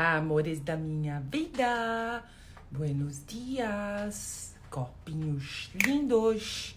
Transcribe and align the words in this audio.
Amores 0.00 0.60
da 0.60 0.76
minha 0.76 1.18
vida, 1.18 2.22
buenos 2.70 3.26
dias, 3.26 4.54
copinhos 4.70 5.70
lindos. 5.74 6.76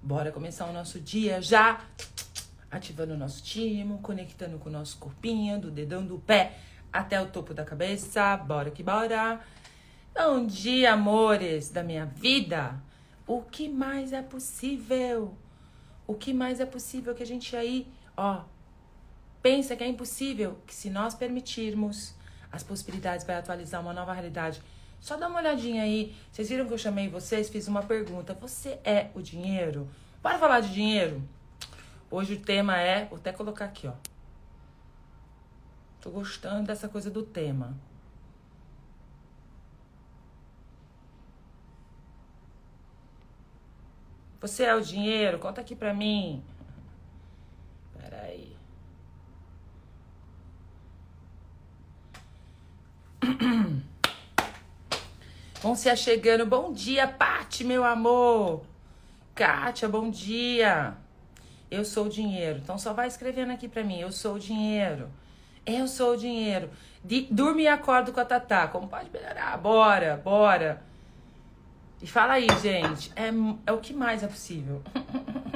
Bora 0.00 0.30
começar 0.30 0.66
o 0.66 0.72
nosso 0.72 1.00
dia 1.00 1.42
já 1.42 1.84
ativando 2.70 3.14
o 3.14 3.16
nosso 3.16 3.42
timo, 3.42 3.98
conectando 3.98 4.56
com 4.60 4.68
o 4.68 4.72
nosso 4.72 4.98
corpinho, 4.98 5.60
do 5.60 5.68
dedão 5.68 6.06
do 6.06 6.20
pé 6.20 6.56
até 6.92 7.20
o 7.20 7.26
topo 7.26 7.52
da 7.52 7.64
cabeça. 7.64 8.36
Bora 8.36 8.70
que 8.70 8.84
bora. 8.84 9.40
Bom 10.16 10.46
dia, 10.46 10.92
amores 10.92 11.70
da 11.70 11.82
minha 11.82 12.06
vida. 12.06 12.80
O 13.26 13.42
que 13.42 13.68
mais 13.68 14.12
é 14.12 14.22
possível? 14.22 15.36
O 16.06 16.14
que 16.14 16.32
mais 16.32 16.60
é 16.60 16.66
possível 16.66 17.16
que 17.16 17.22
a 17.24 17.26
gente 17.26 17.56
aí, 17.56 17.88
ó, 18.16 18.44
pensa 19.42 19.74
que 19.74 19.82
é 19.82 19.88
impossível, 19.88 20.56
que 20.64 20.72
se 20.72 20.88
nós 20.88 21.16
permitirmos, 21.16 22.14
as 22.54 22.62
possibilidades 22.62 23.26
vai 23.26 23.36
atualizar 23.36 23.80
uma 23.80 23.92
nova 23.92 24.12
realidade. 24.12 24.62
Só 25.00 25.16
dá 25.16 25.26
uma 25.26 25.40
olhadinha 25.40 25.82
aí. 25.82 26.14
Vocês 26.30 26.48
viram 26.48 26.66
que 26.66 26.72
eu 26.72 26.78
chamei 26.78 27.08
vocês, 27.08 27.50
fiz 27.50 27.66
uma 27.66 27.82
pergunta. 27.82 28.32
Você 28.34 28.78
é 28.84 29.10
o 29.14 29.20
dinheiro? 29.20 29.88
Bora 30.22 30.38
falar 30.38 30.60
de 30.60 30.72
dinheiro? 30.72 31.20
Hoje 32.08 32.34
o 32.34 32.40
tema 32.40 32.78
é, 32.78 33.06
vou 33.06 33.18
até 33.18 33.32
colocar 33.32 33.64
aqui, 33.64 33.88
ó. 33.88 33.92
Tô 36.00 36.10
gostando 36.10 36.64
dessa 36.66 36.88
coisa 36.88 37.10
do 37.10 37.24
tema. 37.24 37.76
Você 44.40 44.62
é 44.62 44.74
o 44.74 44.80
dinheiro? 44.80 45.38
Conta 45.40 45.60
aqui 45.60 45.74
pra 45.74 45.92
mim. 45.92 46.44
Peraí. 47.98 48.53
Vão 55.62 55.74
se 55.74 55.88
achegando. 55.88 56.44
Bom 56.46 56.72
dia, 56.72 57.06
Pati, 57.06 57.64
meu 57.64 57.84
amor. 57.84 58.62
Kátia, 59.34 59.88
bom 59.88 60.10
dia. 60.10 60.94
Eu 61.70 61.84
sou 61.84 62.06
o 62.06 62.08
dinheiro. 62.08 62.60
Então 62.62 62.78
só 62.78 62.92
vai 62.92 63.08
escrevendo 63.08 63.52
aqui 63.52 63.68
pra 63.68 63.82
mim. 63.82 63.98
Eu 63.98 64.12
sou 64.12 64.34
o 64.34 64.38
dinheiro. 64.38 65.08
Eu 65.66 65.88
sou 65.88 66.14
o 66.14 66.16
dinheiro. 66.16 66.70
De, 67.02 67.22
durmo 67.30 67.60
e 67.60 67.68
acordo 67.68 68.12
com 68.12 68.20
a 68.20 68.24
Tatá. 68.24 68.68
Como 68.68 68.88
pode 68.88 69.10
melhorar? 69.10 69.56
Bora, 69.58 70.20
bora. 70.22 70.82
E 72.02 72.06
fala 72.06 72.34
aí, 72.34 72.46
gente. 72.60 73.10
É, 73.16 73.30
é 73.66 73.72
o 73.72 73.78
que 73.78 73.92
mais 73.92 74.22
é 74.22 74.26
possível. 74.26 74.82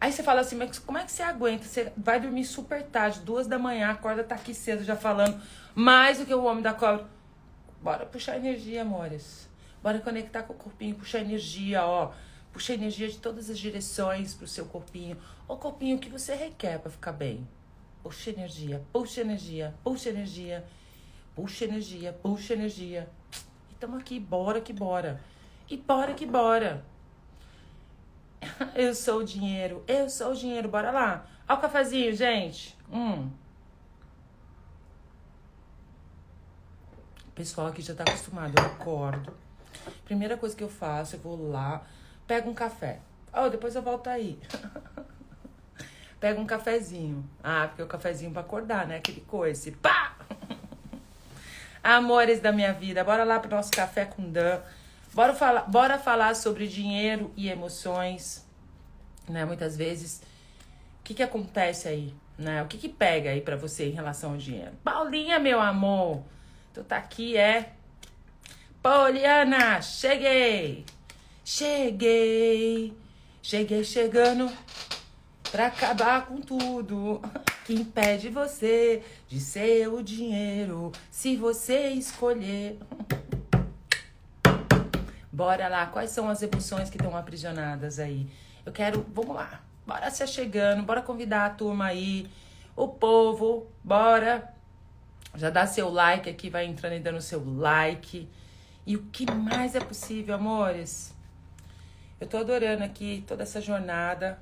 Aí 0.00 0.10
você 0.10 0.22
fala 0.22 0.40
assim, 0.40 0.56
mas 0.56 0.78
como 0.78 0.96
é 0.96 1.04
que 1.04 1.12
você 1.12 1.22
aguenta? 1.22 1.64
Você 1.64 1.92
vai 1.94 2.18
dormir 2.18 2.46
super 2.46 2.82
tarde, 2.82 3.20
duas 3.20 3.46
da 3.46 3.58
manhã, 3.58 3.90
acorda, 3.90 4.24
tá 4.24 4.34
aqui 4.34 4.54
cedo 4.54 4.82
já 4.82 4.96
falando 4.96 5.38
mais 5.74 6.18
do 6.18 6.24
que 6.24 6.34
o 6.34 6.42
homem 6.44 6.62
da 6.62 6.72
cobra. 6.72 7.06
Bora 7.82 8.06
puxar 8.06 8.36
energia, 8.36 8.80
amores. 8.80 9.48
Bora 9.82 9.98
conectar 9.98 10.42
com 10.42 10.54
o 10.54 10.56
corpinho, 10.56 10.94
puxar 10.94 11.20
energia, 11.20 11.84
ó. 11.84 12.12
Puxa 12.50 12.72
energia 12.72 13.08
de 13.08 13.18
todas 13.18 13.50
as 13.50 13.58
direções 13.58 14.34
pro 14.34 14.48
seu 14.48 14.64
corpinho. 14.64 15.18
O 15.46 15.56
corpinho 15.56 15.98
que 15.98 16.08
você 16.08 16.34
requer 16.34 16.78
para 16.78 16.90
ficar 16.90 17.12
bem. 17.12 17.46
Puxa 18.02 18.30
energia, 18.30 18.82
puxa 18.92 19.20
energia, 19.20 19.74
puxa 19.84 20.08
energia, 20.08 20.64
puxa 21.34 21.64
energia, 21.64 22.12
puxa 22.22 22.54
energia. 22.54 23.08
E 23.70 23.74
tamo 23.74 23.96
aqui, 23.96 24.18
bora 24.18 24.60
que 24.62 24.72
bora. 24.72 25.20
E 25.68 25.76
bora 25.76 26.14
que 26.14 26.24
bora. 26.24 26.84
Eu 28.74 28.94
sou 28.94 29.20
o 29.20 29.24
dinheiro, 29.24 29.82
eu 29.86 30.08
sou 30.08 30.32
o 30.32 30.36
dinheiro, 30.36 30.68
bora 30.68 30.90
lá. 30.90 31.26
Ó 31.48 31.54
o 31.54 31.58
cafezinho, 31.58 32.14
gente. 32.14 32.76
Hum. 32.92 33.30
Pessoal 37.34 37.68
aqui 37.68 37.80
já 37.80 37.94
tá 37.94 38.04
acostumado, 38.04 38.52
eu 38.58 38.66
acordo. 38.66 39.32
Primeira 40.04 40.36
coisa 40.36 40.54
que 40.54 40.62
eu 40.62 40.68
faço, 40.68 41.16
eu 41.16 41.20
vou 41.20 41.50
lá, 41.50 41.82
pego 42.26 42.50
um 42.50 42.54
café. 42.54 43.00
Oh, 43.32 43.48
depois 43.48 43.74
eu 43.74 43.82
volto 43.82 44.08
aí. 44.08 44.38
pego 46.20 46.40
um 46.40 46.46
cafezinho. 46.46 47.24
Ah, 47.42 47.66
porque 47.68 47.82
o 47.82 47.86
cafezinho 47.86 48.30
pra 48.32 48.42
acordar, 48.42 48.86
né? 48.86 48.96
Aquele 48.96 49.22
coice. 49.22 49.70
Pá! 49.72 50.16
Amores 51.82 52.40
da 52.40 52.52
minha 52.52 52.74
vida, 52.74 53.02
bora 53.02 53.24
lá 53.24 53.40
pro 53.40 53.50
nosso 53.50 53.70
café 53.70 54.04
com 54.04 54.30
Dan. 54.30 54.60
Bora 55.14 55.34
falar, 55.34 55.62
bora 55.62 55.98
falar 55.98 56.36
sobre 56.36 56.68
dinheiro 56.68 57.32
e 57.36 57.48
emoções, 57.48 58.46
né? 59.30 59.44
Muitas 59.44 59.76
vezes, 59.76 60.22
o 61.00 61.04
que 61.04 61.14
que 61.14 61.22
acontece 61.22 61.88
aí, 61.88 62.14
né? 62.38 62.62
O 62.62 62.66
que 62.66 62.78
que 62.78 62.88
pega 62.88 63.30
aí 63.30 63.40
para 63.40 63.56
você 63.56 63.88
em 63.88 63.92
relação 63.92 64.32
ao 64.32 64.36
dinheiro? 64.36 64.72
Paulinha, 64.84 65.38
meu 65.38 65.60
amor, 65.60 66.22
tu 66.74 66.84
tá 66.84 66.96
aqui, 66.96 67.36
é? 67.36 67.72
Poliana, 68.82 69.80
cheguei! 69.82 70.84
Cheguei! 71.44 72.94
Cheguei 73.42 73.84
chegando 73.84 74.50
pra 75.50 75.66
acabar 75.66 76.26
com 76.26 76.40
tudo 76.40 77.20
que 77.64 77.74
impede 77.74 78.28
você 78.28 79.02
de 79.28 79.40
ser 79.40 79.88
o 79.88 80.02
dinheiro 80.02 80.92
se 81.10 81.36
você 81.36 81.88
escolher. 81.88 82.78
Bora 85.32 85.68
lá, 85.68 85.86
quais 85.86 86.10
são 86.10 86.28
as 86.28 86.42
emoções 86.42 86.90
que 86.90 86.96
estão 86.96 87.16
aprisionadas 87.16 87.98
aí? 87.98 88.28
Eu 88.64 88.72
quero, 88.72 89.06
vamos 89.14 89.34
lá, 89.34 89.60
bora 89.86 90.10
se 90.10 90.26
chegando, 90.26 90.82
bora 90.82 91.02
convidar 91.02 91.46
a 91.46 91.50
turma 91.50 91.86
aí, 91.86 92.30
o 92.76 92.88
povo, 92.88 93.66
bora. 93.82 94.54
Já 95.34 95.48
dá 95.48 95.66
seu 95.66 95.88
like 95.88 96.28
aqui, 96.28 96.50
vai 96.50 96.66
entrando 96.66 96.94
e 96.94 97.00
dando 97.00 97.20
seu 97.20 97.42
like. 97.58 98.28
E 98.86 98.96
o 98.96 99.04
que 99.04 99.30
mais 99.30 99.74
é 99.74 99.80
possível, 99.80 100.34
amores? 100.34 101.14
Eu 102.20 102.26
tô 102.26 102.36
adorando 102.36 102.82
aqui 102.82 103.24
toda 103.26 103.42
essa 103.42 103.60
jornada. 103.60 104.38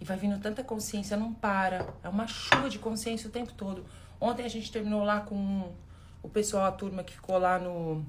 E 0.00 0.04
vai 0.04 0.16
vindo 0.16 0.38
tanta 0.40 0.62
consciência, 0.62 1.16
não 1.16 1.32
para. 1.32 1.86
É 2.02 2.08
uma 2.08 2.26
chuva 2.26 2.68
de 2.68 2.78
consciência 2.78 3.28
o 3.28 3.32
tempo 3.32 3.52
todo. 3.52 3.84
Ontem 4.20 4.44
a 4.44 4.48
gente 4.48 4.70
terminou 4.70 5.04
lá 5.04 5.20
com 5.20 5.72
o 6.22 6.28
pessoal, 6.28 6.64
a 6.64 6.72
turma 6.72 7.04
que 7.04 7.14
ficou 7.14 7.38
lá 7.38 7.58
no, 7.58 8.04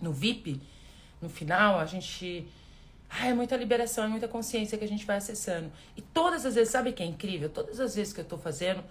no 0.00 0.12
VIP 0.12 0.60
no 1.20 1.28
final, 1.28 1.78
a 1.78 1.84
gente. 1.84 2.48
Ai, 3.10 3.30
é 3.30 3.34
muita 3.34 3.56
liberação, 3.56 4.04
é 4.04 4.08
muita 4.08 4.28
consciência 4.28 4.78
que 4.78 4.84
a 4.84 4.88
gente 4.88 5.04
vai 5.04 5.16
acessando. 5.16 5.70
E 5.96 6.00
todas 6.00 6.46
as 6.46 6.54
vezes, 6.54 6.70
sabe 6.70 6.92
que 6.92 7.02
é 7.02 7.06
incrível? 7.06 7.48
Todas 7.48 7.80
as 7.80 7.96
vezes 7.96 8.12
que 8.12 8.20
eu 8.20 8.24
tô 8.24 8.38
fazendo, 8.38 8.84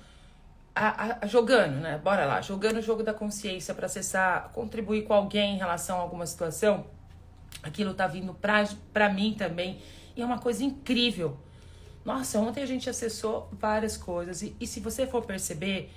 a, 0.75 1.19
a, 1.21 1.27
jogando, 1.27 1.75
né? 1.75 1.97
Bora 1.97 2.25
lá, 2.25 2.41
jogando 2.41 2.77
o 2.77 2.81
jogo 2.81 3.01
da 3.01 3.13
consciência 3.13 3.73
para 3.73 3.85
acessar, 3.85 4.49
contribuir 4.49 5.03
com 5.03 5.13
alguém 5.13 5.55
em 5.55 5.57
relação 5.57 5.97
a 5.97 6.01
alguma 6.01 6.25
situação, 6.25 6.85
aquilo 7.63 7.93
tá 7.93 8.07
vindo 8.07 8.33
pra, 8.33 8.67
pra 8.91 9.09
mim 9.11 9.33
também. 9.37 9.79
E 10.15 10.21
é 10.21 10.25
uma 10.25 10.39
coisa 10.39 10.63
incrível. 10.63 11.37
Nossa, 12.03 12.39
ontem 12.39 12.61
a 12.61 12.65
gente 12.65 12.89
acessou 12.89 13.49
várias 13.53 13.95
coisas. 13.95 14.41
E, 14.41 14.55
e 14.59 14.67
se 14.67 14.81
você 14.81 15.07
for 15.07 15.25
perceber, 15.25 15.91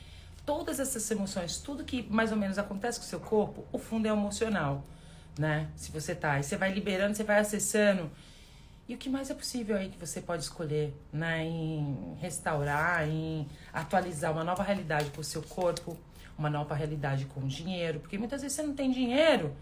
todas 0.47 0.79
essas 0.79 1.11
emoções, 1.11 1.59
tudo 1.59 1.85
que 1.85 2.03
mais 2.09 2.31
ou 2.31 2.39
menos 2.39 2.57
acontece 2.57 3.01
com 3.01 3.05
o 3.05 3.09
seu 3.09 3.21
corpo, 3.21 3.65
o 3.73 3.79
fundo 3.79 4.07
é 4.07 4.11
emocional 4.11 4.85
né? 5.39 5.69
Se 5.77 5.91
você 5.91 6.15
tá. 6.15 6.39
E 6.39 6.43
você 6.43 6.57
vai 6.57 6.73
liberando, 6.73 7.15
você 7.15 7.25
vai 7.25 7.39
acessando. 7.39 8.11
E 8.89 8.95
o 8.95 8.99
que 8.99 9.09
mais 9.09 9.31
é 9.31 9.35
possível 9.35 9.77
aí 9.77 9.89
que 9.89 9.99
você 9.99 10.21
pode 10.21 10.43
escolher, 10.43 10.95
né? 11.13 11.45
Em 11.45 12.17
restaurar, 12.21 13.09
em 13.09 13.49
atualizar 13.73 14.33
uma 14.33 14.45
nova 14.45 14.63
realidade 14.63 15.11
para 15.11 15.21
o 15.21 15.25
seu 15.25 15.43
corpo, 15.43 15.97
uma 16.37 16.51
nova 16.51 16.75
realidade 16.75 17.25
com 17.27 17.47
dinheiro. 17.47 18.01
Porque 18.01 18.19
muitas 18.19 18.43
vezes 18.43 18.57
você 18.57 18.63
não 18.63 18.75
tem 18.75 18.91
dinheiro, 18.91 19.55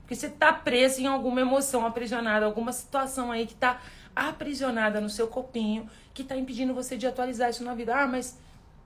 porque 0.00 0.14
você 0.14 0.28
tá 0.28 0.52
preso 0.52 1.00
em 1.00 1.06
alguma 1.06 1.40
emoção 1.40 1.86
aprisionada, 1.86 2.44
alguma 2.44 2.72
situação 2.72 3.32
aí 3.32 3.46
que 3.46 3.54
tá 3.54 3.80
aprisionada 4.14 5.00
no 5.00 5.10
seu 5.10 5.26
corpinho, 5.26 5.88
que 6.14 6.22
tá 6.22 6.36
impedindo 6.36 6.72
você 6.72 6.96
de 6.96 7.06
atualizar 7.06 7.50
isso 7.50 7.64
na 7.64 7.74
vida. 7.74 7.94
Ah, 7.94 8.06
mas 8.06 8.38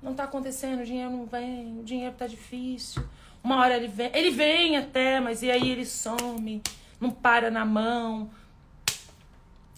não 0.03 0.15
tá 0.15 0.25
acontecendo, 0.25 0.81
o 0.81 0.85
dinheiro 0.85 1.11
não 1.11 1.27
vem, 1.27 1.79
o 1.79 1.85
dinheiro 1.85 2.15
tá 2.17 2.27
difícil. 2.27 3.05
Uma 3.43 3.57
hora 3.61 3.77
ele 3.77 3.89
vem, 3.89 4.11
ele 4.15 4.31
vem 4.31 4.77
até, 4.77 5.21
mas 5.21 5.43
e 5.43 5.51
aí 5.51 5.71
ele 5.71 5.87
some, 5.87 6.63
não 7.01 7.11
para 7.11 7.51
na 7.51 7.65
mão. 7.65 8.31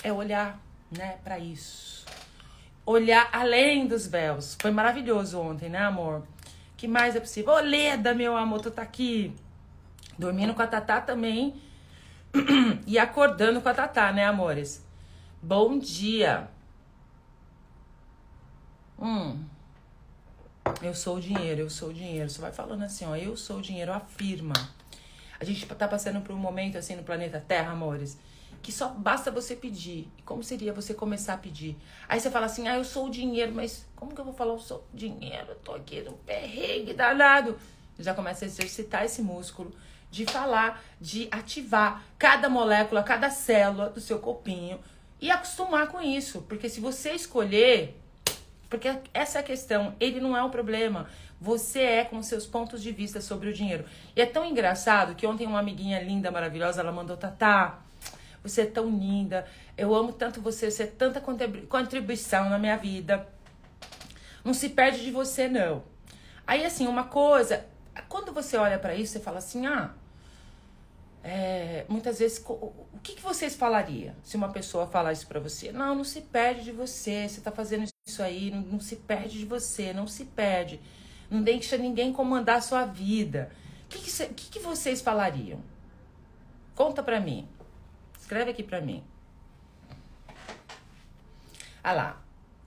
É 0.02 0.12
olhar, 0.12 0.58
né, 0.90 1.18
para 1.22 1.38
isso. 1.38 2.04
Olhar 2.84 3.28
além 3.32 3.86
dos 3.86 4.06
véus. 4.06 4.56
Foi 4.60 4.70
maravilhoso 4.70 5.38
ontem, 5.38 5.68
né, 5.68 5.78
amor? 5.78 6.24
que 6.82 6.88
mais 6.88 7.14
é 7.14 7.20
possível? 7.20 7.52
Ô, 7.52 7.60
Leda, 7.60 8.12
meu 8.12 8.36
amor, 8.36 8.60
tu 8.60 8.68
tá 8.68 8.82
aqui 8.82 9.32
dormindo 10.18 10.52
com 10.52 10.62
a 10.62 10.66
Tatá 10.66 11.00
também 11.00 11.54
e 12.88 12.98
acordando 12.98 13.60
com 13.60 13.68
a 13.68 13.74
Tatá, 13.74 14.10
né, 14.10 14.24
amores? 14.24 14.84
Bom 15.40 15.78
dia. 15.78 16.48
Hum. 19.00 19.44
Eu 20.80 20.94
sou 20.94 21.16
o 21.16 21.20
dinheiro, 21.20 21.60
eu 21.60 21.70
sou 21.70 21.90
o 21.90 21.92
dinheiro. 21.92 22.30
Você 22.30 22.40
vai 22.40 22.52
falando 22.52 22.82
assim, 22.82 23.04
ó, 23.04 23.14
eu 23.16 23.36
sou 23.36 23.58
o 23.58 23.62
dinheiro, 23.62 23.92
afirma. 23.92 24.54
A 25.38 25.44
gente 25.44 25.66
tá 25.66 25.88
passando 25.88 26.20
por 26.20 26.32
um 26.32 26.38
momento 26.38 26.78
assim 26.78 26.94
no 26.94 27.02
planeta 27.02 27.44
Terra, 27.46 27.72
amores, 27.72 28.18
que 28.62 28.70
só 28.70 28.88
basta 28.88 29.30
você 29.30 29.56
pedir. 29.56 30.08
E 30.16 30.22
como 30.22 30.42
seria 30.42 30.72
você 30.72 30.94
começar 30.94 31.34
a 31.34 31.38
pedir? 31.38 31.76
Aí 32.08 32.20
você 32.20 32.30
fala 32.30 32.46
assim: 32.46 32.68
ah, 32.68 32.76
eu 32.76 32.84
sou 32.84 33.06
o 33.06 33.10
dinheiro, 33.10 33.52
mas 33.52 33.86
como 33.96 34.14
que 34.14 34.20
eu 34.20 34.24
vou 34.24 34.34
falar 34.34 34.52
eu 34.52 34.58
sou 34.60 34.86
o 34.92 34.96
dinheiro? 34.96 35.46
Eu 35.48 35.56
tô 35.56 35.72
aqui 35.74 36.00
no 36.00 36.12
perrengue 36.12 36.94
danado. 36.94 37.58
Já 37.98 38.14
começa 38.14 38.44
a 38.44 38.46
exercitar 38.46 39.04
esse 39.04 39.20
músculo 39.20 39.72
de 40.10 40.26
falar, 40.26 40.82
de 41.00 41.26
ativar 41.30 42.04
cada 42.18 42.48
molécula, 42.48 43.02
cada 43.02 43.30
célula 43.30 43.88
do 43.88 44.00
seu 44.00 44.18
corpinho 44.18 44.78
e 45.20 45.30
acostumar 45.30 45.88
com 45.88 46.00
isso. 46.00 46.42
Porque 46.42 46.68
se 46.68 46.80
você 46.80 47.12
escolher, 47.12 48.01
porque 48.72 48.90
essa 49.12 49.38
é 49.38 49.40
a 49.40 49.44
questão, 49.44 49.94
ele 50.00 50.18
não 50.18 50.34
é 50.34 50.42
o 50.42 50.48
problema. 50.48 51.06
Você 51.38 51.80
é 51.80 52.04
com 52.06 52.22
seus 52.22 52.46
pontos 52.46 52.82
de 52.82 52.90
vista 52.90 53.20
sobre 53.20 53.50
o 53.50 53.52
dinheiro. 53.52 53.84
E 54.16 54.22
é 54.22 54.24
tão 54.24 54.46
engraçado 54.46 55.14
que 55.14 55.26
ontem 55.26 55.46
uma 55.46 55.58
amiguinha 55.58 56.00
linda, 56.02 56.30
maravilhosa, 56.30 56.80
ela 56.80 56.90
mandou, 56.90 57.14
Tatá, 57.14 57.80
você 58.42 58.62
é 58.62 58.66
tão 58.66 58.88
linda, 58.88 59.46
eu 59.76 59.94
amo 59.94 60.10
tanto 60.10 60.40
você, 60.40 60.70
você 60.70 60.84
é 60.84 60.86
tanta 60.86 61.20
contribuição 61.20 62.48
na 62.48 62.58
minha 62.58 62.78
vida. 62.78 63.28
Não 64.42 64.54
se 64.54 64.70
perde 64.70 65.02
de 65.02 65.10
você, 65.10 65.48
não. 65.48 65.84
Aí, 66.46 66.64
assim, 66.64 66.86
uma 66.86 67.04
coisa, 67.04 67.66
quando 68.08 68.32
você 68.32 68.56
olha 68.56 68.78
para 68.78 68.94
isso, 68.94 69.12
você 69.12 69.20
fala 69.20 69.36
assim, 69.36 69.66
ah, 69.66 69.90
é, 71.22 71.84
muitas 71.90 72.20
vezes, 72.20 72.42
o 72.48 72.98
que, 73.02 73.16
que 73.16 73.22
vocês 73.22 73.54
falariam 73.54 74.14
se 74.24 74.34
uma 74.34 74.48
pessoa 74.48 74.86
falar 74.86 75.12
isso 75.12 75.26
para 75.26 75.40
você? 75.40 75.70
Não, 75.72 75.94
não 75.94 76.04
se 76.04 76.22
perde 76.22 76.64
de 76.64 76.72
você, 76.72 77.28
você 77.28 77.42
tá 77.42 77.52
fazendo 77.52 77.84
isso 77.84 77.91
aí, 78.22 78.50
não, 78.50 78.60
não 78.60 78.80
se 78.80 78.96
perde 78.96 79.38
de 79.38 79.44
você, 79.44 79.92
não 79.92 80.06
se 80.06 80.24
perde. 80.24 80.80
Não 81.30 81.42
deixa 81.42 81.76
ninguém 81.76 82.12
comandar 82.12 82.56
a 82.56 82.60
sua 82.60 82.84
vida. 82.84 83.50
O 83.84 83.88
que, 83.88 83.98
que, 83.98 84.26
que, 84.34 84.50
que 84.50 84.58
vocês 84.58 85.00
falariam? 85.00 85.60
Conta 86.74 87.02
pra 87.02 87.20
mim. 87.20 87.48
Escreve 88.18 88.50
aqui 88.50 88.62
pra 88.62 88.80
mim. 88.80 89.02
Ah 91.82 91.92
lá. 91.92 92.22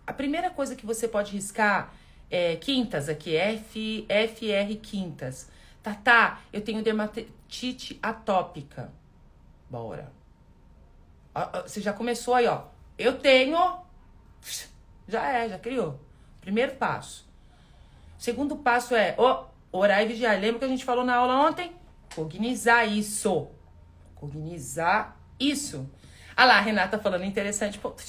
A 0.05 0.13
primeira 0.13 0.49
coisa 0.49 0.75
que 0.75 0.85
você 0.85 1.07
pode 1.07 1.31
riscar 1.31 1.93
é 2.29 2.55
quintas 2.55 3.09
aqui, 3.09 3.35
F, 3.35 4.05
FR 4.07 4.75
quintas. 4.81 5.49
Tá, 5.81 5.95
tá, 5.95 6.41
eu 6.51 6.61
tenho 6.61 6.83
dermatite 6.83 7.99
atópica. 8.01 8.91
Bora. 9.69 10.11
Você 11.63 11.81
já 11.81 11.93
começou 11.93 12.33
aí, 12.35 12.47
ó. 12.47 12.63
Eu 12.97 13.19
tenho. 13.19 13.57
Já 15.07 15.29
é, 15.29 15.49
já 15.49 15.59
criou. 15.59 15.99
Primeiro 16.41 16.75
passo. 16.75 17.27
Segundo 18.17 18.55
passo 18.55 18.95
é 18.95 19.15
oh, 19.17 19.45
orar 19.71 20.01
e 20.01 20.07
vigiar. 20.07 20.39
Lembra 20.39 20.59
que 20.59 20.65
a 20.65 20.69
gente 20.69 20.85
falou 20.85 21.03
na 21.03 21.15
aula 21.15 21.47
ontem? 21.47 21.71
Cognizar 22.15 22.87
isso. 22.87 23.47
Cognizar 24.15 25.17
isso. 25.39 25.89
Ah 26.37 26.45
lá, 26.45 26.57
a 26.57 26.61
Renata 26.61 26.99
falando 26.99 27.23
interessante, 27.23 27.77
ponto. 27.77 28.03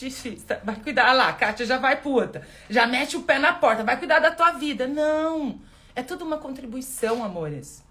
Vai 0.65 0.77
cuidar. 0.77 1.09
Ah 1.09 1.13
lá, 1.13 1.33
Kátia 1.33 1.65
já 1.67 1.79
vai 1.79 2.01
puta. 2.01 2.47
Já 2.69 2.87
mete 2.87 3.17
o 3.17 3.23
pé 3.23 3.39
na 3.39 3.53
porta. 3.53 3.85
Vai 3.85 3.99
cuidar 3.99 4.19
da 4.19 4.31
tua 4.31 4.53
vida. 4.53 4.87
Não. 4.87 5.61
É 5.95 6.03
tudo 6.03 6.25
uma 6.25 6.39
contribuição, 6.39 7.23
amores. 7.23 7.85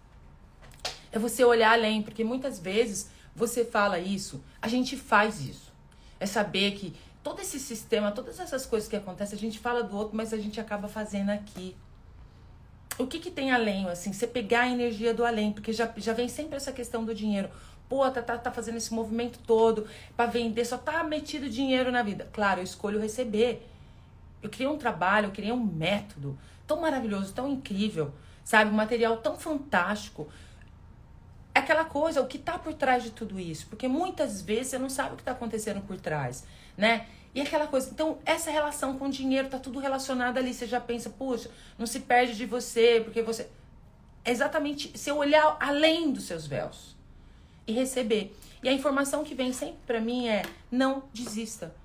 É 1.12 1.18
você 1.18 1.44
olhar 1.46 1.72
além, 1.72 2.02
porque 2.02 2.24
muitas 2.24 2.60
vezes 2.60 3.10
você 3.36 3.66
fala 3.66 4.00
isso, 4.00 4.44
a 4.62 4.68
gente 4.68 4.96
faz 4.96 5.42
isso. 5.42 5.74
É 6.19 6.25
saber 6.25 6.72
que 6.72 6.94
todo 7.25 7.42
esse 7.42 7.60
sistema, 7.60 8.12
todas 8.12 8.39
essas 8.39 8.68
coisas 8.68 8.88
que 8.88 8.95
acontecem, 8.95 9.36
a 9.36 9.42
gente 9.42 9.57
fala 9.57 9.81
do 9.81 9.98
outro, 9.98 10.16
mas 10.16 10.31
a 10.31 10.38
gente 10.38 10.62
acaba 10.62 10.88
fazendo 10.88 11.31
aqui 11.31 11.75
o 13.00 13.07
que, 13.07 13.18
que 13.18 13.31
tem 13.31 13.51
além, 13.51 13.89
assim, 13.89 14.13
você 14.13 14.27
pegar 14.27 14.62
a 14.62 14.69
energia 14.69 15.12
do 15.12 15.25
além, 15.25 15.51
porque 15.51 15.74
já, 15.74 15.92
já 15.98 16.13
vem 16.13 16.30
sempre 16.30 16.56
essa 16.56 16.72
questão 16.72 17.04
do 17.04 17.16
dinheiro. 17.16 17.50
Pô, 17.89 18.07
tá, 18.12 18.22
tá, 18.22 18.38
tá 18.38 18.51
fazendo 18.51 18.77
esse 18.77 18.94
movimento 18.94 19.39
todo 19.39 19.88
para 20.16 20.27
vender, 20.27 20.66
só 20.66 20.77
tá 20.77 21.04
metido 21.04 21.50
dinheiro 21.50 21.92
na 21.92 22.04
vida. 22.04 22.30
Claro, 22.31 22.60
eu 22.60 22.63
escolho 22.63 23.01
receber. 23.01 23.68
Eu 24.44 24.50
criei 24.51 24.69
um 24.69 24.78
trabalho, 24.78 25.25
eu 25.25 25.31
criei 25.31 25.51
um 25.51 25.66
método 25.66 26.38
tão 26.68 26.80
maravilhoso, 26.80 27.33
tão 27.33 27.50
incrível, 27.50 28.13
sabe? 28.44 28.69
Um 28.69 28.75
material 28.75 29.18
tão 29.18 29.36
fantástico. 29.36 30.28
Aquela 31.56 31.86
coisa, 31.86 32.21
o 32.21 32.28
que 32.28 32.38
tá 32.38 32.60
por 32.60 32.75
trás 32.75 33.01
de 33.01 33.10
tudo 33.10 33.39
isso? 33.39 33.66
Porque 33.66 33.88
muitas 33.88 34.44
vezes 34.44 34.68
você 34.68 34.78
não 34.78 34.92
sabe 34.92 35.16
o 35.16 35.18
que 35.18 35.24
tá 35.24 35.31
acontecendo 35.31 35.81
por 35.81 36.00
trás, 36.00 36.45
né? 36.77 37.07
E 37.33 37.42
aquela 37.42 37.68
coisa, 37.68 37.89
então 37.92 38.18
essa 38.25 38.50
relação 38.50 38.98
com 38.98 39.07
o 39.07 39.12
dinheiro 39.12 39.50
tá 39.50 39.60
tudo 39.60 39.80
relacionado 39.80 40.38
ali. 40.38 40.54
Você 40.54 40.66
já 40.66 40.80
pensa, 40.80 41.10
puxa, 41.10 41.50
não 41.77 41.86
se 41.86 42.00
perde 42.00 42.36
de 42.36 42.45
você, 42.45 43.01
porque 43.04 43.22
você. 43.22 43.50
É 44.24 44.31
exatamente 44.31 44.98
se 44.98 45.12
olhar 45.12 45.57
além 45.60 46.12
dos 46.12 46.24
seus 46.24 46.48
véus 46.48 46.95
e 47.68 47.74
receber. 47.74 48.36
E 48.63 48.69
a 48.69 48.72
informação 48.72 49.24
que 49.24 49.36
vem 49.36 49.51
sempre 49.51 49.80
para 49.86 50.00
mim 50.00 50.27
é: 50.27 50.44
não 50.72 51.04
desista. 51.13 51.75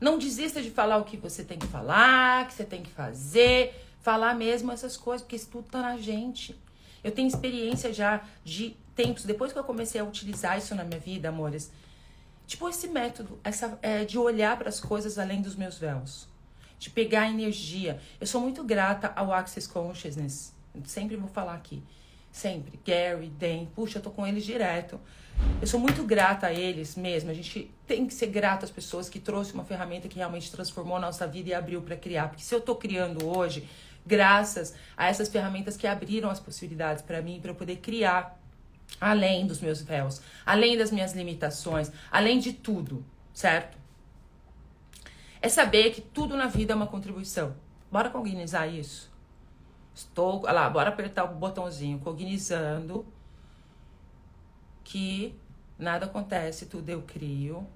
Não 0.00 0.18
desista 0.18 0.60
de 0.60 0.70
falar 0.70 0.98
o 0.98 1.04
que 1.04 1.16
você 1.16 1.42
tem 1.42 1.58
que 1.58 1.66
falar, 1.66 2.46
que 2.48 2.54
você 2.54 2.64
tem 2.64 2.82
que 2.82 2.90
fazer, 2.90 3.74
falar 4.00 4.34
mesmo 4.34 4.70
essas 4.70 4.96
coisas, 4.96 5.22
porque 5.22 5.36
isso 5.36 5.48
tudo 5.50 5.68
tá 5.68 5.80
na 5.80 5.96
gente. 5.96 6.54
Eu 7.02 7.12
tenho 7.12 7.28
experiência 7.28 7.92
já 7.92 8.22
de 8.44 8.76
tempos, 8.94 9.24
depois 9.24 9.52
que 9.52 9.58
eu 9.58 9.64
comecei 9.64 10.00
a 10.00 10.04
utilizar 10.04 10.58
isso 10.58 10.74
na 10.74 10.84
minha 10.84 11.00
vida, 11.00 11.28
amores, 11.28 11.70
Tipo, 12.46 12.68
esse 12.68 12.86
método 12.88 13.38
essa, 13.42 13.78
é, 13.82 14.04
de 14.04 14.18
olhar 14.18 14.56
para 14.56 14.68
as 14.68 14.80
coisas 14.80 15.18
além 15.18 15.42
dos 15.42 15.56
meus 15.56 15.78
véus. 15.78 16.28
De 16.78 16.90
pegar 16.90 17.28
energia. 17.28 18.00
Eu 18.20 18.26
sou 18.26 18.40
muito 18.40 18.62
grata 18.62 19.12
ao 19.16 19.32
Access 19.32 19.68
Consciousness. 19.68 20.54
Sempre 20.84 21.16
vou 21.16 21.28
falar 21.28 21.54
aqui. 21.54 21.82
Sempre. 22.30 22.78
Gary, 22.84 23.28
Dan. 23.30 23.64
Puxa, 23.74 23.98
eu 23.98 24.02
tô 24.02 24.10
com 24.10 24.26
eles 24.26 24.44
direto. 24.44 25.00
Eu 25.60 25.66
sou 25.66 25.80
muito 25.80 26.04
grata 26.04 26.46
a 26.46 26.52
eles 26.52 26.94
mesmo. 26.94 27.30
A 27.30 27.34
gente 27.34 27.70
tem 27.86 28.06
que 28.06 28.14
ser 28.14 28.26
grato 28.26 28.64
às 28.64 28.70
pessoas 28.70 29.08
que 29.08 29.18
trouxe 29.18 29.52
uma 29.52 29.64
ferramenta 29.64 30.06
que 30.06 30.16
realmente 30.16 30.50
transformou 30.50 30.96
a 30.96 31.00
nossa 31.00 31.26
vida 31.26 31.48
e 31.50 31.54
abriu 31.54 31.82
para 31.82 31.96
criar. 31.96 32.28
Porque 32.28 32.44
se 32.44 32.54
eu 32.54 32.60
tô 32.60 32.76
criando 32.76 33.26
hoje, 33.26 33.66
graças 34.06 34.74
a 34.96 35.08
essas 35.08 35.28
ferramentas 35.28 35.76
que 35.76 35.86
abriram 35.86 36.30
as 36.30 36.38
possibilidades 36.38 37.02
para 37.02 37.20
mim, 37.20 37.40
para 37.40 37.50
eu 37.50 37.54
poder 37.54 37.76
criar 37.76 38.38
além 39.00 39.46
dos 39.46 39.60
meus 39.60 39.82
véus, 39.82 40.20
além 40.44 40.76
das 40.76 40.90
minhas 40.90 41.12
limitações, 41.12 41.90
além 42.10 42.38
de 42.38 42.52
tudo, 42.52 43.04
certo? 43.32 43.76
É 45.40 45.48
saber 45.48 45.90
que 45.92 46.00
tudo 46.00 46.36
na 46.36 46.46
vida 46.46 46.72
é 46.72 46.76
uma 46.76 46.86
contribuição. 46.86 47.54
Bora 47.90 48.10
cognizar 48.10 48.72
isso? 48.72 49.10
Estou, 49.94 50.42
olha 50.42 50.52
lá, 50.52 50.70
bora 50.70 50.88
apertar 50.88 51.24
o 51.24 51.34
botãozinho 51.34 51.98
cognizando 51.98 53.06
que 54.82 55.34
nada 55.78 56.06
acontece, 56.06 56.66
tudo 56.66 56.88
eu 56.88 57.02
crio 57.02 57.66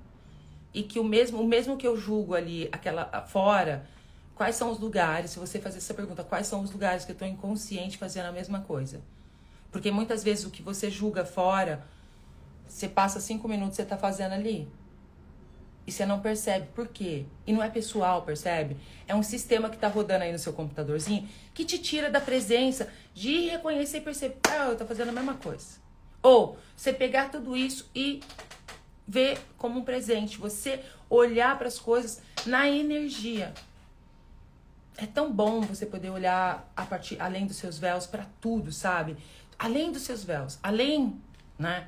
e 0.72 0.82
que 0.82 0.98
o 0.98 1.04
mesmo, 1.04 1.40
o 1.40 1.46
mesmo 1.46 1.76
que 1.76 1.86
eu 1.86 1.96
julgo 1.96 2.34
ali, 2.34 2.68
aquela 2.70 3.26
fora, 3.26 3.86
quais 4.34 4.54
são 4.56 4.70
os 4.70 4.78
lugares? 4.78 5.32
Se 5.32 5.38
você 5.38 5.60
fazer 5.60 5.78
essa 5.78 5.94
pergunta, 5.94 6.22
quais 6.22 6.46
são 6.46 6.60
os 6.62 6.70
lugares 6.70 7.04
que 7.04 7.10
eu 7.10 7.14
estou 7.14 7.26
inconsciente 7.26 7.98
fazendo 7.98 8.26
a 8.26 8.32
mesma 8.32 8.60
coisa? 8.60 9.00
Porque 9.70 9.90
muitas 9.90 10.24
vezes 10.24 10.44
o 10.44 10.50
que 10.50 10.62
você 10.62 10.90
julga 10.90 11.24
fora, 11.24 11.84
você 12.66 12.88
passa 12.88 13.20
cinco 13.20 13.48
minutos 13.48 13.76
você 13.76 13.84
tá 13.84 13.96
fazendo 13.96 14.32
ali. 14.32 14.68
E 15.86 15.92
você 15.92 16.04
não 16.06 16.20
percebe 16.20 16.68
por 16.74 16.88
quê. 16.88 17.24
E 17.46 17.52
não 17.52 17.62
é 17.62 17.68
pessoal, 17.68 18.22
percebe? 18.22 18.76
É 19.08 19.14
um 19.14 19.22
sistema 19.22 19.70
que 19.70 19.76
tá 19.76 19.88
rodando 19.88 20.24
aí 20.24 20.32
no 20.32 20.38
seu 20.38 20.52
computadorzinho 20.52 21.28
que 21.54 21.64
te 21.64 21.78
tira 21.78 22.10
da 22.10 22.20
presença 22.20 22.88
de 23.14 23.48
reconhecer 23.48 23.98
e 23.98 24.00
perceber, 24.00 24.36
ah, 24.48 24.68
eu 24.68 24.76
tô 24.76 24.86
fazendo 24.86 25.08
a 25.08 25.12
mesma 25.12 25.34
coisa. 25.34 25.80
Ou 26.22 26.56
você 26.76 26.92
pegar 26.92 27.30
tudo 27.30 27.56
isso 27.56 27.90
e 27.94 28.20
ver 29.06 29.38
como 29.58 29.80
um 29.80 29.84
presente, 29.84 30.38
você 30.38 30.80
olhar 31.08 31.58
para 31.58 31.66
as 31.66 31.78
coisas 31.78 32.22
na 32.46 32.68
energia. 32.68 33.52
É 34.96 35.06
tão 35.06 35.32
bom 35.32 35.62
você 35.62 35.86
poder 35.86 36.10
olhar 36.10 36.70
a 36.76 36.84
partir 36.84 37.20
além 37.20 37.46
dos 37.46 37.56
seus 37.56 37.78
véus 37.78 38.06
para 38.06 38.26
tudo, 38.40 38.70
sabe? 38.70 39.16
Além 39.60 39.92
dos 39.92 40.02
seus 40.02 40.24
véus, 40.24 40.58
além, 40.62 41.20
né? 41.58 41.86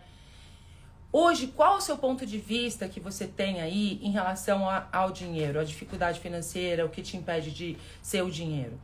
Hoje, 1.11 1.47
qual 1.47 1.79
o 1.79 1.81
seu 1.81 1.97
ponto 1.97 2.26
de 2.26 2.37
vista 2.37 2.87
que 2.87 3.00
você 3.00 3.26
tem 3.26 3.62
aí 3.62 3.99
em 4.02 4.11
relação 4.11 4.69
a, 4.69 4.87
ao 4.93 5.11
dinheiro, 5.11 5.59
a 5.59 5.64
dificuldade 5.64 6.21
financeira, 6.21 6.85
o 6.85 6.91
que 6.91 7.00
te 7.00 7.17
impede 7.17 7.50
de 7.50 7.79
ser 8.02 8.23
o 8.23 8.31
dinheiro? 8.31 8.79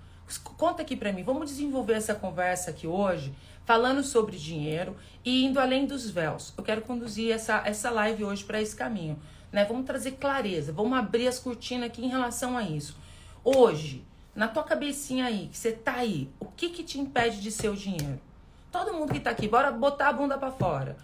Conta 0.57 0.83
aqui 0.83 0.97
para 0.97 1.13
mim, 1.13 1.23
vamos 1.23 1.51
desenvolver 1.51 1.95
essa 1.95 2.15
conversa 2.15 2.71
aqui 2.71 2.87
hoje, 2.87 3.35
falando 3.65 4.03
sobre 4.03 4.39
dinheiro 4.39 4.97
e 5.23 5.45
indo 5.45 5.61
além 5.61 5.87
dos 5.87 6.09
véus. 6.11 6.55
Eu 6.57 6.65
quero 6.65 6.81
conduzir 6.81 7.31
essa, 7.31 7.63
essa 7.67 7.91
live 7.91 8.25
hoje 8.25 8.45
para 8.45 8.61
esse 8.61 8.75
caminho, 8.75 9.19
né? 9.53 9.67
Vamos 9.67 9.85
trazer 9.85 10.13
clareza, 10.13 10.73
vamos 10.73 10.99
abrir 10.99 11.29
as 11.29 11.39
cortinas 11.39 11.89
aqui 11.89 12.05
em 12.05 12.09
relação 12.09 12.57
a 12.57 12.63
isso. 12.63 12.97
Hoje, 13.45 14.05
na 14.35 14.49
tua 14.49 14.63
cabecinha 14.63 15.27
aí, 15.27 15.49
que 15.51 15.59
você 15.59 15.73
tá 15.73 15.97
aí, 15.97 16.31
o 16.41 16.47
que 16.47 16.71
que 16.71 16.83
te 16.83 16.99
impede 16.99 17.41
de 17.41 17.51
ser 17.51 17.69
o 17.69 17.77
dinheiro? 17.77 18.28
Todo 18.79 18.95
mundo 18.95 19.13
que 19.13 19.19
tá 19.19 19.31
aqui, 19.31 19.49
bora 19.49 19.73
botar 19.73 20.09
a 20.09 20.13
bunda 20.13 20.39
para 20.39 20.53
fora. 20.53 20.97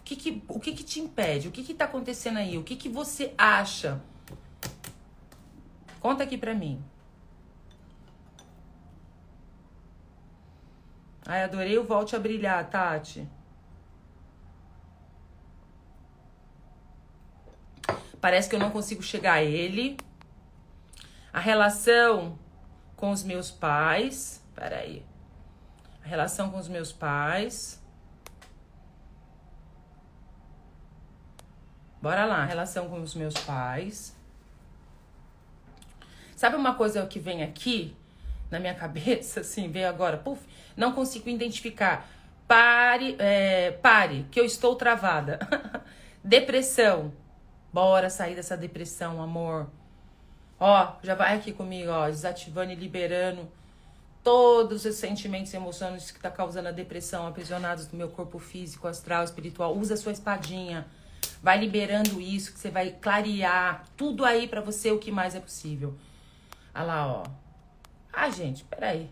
O 0.00 0.02
que 0.02 0.16
que, 0.16 0.42
o 0.48 0.58
que 0.58 0.72
que 0.72 0.82
te 0.82 0.98
impede? 0.98 1.46
O 1.46 1.52
que 1.52 1.62
que 1.62 1.72
tá 1.72 1.84
acontecendo 1.84 2.38
aí? 2.38 2.58
O 2.58 2.64
que 2.64 2.74
que 2.74 2.88
você 2.88 3.32
acha? 3.38 4.00
Conta 6.00 6.24
aqui 6.24 6.36
pra 6.36 6.54
mim. 6.54 6.82
Ai, 11.24 11.44
adorei 11.44 11.78
o 11.78 11.84
Volte 11.84 12.16
a 12.16 12.18
Brilhar, 12.18 12.68
Tati. 12.68 13.28
Parece 18.20 18.48
que 18.48 18.56
eu 18.56 18.60
não 18.60 18.72
consigo 18.72 19.04
chegar 19.04 19.34
a 19.34 19.42
ele. 19.44 19.96
A 21.32 21.38
relação 21.38 22.36
com 22.96 23.12
os 23.12 23.22
meus 23.22 23.52
pais. 23.52 24.44
Peraí. 24.52 25.09
Relação 26.10 26.50
com 26.50 26.58
os 26.58 26.66
meus 26.66 26.92
pais. 26.92 27.80
Bora 32.02 32.24
lá, 32.24 32.44
relação 32.44 32.88
com 32.88 33.00
os 33.00 33.14
meus 33.14 33.34
pais. 33.34 34.12
Sabe 36.34 36.56
uma 36.56 36.74
coisa 36.74 37.06
que 37.06 37.20
vem 37.20 37.44
aqui 37.44 37.96
na 38.50 38.58
minha 38.58 38.74
cabeça, 38.82 39.42
assim, 39.42 39.70
veio 39.70 39.88
agora, 39.88 40.16
puf, 40.16 40.44
não 40.76 40.92
consigo 40.92 41.28
identificar. 41.28 42.08
Pare, 42.48 43.14
é, 43.20 43.70
pare, 43.70 44.26
que 44.32 44.40
eu 44.40 44.44
estou 44.44 44.74
travada. 44.74 45.38
depressão. 46.24 47.12
Bora 47.72 48.10
sair 48.10 48.34
dessa 48.34 48.56
depressão, 48.56 49.22
amor. 49.22 49.70
Ó, 50.58 50.94
já 51.04 51.14
vai 51.14 51.36
aqui 51.36 51.52
comigo, 51.52 51.92
ó, 51.92 52.08
desativando 52.08 52.72
e 52.72 52.74
liberando 52.74 53.48
todos 54.22 54.84
os 54.84 54.96
sentimentos 54.96 55.52
e 55.52 55.56
emoções 55.56 56.10
que 56.10 56.20
tá 56.20 56.30
causando 56.30 56.68
a 56.68 56.72
depressão, 56.72 57.26
aprisionados 57.26 57.90
no 57.90 57.98
meu 57.98 58.08
corpo 58.08 58.38
físico, 58.38 58.86
astral, 58.86 59.24
espiritual. 59.24 59.76
Usa 59.76 59.94
a 59.94 59.96
sua 59.96 60.12
espadinha. 60.12 60.86
Vai 61.42 61.58
liberando 61.58 62.20
isso, 62.20 62.52
que 62.52 62.58
você 62.58 62.70
vai 62.70 62.90
clarear 62.90 63.86
tudo 63.96 64.24
aí 64.24 64.46
para 64.46 64.60
você 64.60 64.90
o 64.90 64.98
que 64.98 65.10
mais 65.10 65.34
é 65.34 65.40
possível. 65.40 65.94
Olha 66.74 66.84
lá, 66.84 67.06
ó. 67.06 67.22
Ah, 68.12 68.28
gente, 68.30 68.64
peraí. 68.64 69.08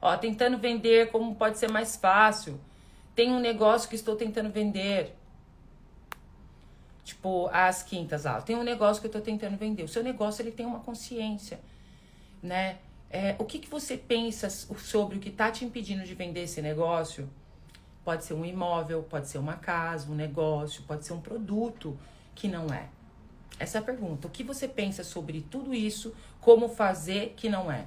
Ó, 0.00 0.16
tentando 0.16 0.56
vender 0.58 1.10
como 1.10 1.34
pode 1.34 1.58
ser 1.58 1.70
mais 1.70 1.96
fácil. 1.96 2.58
Tem 3.14 3.30
um 3.30 3.40
negócio 3.40 3.88
que 3.88 3.96
estou 3.96 4.16
tentando 4.16 4.50
vender. 4.50 5.14
Tipo, 7.04 7.48
as 7.52 7.82
quintas 7.82 8.24
lá. 8.24 8.40
Tem 8.40 8.56
um 8.56 8.62
negócio 8.62 9.00
que 9.00 9.06
eu 9.06 9.10
estou 9.10 9.22
tentando 9.22 9.56
vender. 9.56 9.82
O 9.82 9.88
seu 9.88 10.02
negócio, 10.02 10.40
ele 10.42 10.52
tem 10.52 10.64
uma 10.64 10.80
consciência, 10.80 11.60
né? 12.42 12.78
É, 13.10 13.34
o 13.38 13.44
que, 13.44 13.58
que 13.58 13.68
você 13.68 13.96
pensa 13.96 14.50
sobre 14.50 15.16
o 15.16 15.20
que 15.20 15.30
está 15.30 15.50
te 15.50 15.64
impedindo 15.64 16.04
de 16.04 16.14
vender 16.14 16.42
esse 16.42 16.60
negócio? 16.60 17.28
Pode 18.04 18.24
ser 18.24 18.34
um 18.34 18.44
imóvel, 18.44 19.02
pode 19.02 19.28
ser 19.28 19.38
uma 19.38 19.54
casa, 19.54 20.10
um 20.10 20.14
negócio, 20.14 20.82
pode 20.82 21.06
ser 21.06 21.14
um 21.14 21.20
produto 21.20 21.98
que 22.34 22.48
não 22.48 22.72
é. 22.72 22.88
Essa 23.58 23.78
é 23.78 23.80
a 23.80 23.84
pergunta. 23.84 24.28
O 24.28 24.30
que 24.30 24.44
você 24.44 24.68
pensa 24.68 25.02
sobre 25.02 25.40
tudo 25.40 25.74
isso? 25.74 26.14
Como 26.40 26.68
fazer 26.68 27.34
que 27.36 27.48
não 27.48 27.70
é? 27.70 27.86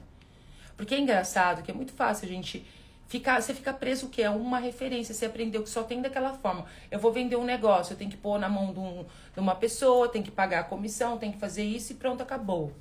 Porque 0.76 0.96
é 0.96 1.00
engraçado 1.00 1.62
que 1.62 1.72
é 1.72 1.74
muito 1.74 1.94
fácil 1.94 2.26
a 2.26 2.30
gente 2.30 2.66
ficar. 3.08 3.42
Você 3.42 3.54
fica 3.54 3.72
preso 3.72 4.10
que? 4.10 4.22
É 4.22 4.30
uma 4.30 4.60
referência. 4.60 5.14
Você 5.14 5.26
aprendeu 5.26 5.64
que 5.64 5.70
só 5.70 5.84
tem 5.84 6.02
daquela 6.02 6.34
forma. 6.34 6.66
Eu 6.90 7.00
vou 7.00 7.12
vender 7.12 7.36
um 7.36 7.46
negócio, 7.46 7.94
eu 7.94 7.98
tenho 7.98 8.10
que 8.10 8.18
pôr 8.18 8.40
na 8.40 8.50
mão 8.50 8.74
de, 8.74 8.80
um, 8.80 9.06
de 9.34 9.40
uma 9.40 9.56
pessoa, 9.56 10.10
tem 10.10 10.24
que 10.24 10.32
pagar 10.32 10.62
a 10.62 10.64
comissão, 10.64 11.18
tem 11.18 11.32
que 11.32 11.38
fazer 11.38 11.64
isso 11.64 11.94
e 11.94 11.96
pronto, 11.96 12.22
acabou. 12.22 12.74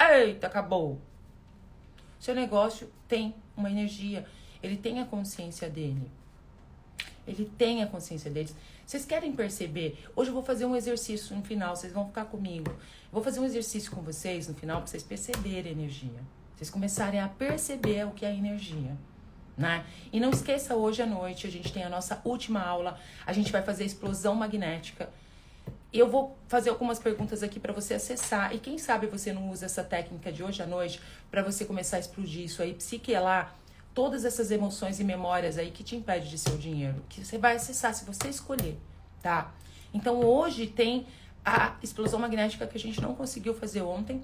Eita, 0.00 0.46
acabou. 0.46 0.98
Seu 2.24 2.34
negócio 2.34 2.90
tem 3.06 3.34
uma 3.54 3.70
energia. 3.70 4.24
Ele 4.62 4.78
tem 4.78 4.98
a 4.98 5.04
consciência 5.04 5.68
dele. 5.68 6.10
Ele 7.28 7.44
tem 7.58 7.82
a 7.82 7.86
consciência 7.86 8.30
deles. 8.30 8.56
Vocês 8.86 9.04
querem 9.04 9.30
perceber? 9.30 10.02
Hoje 10.16 10.30
eu 10.30 10.34
vou 10.34 10.42
fazer 10.42 10.64
um 10.64 10.74
exercício 10.74 11.36
no 11.36 11.42
final, 11.42 11.76
vocês 11.76 11.92
vão 11.92 12.06
ficar 12.06 12.24
comigo. 12.24 12.74
Vou 13.12 13.22
fazer 13.22 13.40
um 13.40 13.44
exercício 13.44 13.92
com 13.92 14.00
vocês 14.00 14.48
no 14.48 14.54
final 14.54 14.78
para 14.78 14.86
vocês 14.86 15.02
perceberem 15.02 15.72
a 15.72 15.74
energia. 15.74 16.18
Vocês 16.56 16.70
começarem 16.70 17.20
a 17.20 17.28
perceber 17.28 18.06
o 18.06 18.12
que 18.12 18.24
é 18.24 18.34
energia. 18.34 18.96
Né? 19.54 19.84
E 20.10 20.18
não 20.18 20.30
esqueça, 20.30 20.74
hoje 20.74 21.02
à 21.02 21.06
noite 21.06 21.46
a 21.46 21.50
gente 21.50 21.70
tem 21.74 21.84
a 21.84 21.90
nossa 21.90 22.22
última 22.24 22.62
aula. 22.62 22.98
A 23.26 23.34
gente 23.34 23.52
vai 23.52 23.60
fazer 23.60 23.84
explosão 23.84 24.34
magnética. 24.34 25.10
Eu 25.94 26.08
vou 26.10 26.36
fazer 26.48 26.70
algumas 26.70 26.98
perguntas 26.98 27.44
aqui 27.44 27.60
para 27.60 27.72
você 27.72 27.94
acessar. 27.94 28.52
E 28.52 28.58
quem 28.58 28.78
sabe 28.78 29.06
você 29.06 29.32
não 29.32 29.48
usa 29.48 29.66
essa 29.66 29.84
técnica 29.84 30.32
de 30.32 30.42
hoje 30.42 30.60
à 30.60 30.66
noite 30.66 31.00
para 31.30 31.40
você 31.40 31.64
começar 31.64 31.98
a 31.98 32.00
explodir 32.00 32.42
isso 32.42 32.60
aí, 32.60 32.74
psiquelar 32.74 33.54
todas 33.94 34.24
essas 34.24 34.50
emoções 34.50 34.98
e 34.98 35.04
memórias 35.04 35.56
aí 35.56 35.70
que 35.70 35.84
te 35.84 35.94
impede 35.94 36.28
de 36.28 36.36
ser 36.36 36.50
o 36.50 36.58
dinheiro, 36.58 37.00
que 37.08 37.24
você 37.24 37.38
vai 37.38 37.54
acessar 37.54 37.94
se 37.94 38.04
você 38.04 38.28
escolher, 38.28 38.76
tá? 39.22 39.54
Então 39.94 40.18
hoje 40.18 40.66
tem 40.66 41.06
a 41.44 41.76
explosão 41.80 42.18
magnética 42.18 42.66
que 42.66 42.76
a 42.76 42.80
gente 42.80 43.00
não 43.00 43.14
conseguiu 43.14 43.54
fazer 43.54 43.82
ontem 43.82 44.20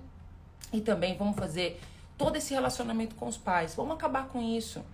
e 0.73 0.81
também 0.81 1.17
vamos 1.17 1.37
fazer 1.37 1.81
todo 2.19 2.35
esse 2.35 2.53
relacionamento 2.53 3.15
com 3.15 3.29
os 3.29 3.37
pais. 3.37 3.77
Vamos 3.77 3.95
acabar 3.95 4.27
com 4.27 4.43
isso. 4.43 4.85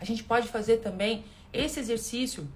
A 0.00 0.04
gente 0.06 0.24
pode 0.24 0.48
fazer 0.48 0.78
também 0.78 1.26
esse 1.52 1.78
exercício, 1.78 2.48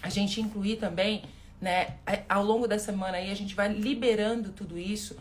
a 0.00 0.08
gente 0.08 0.40
incluir 0.40 0.76
também, 0.76 1.24
né, 1.60 1.98
ao 2.28 2.42
longo 2.44 2.66
da 2.66 2.78
semana 2.78 3.18
aí 3.18 3.30
a 3.30 3.34
gente 3.34 3.54
vai 3.54 3.68
liberando 3.68 4.50
tudo 4.50 4.78
isso 4.78 5.16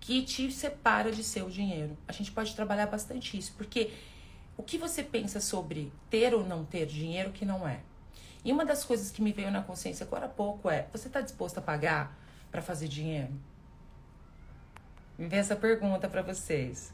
que 0.00 0.22
te 0.22 0.52
separa 0.52 1.10
de 1.10 1.24
seu 1.24 1.48
dinheiro. 1.48 1.96
A 2.06 2.12
gente 2.12 2.30
pode 2.30 2.54
trabalhar 2.54 2.86
bastante 2.86 3.38
isso, 3.38 3.54
porque 3.56 3.90
o 4.56 4.62
que 4.62 4.78
você 4.78 5.02
pensa 5.02 5.40
sobre 5.40 5.92
ter 6.10 6.34
ou 6.34 6.46
não 6.46 6.64
ter 6.64 6.86
dinheiro 6.86 7.32
que 7.32 7.44
não 7.44 7.66
é? 7.66 7.80
E 8.44 8.52
uma 8.52 8.64
das 8.64 8.84
coisas 8.84 9.10
que 9.10 9.22
me 9.22 9.32
veio 9.32 9.50
na 9.50 9.62
consciência 9.62 10.04
agora 10.04 10.26
há 10.26 10.28
pouco 10.28 10.68
é: 10.68 10.86
você 10.92 11.08
está 11.08 11.20
disposto 11.20 11.58
a 11.58 11.62
pagar 11.62 12.16
para 12.50 12.60
fazer 12.60 12.86
dinheiro? 12.86 13.32
Me 15.16 15.26
vê 15.26 15.36
essa 15.36 15.56
pergunta 15.56 16.08
para 16.08 16.22
vocês. 16.22 16.92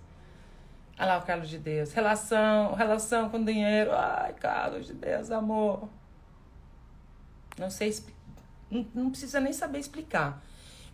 Olha 0.97 1.15
lá 1.15 1.19
o 1.19 1.23
Carlos 1.23 1.49
de 1.49 1.59
Deus. 1.59 1.93
Relação, 1.93 2.75
relação 2.75 3.31
com 3.31 3.43
dinheiro. 3.43 3.91
Ai, 3.93 4.35
Carlos 4.35 4.87
de 4.87 4.93
Deus, 4.93 5.31
amor. 5.31 5.89
Não 7.59 7.71
sei, 7.71 7.93
não, 8.95 9.11
precisa 9.11 9.41
nem 9.41 9.53
saber 9.53 9.79
explicar. 9.79 10.43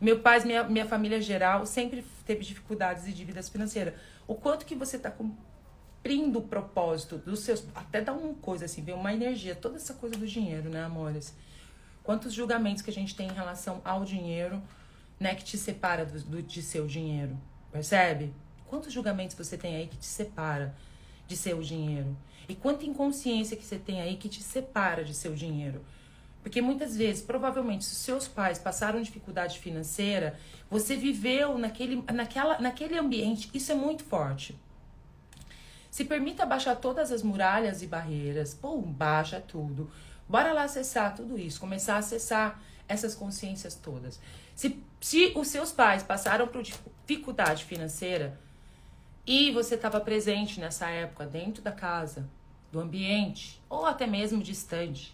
Meu 0.00 0.20
pai, 0.20 0.42
minha, 0.44 0.64
minha 0.64 0.86
família 0.86 1.20
geral, 1.20 1.66
sempre 1.66 2.04
teve 2.24 2.44
dificuldades 2.44 3.06
e 3.06 3.12
dívidas 3.12 3.48
financeiras. 3.48 3.94
O 4.26 4.34
quanto 4.34 4.66
que 4.66 4.74
você 4.74 4.96
está 4.96 5.10
cumprindo 5.10 6.38
o 6.38 6.42
propósito 6.42 7.18
dos 7.18 7.40
seus. 7.40 7.66
Até 7.74 8.00
dá 8.00 8.12
uma 8.12 8.34
coisa 8.34 8.64
assim, 8.64 8.82
vê 8.82 8.92
uma 8.92 9.12
energia, 9.12 9.54
toda 9.54 9.76
essa 9.76 9.94
coisa 9.94 10.16
do 10.16 10.26
dinheiro, 10.26 10.68
né, 10.68 10.84
amores? 10.84 11.34
Quantos 12.02 12.32
julgamentos 12.32 12.82
que 12.82 12.90
a 12.90 12.92
gente 12.92 13.16
tem 13.16 13.28
em 13.28 13.32
relação 13.32 13.80
ao 13.84 14.04
dinheiro, 14.04 14.62
né, 15.18 15.34
que 15.34 15.44
te 15.44 15.58
separa 15.58 16.04
do, 16.04 16.20
do, 16.20 16.42
de 16.42 16.62
seu 16.62 16.86
dinheiro, 16.86 17.36
percebe? 17.72 18.32
Quantos 18.66 18.92
julgamentos 18.92 19.36
você 19.36 19.56
tem 19.56 19.76
aí 19.76 19.86
que 19.86 19.96
te 19.96 20.06
separa 20.06 20.74
de 21.26 21.36
seu 21.36 21.60
dinheiro? 21.60 22.16
E 22.48 22.54
quanta 22.54 22.84
inconsciência 22.84 23.56
que 23.56 23.64
você 23.64 23.78
tem 23.78 24.00
aí 24.00 24.16
que 24.16 24.28
te 24.28 24.42
separa 24.42 25.04
de 25.04 25.14
seu 25.14 25.34
dinheiro? 25.34 25.84
Porque 26.46 26.62
muitas 26.62 26.96
vezes, 26.96 27.22
provavelmente, 27.24 27.84
se 27.84 27.96
seus 27.96 28.28
pais 28.28 28.56
passaram 28.56 29.02
dificuldade 29.02 29.58
financeira, 29.58 30.38
você 30.70 30.94
viveu 30.94 31.58
naquele, 31.58 32.04
naquela, 32.14 32.60
naquele 32.60 32.96
ambiente, 32.96 33.50
isso 33.52 33.72
é 33.72 33.74
muito 33.74 34.04
forte. 34.04 34.56
Se 35.90 36.04
permita 36.04 36.46
baixar 36.46 36.76
todas 36.76 37.10
as 37.10 37.20
muralhas 37.20 37.82
e 37.82 37.88
barreiras. 37.88 38.54
Pum, 38.54 38.80
baixa 38.80 39.40
tudo. 39.40 39.90
Bora 40.28 40.52
lá 40.52 40.62
acessar 40.62 41.16
tudo 41.16 41.36
isso, 41.36 41.58
começar 41.58 41.96
a 41.96 41.98
acessar 41.98 42.62
essas 42.86 43.12
consciências 43.12 43.74
todas. 43.74 44.20
Se, 44.54 44.80
se 45.00 45.32
os 45.34 45.48
seus 45.48 45.72
pais 45.72 46.04
passaram 46.04 46.46
por 46.46 46.62
dificuldade 46.62 47.64
financeira 47.64 48.38
e 49.26 49.50
você 49.50 49.74
estava 49.74 50.00
presente 50.00 50.60
nessa 50.60 50.88
época 50.90 51.26
dentro 51.26 51.60
da 51.60 51.72
casa, 51.72 52.30
do 52.70 52.78
ambiente, 52.78 53.60
ou 53.68 53.84
até 53.84 54.06
mesmo 54.06 54.40
distante, 54.40 55.12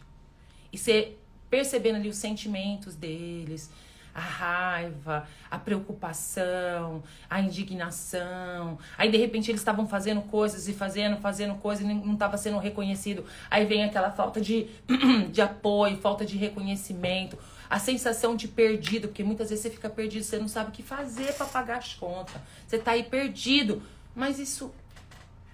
e 0.70 0.76
você 0.76 1.16
percebendo 1.52 1.96
ali 1.96 2.08
os 2.08 2.16
sentimentos 2.16 2.94
deles, 2.94 3.70
a 4.14 4.20
raiva, 4.20 5.28
a 5.50 5.58
preocupação, 5.58 7.02
a 7.28 7.42
indignação. 7.42 8.78
Aí 8.96 9.10
de 9.10 9.18
repente 9.18 9.50
eles 9.50 9.60
estavam 9.60 9.86
fazendo 9.86 10.22
coisas 10.22 10.66
e 10.66 10.72
fazendo, 10.72 11.18
fazendo 11.18 11.54
coisas 11.56 11.84
e 11.84 11.92
não 11.92 12.14
estava 12.14 12.38
sendo 12.38 12.56
reconhecido. 12.56 13.26
Aí 13.50 13.66
vem 13.66 13.84
aquela 13.84 14.10
falta 14.10 14.40
de, 14.40 14.70
de 15.30 15.42
apoio, 15.42 15.98
falta 15.98 16.24
de 16.24 16.38
reconhecimento, 16.38 17.38
a 17.68 17.78
sensação 17.78 18.34
de 18.34 18.48
perdido, 18.48 19.08
porque 19.08 19.22
muitas 19.22 19.50
vezes 19.50 19.62
você 19.62 19.70
fica 19.70 19.90
perdido, 19.90 20.24
você 20.24 20.38
não 20.38 20.48
sabe 20.48 20.70
o 20.70 20.72
que 20.72 20.82
fazer 20.82 21.34
para 21.34 21.44
pagar 21.44 21.76
as 21.76 21.92
contas. 21.92 22.40
Você 22.66 22.78
tá 22.78 22.92
aí 22.92 23.02
perdido, 23.02 23.82
mas 24.14 24.38
isso 24.38 24.72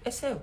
é 0.05 0.11
seu. 0.11 0.41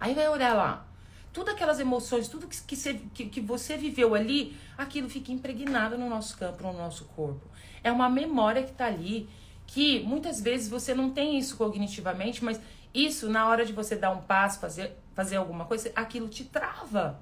Aí 0.00 0.14
vai 0.14 0.28
olhar 0.28 0.52
lá, 0.52 0.84
Todas 1.32 1.54
aquelas 1.54 1.80
emoções, 1.80 2.28
tudo 2.28 2.46
que, 2.46 2.60
que, 2.62 2.76
você, 2.76 3.00
que, 3.14 3.26
que 3.26 3.40
você 3.40 3.76
viveu 3.76 4.14
ali, 4.14 4.56
aquilo 4.76 5.08
fica 5.08 5.32
impregnado 5.32 5.96
no 5.96 6.08
nosso 6.08 6.36
campo, 6.36 6.62
no 6.62 6.72
nosso 6.72 7.06
corpo. 7.06 7.46
É 7.82 7.90
uma 7.90 8.08
memória 8.08 8.62
que 8.62 8.70
está 8.70 8.86
ali, 8.86 9.28
que 9.66 10.00
muitas 10.00 10.40
vezes 10.40 10.68
você 10.68 10.94
não 10.94 11.10
tem 11.10 11.38
isso 11.38 11.56
cognitivamente, 11.56 12.44
mas 12.44 12.60
isso, 12.92 13.28
na 13.28 13.48
hora 13.48 13.64
de 13.64 13.72
você 13.72 13.96
dar 13.96 14.10
um 14.10 14.20
passo, 14.20 14.60
fazer, 14.60 14.92
fazer 15.14 15.36
alguma 15.36 15.64
coisa, 15.64 15.90
aquilo 15.94 16.28
te 16.28 16.44
trava. 16.44 17.18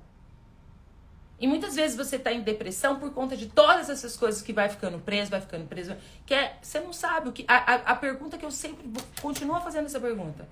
E 1.39 1.47
muitas 1.47 1.75
vezes 1.75 1.97
você 1.97 2.17
está 2.17 2.33
em 2.33 2.43
depressão 2.43 2.99
por 2.99 3.13
conta 3.13 3.35
de 3.35 3.47
todas 3.47 3.89
essas 3.89 4.15
coisas 4.17 4.43
que 4.43 4.53
vai 4.53 4.69
ficando 4.69 4.99
preso, 4.99 5.31
vai 5.31 5.41
ficando 5.41 5.67
preso. 5.67 5.97
Que 6.27 6.35
é, 6.35 6.59
você 6.61 6.81
não 6.81 6.93
sabe 6.93 7.31
o 7.31 7.33
que. 7.33 7.47
A, 7.49 7.57
a, 7.57 7.75
a 7.93 7.97
pergunta 7.97 8.37
que 8.37 8.45
eu 8.45 8.51
sempre 8.51 8.91
continuo 9.23 9.59
fazendo 9.61 9.87
essa 9.87 9.99
pergunta. 9.99 10.47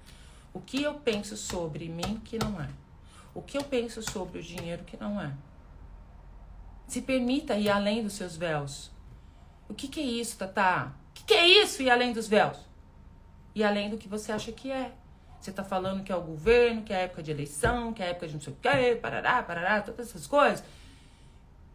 O 0.55 0.61
que 0.61 0.83
eu 0.83 0.95
penso 0.95 1.37
sobre 1.37 1.89
mim 1.89 2.23
que 2.25 2.39
não 2.39 2.59
é? 2.59 2.69
O 3.39 3.43
que 3.43 3.57
eu 3.57 3.63
penso 3.63 4.03
sobre 4.03 4.41
o 4.41 4.43
dinheiro 4.43 4.85
que 4.85 4.97
não 4.97 5.21
é. 5.21 5.33
Se 6.87 7.01
permita 7.01 7.57
ir 7.57 7.71
além 7.71 8.03
dos 8.03 8.15
seus 8.15 8.37
véus. 8.37 8.91
O 9.69 9.75
que, 9.75 9.87
que 9.87 10.01
é 10.01 10.03
isso, 10.03 10.37
Tatá? 10.37 10.93
O 11.11 11.15
que, 11.15 11.25
que 11.25 11.35
é 11.35 11.47
isso 11.47 11.83
e 11.83 11.89
além 11.89 12.13
dos 12.13 12.27
véus? 12.27 12.59
E 13.55 13.63
além 13.63 13.91
do 13.91 13.99
que 13.99 14.09
você 14.09 14.33
acha 14.33 14.51
que 14.51 14.73
é. 14.73 14.93
Você 15.41 15.53
tá 15.53 15.63
falando 15.63 16.03
que 16.03 16.11
é 16.11 16.17
o 16.17 16.21
governo, 16.21 16.83
que 16.83 16.93
é 16.93 16.97
a 16.97 17.01
época 17.01 17.23
de 17.23 17.31
eleição, 17.31 17.93
que 17.93 18.03
é 18.03 18.07
a 18.07 18.09
época 18.09 18.27
de 18.27 18.35
não 18.35 18.41
sei 18.41 18.53
o 18.53 18.57
quê, 18.57 18.99
parará, 19.01 19.41
parará, 19.43 19.83
todas 19.83 20.09
essas 20.09 20.27
coisas. 20.27 20.65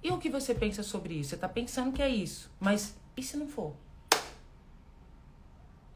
E 0.03 0.12
o 0.12 0.17
que 0.17 0.29
você 0.29 0.53
pensa 0.53 0.84
sobre 0.84 1.13
isso? 1.13 1.29
Você 1.29 1.38
tá 1.38 1.48
pensando 1.48 1.93
que 1.93 2.01
é 2.01 2.10
isso, 2.10 2.51
mas 2.60 2.93
e 3.15 3.24
se 3.24 3.38
não 3.38 3.48
for? 3.48 3.74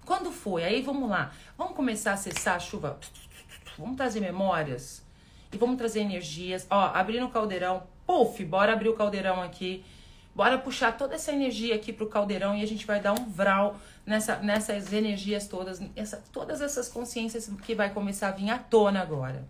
Quando 0.05 0.31
foi? 0.31 0.63
Aí 0.63 0.81
vamos 0.81 1.09
lá. 1.09 1.33
Vamos 1.57 1.75
começar 1.75 2.11
a 2.11 2.13
acessar 2.13 2.55
a 2.55 2.59
chuva. 2.59 2.97
Vamos 3.77 3.97
trazer 3.97 4.21
memórias. 4.21 5.05
E 5.51 5.57
vamos 5.57 5.77
trazer 5.77 6.01
energias. 6.01 6.67
Ó, 6.69 6.91
abrindo 6.93 7.25
o 7.25 7.29
caldeirão. 7.29 7.83
Puf, 8.05 8.43
bora 8.45 8.73
abrir 8.73 8.89
o 8.89 8.95
caldeirão 8.95 9.41
aqui. 9.41 9.83
Bora 10.35 10.57
puxar 10.57 10.95
toda 10.95 11.15
essa 11.15 11.31
energia 11.31 11.73
aqui 11.73 11.91
pro 11.91 12.07
caldeirão 12.07 12.55
e 12.55 12.61
a 12.61 12.67
gente 12.67 12.85
vai 12.85 12.99
dar 12.99 13.13
um 13.13 13.25
vral 13.25 13.75
nessa, 14.05 14.35
nessas 14.37 14.93
energias 14.93 15.47
todas, 15.47 15.81
essa, 15.95 16.23
todas 16.31 16.61
essas 16.61 16.87
consciências 16.87 17.49
que 17.63 17.73
vai 17.73 17.91
começar 17.91 18.27
a 18.27 18.31
vir 18.31 18.49
à 18.51 18.59
tona 18.59 19.01
agora. 19.01 19.47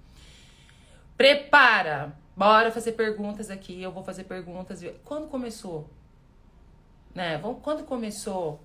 Prepara! 1.18 2.16
Bora 2.38 2.72
fazer 2.72 2.92
perguntas 2.92 3.50
aqui. 3.50 3.82
Eu 3.82 3.92
vou 3.92 4.04
fazer 4.04 4.24
perguntas. 4.24 4.82
Quando 5.04 5.28
começou? 5.28 5.90
Né? 7.14 7.38
Quando 7.62 7.84
começou? 7.84 8.62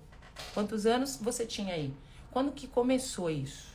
Quantos 0.53 0.85
anos 0.85 1.17
você 1.17 1.45
tinha 1.45 1.73
aí? 1.73 1.93
Quando 2.31 2.51
que 2.51 2.67
começou 2.67 3.29
isso? 3.29 3.72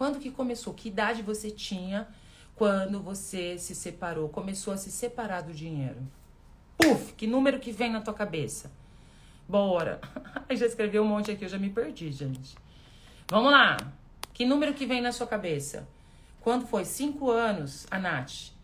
Quando 0.00 0.18
que 0.18 0.30
começou? 0.30 0.72
Que 0.72 0.88
idade 0.88 1.20
você 1.20 1.50
tinha 1.50 2.08
quando 2.56 3.02
você 3.02 3.58
se 3.58 3.74
separou? 3.74 4.30
Começou 4.30 4.72
a 4.72 4.78
se 4.78 4.90
separar 4.90 5.42
do 5.42 5.52
dinheiro? 5.52 6.00
Puf, 6.78 7.12
que 7.12 7.26
número 7.26 7.60
que 7.60 7.70
vem 7.70 7.92
na 7.92 8.00
tua 8.00 8.14
cabeça? 8.14 8.72
Bora. 9.46 10.00
já 10.56 10.64
escrevi 10.64 10.98
um 10.98 11.04
monte 11.04 11.30
aqui, 11.30 11.44
eu 11.44 11.50
já 11.50 11.58
me 11.58 11.68
perdi, 11.68 12.10
gente. 12.12 12.56
Vamos 13.28 13.52
lá. 13.52 13.76
Que 14.32 14.46
número 14.46 14.72
que 14.72 14.86
vem 14.86 15.02
na 15.02 15.12
sua 15.12 15.26
cabeça? 15.26 15.86
Quando 16.40 16.66
foi? 16.66 16.86
Cinco 16.86 17.30
anos, 17.30 17.86
a 17.90 17.98
Nath. 17.98 18.54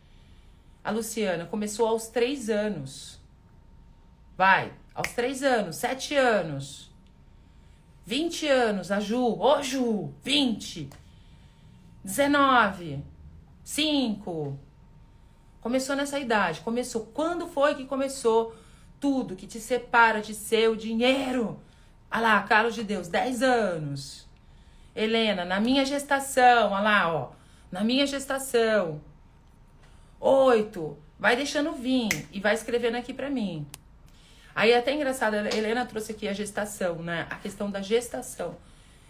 A 0.82 0.90
Luciana 0.90 1.44
começou 1.44 1.86
aos 1.86 2.08
três 2.08 2.48
anos. 2.48 3.20
Vai, 4.38 4.72
aos 4.94 5.12
três 5.12 5.42
anos, 5.42 5.76
sete 5.76 6.14
anos. 6.14 6.90
vinte 8.06 8.48
anos, 8.48 8.90
a 8.90 9.00
Ju. 9.00 9.38
Ô, 9.38 9.62
Ju, 9.62 10.14
vinte. 10.24 10.88
Dezenove. 12.06 13.02
Cinco. 13.64 14.56
Começou 15.60 15.96
nessa 15.96 16.20
idade. 16.20 16.60
Começou. 16.60 17.06
Quando 17.12 17.48
foi 17.48 17.74
que 17.74 17.84
começou 17.84 18.54
tudo 19.00 19.34
que 19.34 19.44
te 19.44 19.58
separa 19.58 20.20
de 20.20 20.32
seu 20.32 20.76
dinheiro? 20.76 21.60
Olha 22.08 22.20
lá, 22.20 22.42
Carlos 22.44 22.76
de 22.76 22.84
Deus, 22.84 23.08
10 23.08 23.42
anos. 23.42 24.24
Helena, 24.94 25.44
na 25.44 25.58
minha 25.58 25.84
gestação, 25.84 26.70
olha 26.70 26.80
lá, 26.80 27.12
ó. 27.12 27.32
Na 27.72 27.82
minha 27.82 28.06
gestação. 28.06 29.00
Oito. 30.20 30.96
Vai 31.18 31.34
deixando 31.34 31.72
vir 31.72 32.28
e 32.30 32.38
vai 32.38 32.54
escrevendo 32.54 32.98
aqui 32.98 33.12
para 33.12 33.28
mim. 33.28 33.66
Aí 34.54 34.70
é 34.70 34.78
até 34.78 34.94
engraçado, 34.94 35.34
a 35.34 35.48
Helena 35.48 35.84
trouxe 35.84 36.12
aqui 36.12 36.28
a 36.28 36.32
gestação, 36.32 37.02
né? 37.02 37.26
A 37.28 37.34
questão 37.34 37.68
da 37.68 37.82
gestação. 37.82 38.56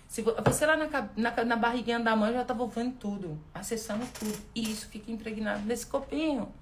Se 0.08 0.22
você 0.22 0.64
lá 0.64 0.76
na, 0.76 0.86
na, 1.16 1.44
na 1.44 1.56
barriguinha 1.56 1.98
da 1.98 2.14
mãe 2.14 2.32
já 2.32 2.42
estava 2.42 2.62
ouvindo 2.62 2.96
tudo, 2.96 3.38
acessando 3.52 4.06
tudo. 4.18 4.38
E 4.54 4.70
isso 4.70 4.88
fica 4.88 5.10
impregnado 5.10 5.62
nesse 5.64 5.86
copinho. 5.86 6.52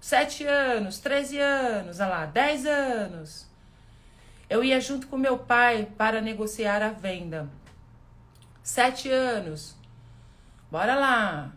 Sete 0.00 0.44
anos, 0.44 0.98
13 0.98 1.38
anos, 1.38 2.00
olha 2.00 2.08
lá, 2.08 2.26
10 2.26 2.66
anos. 2.66 3.46
Eu 4.50 4.62
ia 4.62 4.80
junto 4.80 5.06
com 5.06 5.16
meu 5.16 5.38
pai 5.38 5.88
para 5.96 6.20
negociar 6.20 6.82
a 6.82 6.90
venda. 6.90 7.48
Sete 8.62 9.08
anos. 9.10 9.74
Bora 10.70 10.94
lá. 10.96 11.52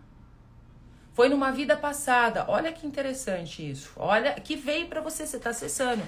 Foi 1.14 1.28
numa 1.28 1.52
vida 1.52 1.76
passada. 1.76 2.46
Olha 2.48 2.72
que 2.72 2.88
interessante 2.88 3.70
isso. 3.70 3.92
Olha 3.98 4.34
que 4.36 4.56
veio 4.56 4.88
para 4.88 5.02
você, 5.02 5.26
você 5.26 5.38
está 5.38 5.50
acessando. 5.50 6.04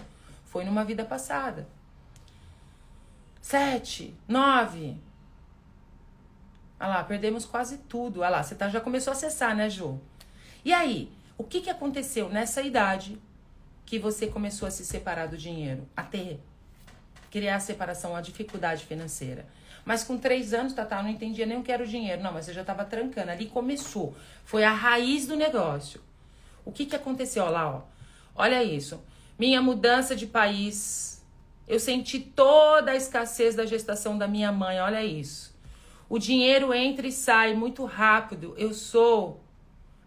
Foi 0.45 0.63
numa 0.63 0.85
vida 0.85 1.03
passada 1.03 1.67
sete, 3.41 4.15
nove. 4.27 4.97
Olha 6.79 6.89
lá, 6.89 7.03
perdemos 7.03 7.45
quase 7.45 7.77
tudo. 7.77 8.21
Olha 8.21 8.29
lá, 8.29 8.43
você 8.43 8.55
tá, 8.55 8.69
já 8.69 8.79
começou 8.79 9.11
a 9.11 9.15
acessar, 9.15 9.55
né, 9.55 9.69
Ju? 9.69 9.99
E 10.63 10.73
aí, 10.73 11.11
o 11.37 11.43
que, 11.43 11.61
que 11.61 11.69
aconteceu 11.69 12.29
nessa 12.29 12.61
idade 12.61 13.19
que 13.85 13.99
você 13.99 14.27
começou 14.27 14.67
a 14.67 14.71
se 14.71 14.85
separar 14.85 15.27
do 15.27 15.37
dinheiro? 15.37 15.87
A 15.95 16.03
ter, 16.03 16.39
criar 17.29 17.55
a 17.55 17.59
separação, 17.59 18.15
a 18.15 18.21
dificuldade 18.21 18.85
financeira. 18.85 19.45
Mas 19.85 20.03
com 20.03 20.17
três 20.17 20.53
anos, 20.53 20.73
Tatá, 20.73 20.97
eu 20.97 21.03
não 21.03 21.09
entendia 21.09 21.45
nem 21.45 21.57
o 21.57 21.63
que 21.63 21.71
era 21.71 21.83
o 21.83 21.87
dinheiro. 21.87 22.21
Não, 22.21 22.31
mas 22.31 22.45
você 22.45 22.53
já 22.53 22.61
estava 22.61 22.85
trancando. 22.85 23.31
Ali 23.31 23.47
começou. 23.47 24.15
Foi 24.45 24.63
a 24.63 24.71
raiz 24.71 25.25
do 25.25 25.35
negócio. 25.35 26.01
O 26.63 26.71
que, 26.71 26.85
que 26.85 26.95
aconteceu? 26.95 27.43
Olha 27.43 27.51
lá, 27.51 27.75
ó. 27.77 27.81
Olha 28.35 28.63
isso. 28.63 29.01
Minha 29.37 29.61
mudança 29.61 30.15
de 30.15 30.27
país 30.27 31.18
eu 31.69 31.79
senti 31.79 32.19
toda 32.19 32.91
a 32.91 32.95
escassez 32.95 33.53
da 33.53 33.63
gestação 33.63 34.17
da 34.17 34.27
minha 34.27 34.51
mãe, 34.51 34.81
olha 34.81 35.05
isso. 35.05 35.55
O 36.09 36.17
dinheiro 36.17 36.73
entra 36.73 37.05
e 37.05 37.11
sai 37.11 37.53
muito 37.53 37.85
rápido. 37.85 38.55
Eu 38.57 38.73
sou 38.73 39.39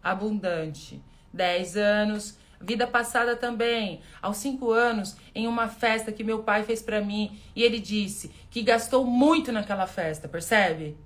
abundante. 0.02 1.00
10 1.32 1.76
anos, 1.76 2.36
vida 2.60 2.84
passada 2.84 3.36
também. 3.36 4.00
Aos 4.20 4.38
5 4.38 4.72
anos, 4.72 5.16
em 5.32 5.46
uma 5.46 5.68
festa 5.68 6.10
que 6.10 6.24
meu 6.24 6.42
pai 6.42 6.64
fez 6.64 6.82
para 6.82 7.00
mim, 7.00 7.38
e 7.54 7.62
ele 7.62 7.78
disse 7.78 8.32
que 8.50 8.60
gastou 8.60 9.06
muito 9.06 9.52
naquela 9.52 9.86
festa, 9.86 10.28
percebe? 10.28 10.96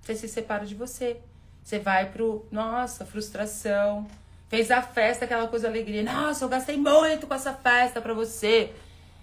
Você 0.00 0.16
se 0.16 0.28
separa 0.28 0.64
de 0.64 0.74
você. 0.74 1.20
Você 1.62 1.78
vai 1.78 2.10
pro, 2.10 2.46
nossa, 2.50 3.04
frustração. 3.04 4.08
Fez 4.48 4.70
a 4.70 4.80
festa, 4.80 5.26
aquela 5.26 5.46
coisa 5.46 5.68
alegria. 5.68 6.02
Nossa, 6.02 6.44
eu 6.44 6.48
gastei 6.48 6.78
muito 6.78 7.26
com 7.26 7.34
essa 7.34 7.52
festa 7.52 8.00
para 8.00 8.14
você. 8.14 8.72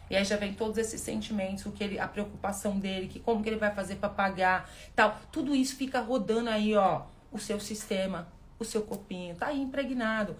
E 0.09 0.15
aí 0.15 0.25
já 0.25 0.35
vem 0.37 0.53
todos 0.53 0.77
esses 0.77 0.99
sentimentos, 1.01 1.65
o 1.65 1.71
que 1.71 1.83
ele, 1.83 1.99
a 1.99 2.07
preocupação 2.07 2.79
dele, 2.79 3.07
que 3.07 3.19
como 3.19 3.43
que 3.43 3.49
ele 3.49 3.57
vai 3.57 3.73
fazer 3.73 3.95
para 3.97 4.09
pagar, 4.09 4.69
tal. 4.95 5.17
Tudo 5.31 5.55
isso 5.55 5.75
fica 5.75 5.99
rodando 5.99 6.49
aí, 6.49 6.75
ó, 6.75 7.03
o 7.31 7.37
seu 7.37 7.59
sistema, 7.59 8.27
o 8.57 8.65
seu 8.65 8.81
corpinho, 8.81 9.35
tá 9.35 9.47
aí 9.47 9.61
impregnado. 9.61 10.35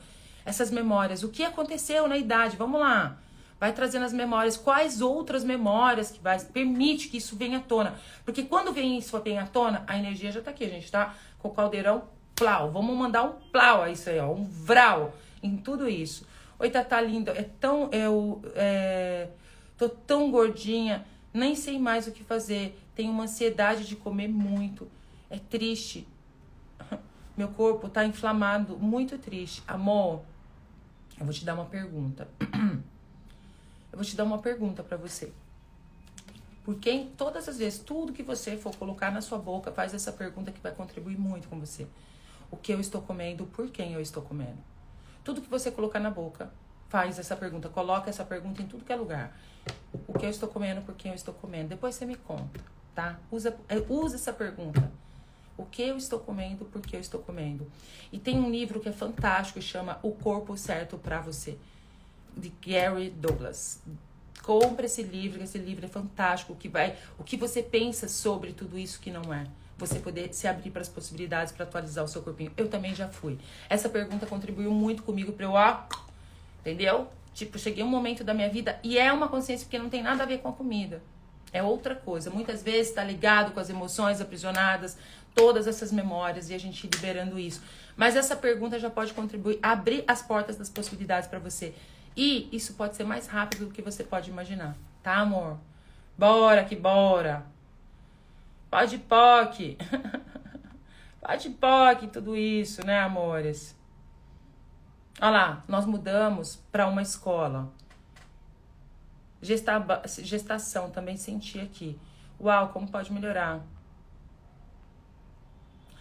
Essas 0.46 0.72
memórias, 0.72 1.22
o 1.22 1.30
que 1.30 1.44
aconteceu 1.44 2.08
na 2.08 2.18
idade? 2.18 2.58
Vamos 2.58 2.80
lá. 2.80 3.20
Vai 3.60 3.74
trazendo 3.74 4.06
as 4.06 4.14
memórias, 4.14 4.56
quais 4.56 5.02
outras 5.02 5.44
memórias 5.44 6.10
que 6.10 6.20
vai 6.20 6.40
permite 6.40 7.10
que 7.10 7.18
isso 7.18 7.36
venha 7.36 7.58
à 7.58 7.62
tona? 7.62 7.96
Porque 8.24 8.44
quando 8.44 8.72
vem 8.72 8.98
isso 8.98 9.20
vem 9.20 9.38
à 9.38 9.46
tona, 9.46 9.84
a 9.86 9.98
energia 9.98 10.32
já 10.32 10.42
tá 10.42 10.50
aqui, 10.50 10.64
a 10.64 10.70
gente 10.70 10.90
tá 10.90 11.14
com 11.38 11.50
o 11.50 11.52
caldeirão 11.52 12.04
plau. 12.36 12.72
Vamos 12.72 12.96
mandar 12.96 13.24
um 13.24 13.34
plau 13.52 13.84
a 13.84 13.90
isso 13.92 14.10
aí, 14.10 14.18
ó, 14.18 14.32
um 14.32 14.46
vral 14.46 15.14
em 15.44 15.58
tudo 15.58 15.90
isso. 15.90 16.26
Oi, 16.58 16.70
tá 16.70 17.02
lindo. 17.02 17.32
É 17.32 17.44
tão 17.44 17.90
eu 17.92 18.42
é, 18.56 19.28
Tô 19.80 19.88
tão 19.88 20.30
gordinha, 20.30 21.08
nem 21.34 21.56
sei 21.56 21.80
mais 21.80 22.06
o 22.06 22.12
que 22.12 22.22
fazer. 22.22 22.78
Tenho 22.94 23.14
uma 23.14 23.24
ansiedade 23.24 23.88
de 23.88 23.96
comer 23.96 24.28
muito. 24.28 24.92
É 25.30 25.40
triste. 25.40 26.06
Meu 27.38 27.48
corpo 27.48 27.88
tá 27.88 28.04
inflamado, 28.04 28.78
muito 28.78 29.18
triste. 29.18 29.64
Amor, 29.66 30.22
eu 31.18 31.24
vou 31.24 31.34
te 31.34 31.46
dar 31.46 31.54
uma 31.54 31.64
pergunta. 31.64 32.28
Eu 33.92 33.98
vou 33.98 34.06
te 34.06 34.16
dar 34.16 34.24
uma 34.24 34.38
pergunta 34.38 34.84
para 34.84 34.96
você. 34.96 35.34
Porque 36.64 37.08
todas 37.18 37.50
as 37.50 37.58
vezes, 37.58 37.80
tudo 37.80 38.14
que 38.14 38.22
você 38.22 38.56
for 38.56 38.76
colocar 38.76 39.10
na 39.12 39.20
sua 39.20 39.40
boca, 39.40 39.72
faz 39.72 39.96
essa 39.96 40.12
pergunta 40.12 40.52
que 40.52 40.62
vai 40.62 40.72
contribuir 40.72 41.18
muito 41.18 41.48
com 41.48 41.60
você. 41.60 41.88
O 42.52 42.56
que 42.56 42.72
eu 42.72 42.80
estou 42.80 43.02
comendo, 43.02 43.48
por 43.48 43.72
quem 43.72 43.94
eu 43.94 44.00
estou 44.00 44.22
comendo. 44.22 44.60
Tudo 45.24 45.42
que 45.42 45.50
você 45.50 45.72
colocar 45.72 46.00
na 46.00 46.12
boca, 46.12 46.54
faz 46.90 47.18
essa 47.18 47.36
pergunta. 47.36 47.70
Coloca 47.70 48.10
essa 48.10 48.26
pergunta 48.26 48.62
em 48.62 48.68
tudo 48.68 48.84
que 48.84 48.92
é 48.92 48.96
lugar 48.96 49.34
o 50.08 50.18
que 50.18 50.26
eu 50.26 50.30
estou 50.30 50.50
comendo, 50.50 50.82
por 50.82 50.96
quem 50.96 51.12
eu 51.12 51.16
estou 51.16 51.34
comendo. 51.34 51.70
Depois 51.70 51.96
você 51.96 52.06
me 52.06 52.16
conta, 52.16 52.60
tá? 52.96 53.20
Usa, 53.32 53.56
é, 53.68 53.78
usa 53.90 54.16
essa 54.16 54.34
pergunta. 54.34 54.92
O 55.58 55.66
que 55.66 55.82
eu 55.82 55.98
estou 55.98 56.20
comendo, 56.20 56.66
por 56.66 56.82
que 56.82 56.96
eu 56.96 57.02
estou 57.02 57.20
comendo. 57.20 57.70
E 58.12 58.18
tem 58.18 58.40
um 58.40 58.50
livro 58.50 58.80
que 58.80 58.88
é 58.88 58.94
fantástico, 58.94 59.62
chama 59.62 60.00
O 60.02 60.12
Corpo 60.12 60.58
Certo 60.58 60.98
para 60.98 61.20
Você, 61.20 61.58
de 62.36 62.52
Gary 62.66 63.10
Douglas. 63.10 63.82
Compre 64.42 64.86
esse 64.86 65.04
livro, 65.04 65.44
esse 65.44 65.58
livro 65.58 65.86
é 65.86 65.90
fantástico, 65.90 66.56
que 66.56 66.70
vai, 66.70 66.98
o 67.18 67.24
que 67.24 67.36
você 67.36 67.62
pensa 67.62 68.08
sobre 68.08 68.54
tudo 68.54 68.80
isso 68.80 69.02
que 69.02 69.12
não 69.12 69.34
é. 69.34 69.46
Você 69.78 70.00
poder 70.00 70.34
se 70.34 70.48
abrir 70.48 70.72
para 70.72 70.82
as 70.82 70.90
possibilidades 70.90 71.54
para 71.54 71.66
atualizar 71.66 72.04
o 72.04 72.08
seu 72.08 72.22
corpinho. 72.22 72.52
Eu 72.58 72.70
também 72.70 72.96
já 72.96 73.08
fui. 73.08 73.38
Essa 73.70 73.88
pergunta 73.90 74.26
contribuiu 74.26 74.72
muito 74.72 75.04
comigo 75.04 75.32
para 75.34 75.46
eu, 75.46 75.52
ó, 75.52 75.84
entendeu? 76.70 77.08
Tipo, 77.34 77.58
cheguei 77.58 77.84
um 77.84 77.88
momento 77.88 78.24
da 78.24 78.34
minha 78.34 78.50
vida 78.50 78.80
e 78.84 78.98
é 78.98 79.12
uma 79.12 79.28
consciência 79.28 79.66
porque 79.66 79.80
não 79.80 79.90
tem 79.90 80.04
nada 80.04 80.24
a 80.24 80.26
ver 80.26 80.40
com 80.40 80.50
a 80.50 80.54
comida. 80.54 81.02
É 81.52 81.64
outra 81.64 81.96
coisa. 81.96 82.30
Muitas 82.30 82.62
vezes 82.62 82.90
está 82.90 83.04
ligado 83.04 83.52
com 83.52 83.60
as 83.60 83.70
emoções 83.70 84.22
aprisionadas, 84.22 84.98
todas 85.34 85.68
essas 85.68 85.92
memórias 85.92 86.50
e 86.50 86.54
a 86.54 86.58
gente 86.58 86.88
liberando 86.88 87.40
isso. 87.40 87.62
Mas 87.98 88.16
essa 88.16 88.36
pergunta 88.36 88.78
já 88.78 88.90
pode 88.90 89.14
contribuir, 89.14 89.58
abrir 89.62 90.04
as 90.08 90.22
portas 90.22 90.58
das 90.58 90.70
possibilidades 90.70 91.28
para 91.28 91.40
você 91.40 91.74
E 92.16 92.48
isso 92.52 92.74
pode 92.74 92.96
ser 92.96 93.04
mais 93.04 93.28
rápido 93.28 93.66
do 93.66 93.72
que 93.72 93.82
você 93.82 94.04
pode 94.04 94.30
imaginar, 94.30 94.76
tá, 95.02 95.16
amor? 95.18 95.58
Bora 96.18 96.64
que 96.64 96.76
bora. 96.76 97.46
Pode 98.70 98.98
POC. 99.00 99.78
Pode 101.22 101.50
POC, 101.50 102.08
tudo 102.08 102.36
isso, 102.36 102.86
né, 102.86 103.00
amores? 103.00 103.79
Olha 105.22 105.32
lá, 105.32 105.64
nós 105.68 105.86
mudamos 105.86 106.56
para 106.72 106.88
uma 106.88 107.02
escola. 107.02 107.70
Gesta 109.42 109.74
gestação, 110.20 110.90
também 110.90 111.18
senti 111.18 111.60
aqui. 111.60 112.00
Uau, 112.40 112.70
como 112.70 112.90
pode 112.90 113.12
melhorar? 113.12 113.60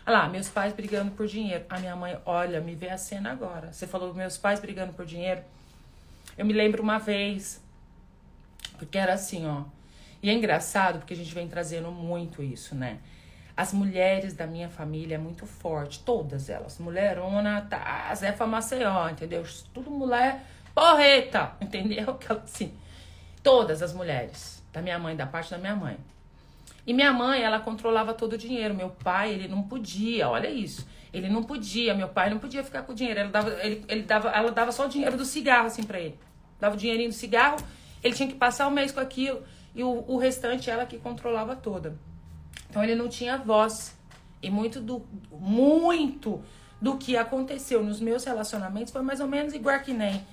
Olha 0.07 0.18
lá, 0.18 0.28
meus 0.28 0.48
pais 0.48 0.72
brigando 0.72 1.11
por 1.11 1.26
dinheiro. 1.26 1.64
A 1.68 1.78
minha 1.81 1.96
mãe, 1.96 2.18
olha, 2.24 2.61
me 2.61 2.74
vê 2.74 2.90
a 2.90 2.96
cena 2.96 3.33
agora. 3.33 3.72
Você 3.72 3.87
falou 3.87 4.14
meus 4.14 4.38
pais 4.38 4.61
brigando 4.61 4.92
por 4.92 5.04
dinheiro. 5.04 5.42
Eu 6.37 6.46
me 6.46 6.52
lembro 6.52 6.83
uma 6.83 6.98
vez, 6.98 7.61
porque 8.78 8.96
era 8.96 9.14
assim, 9.14 9.46
ó. 9.46 9.64
E 10.22 10.31
é 10.31 10.33
engraçado 10.33 10.98
porque 11.00 11.14
a 11.14 11.16
gente 11.16 11.35
vem 11.35 11.48
trazendo 11.48 11.90
muito 11.90 12.42
isso, 12.42 12.74
né? 12.74 13.00
As 13.58 13.72
mulheres 13.72 14.34
da 14.34 14.46
minha 14.46 14.68
família 14.68 15.16
é 15.16 15.18
muito 15.18 15.44
forte, 15.44 15.98
todas 16.04 16.48
elas. 16.48 16.78
Mulherona, 16.78 17.60
tá, 17.62 18.14
Zé 18.14 18.32
Maceió, 18.46 19.08
entendeu? 19.08 19.44
Tudo 19.74 19.90
mulher 19.90 20.44
porreta, 20.72 21.50
entendeu? 21.60 22.16
Assim, 22.44 22.72
todas 23.42 23.82
as 23.82 23.92
mulheres 23.92 24.62
da 24.72 24.80
minha 24.80 24.96
mãe, 24.96 25.16
da 25.16 25.26
parte 25.26 25.50
da 25.50 25.58
minha 25.58 25.74
mãe. 25.74 25.96
E 26.86 26.94
minha 26.94 27.12
mãe, 27.12 27.42
ela 27.42 27.58
controlava 27.58 28.14
todo 28.14 28.34
o 28.34 28.38
dinheiro. 28.38 28.76
Meu 28.76 28.90
pai, 28.90 29.32
ele 29.32 29.48
não 29.48 29.64
podia, 29.64 30.28
olha 30.28 30.48
isso. 30.48 30.86
Ele 31.12 31.28
não 31.28 31.42
podia, 31.42 31.94
meu 31.94 32.06
pai 32.06 32.30
não 32.30 32.38
podia 32.38 32.62
ficar 32.62 32.82
com 32.82 32.92
o 32.92 32.94
dinheiro. 32.94 33.18
Ela 33.18 33.30
dava, 33.30 33.50
ele, 33.60 33.84
ele 33.88 34.02
dava, 34.04 34.28
ela 34.28 34.52
dava 34.52 34.70
só 34.70 34.86
o 34.86 34.88
dinheiro 34.88 35.16
do 35.16 35.24
cigarro, 35.24 35.66
assim, 35.66 35.82
pra 35.82 35.98
ele. 35.98 36.16
Dava 36.60 36.76
o 36.76 36.78
dinheirinho 36.78 37.08
do 37.08 37.14
cigarro, 37.16 37.56
ele 38.04 38.14
tinha 38.14 38.28
que 38.28 38.36
passar 38.36 38.68
o 38.68 38.70
mês 38.70 38.92
com 38.92 39.00
aquilo. 39.00 39.42
E 39.74 39.82
o, 39.82 40.04
o 40.06 40.16
restante, 40.16 40.70
ela 40.70 40.86
que 40.86 40.96
controlava 40.96 41.56
toda. 41.56 41.96
Então, 42.68 42.82
ele 42.82 42.94
não 42.94 43.08
tinha 43.08 43.36
voz. 43.36 43.96
E 44.42 44.50
muito 44.50 44.80
do, 44.80 45.04
muito 45.32 46.42
do 46.80 46.96
que 46.96 47.16
aconteceu 47.16 47.82
nos 47.82 48.00
meus 48.00 48.24
relacionamentos 48.24 48.92
foi 48.92 49.02
mais 49.02 49.20
ou 49.20 49.26
menos 49.26 49.52
igual 49.52 49.80
que 49.80 49.92
nem 49.92 50.24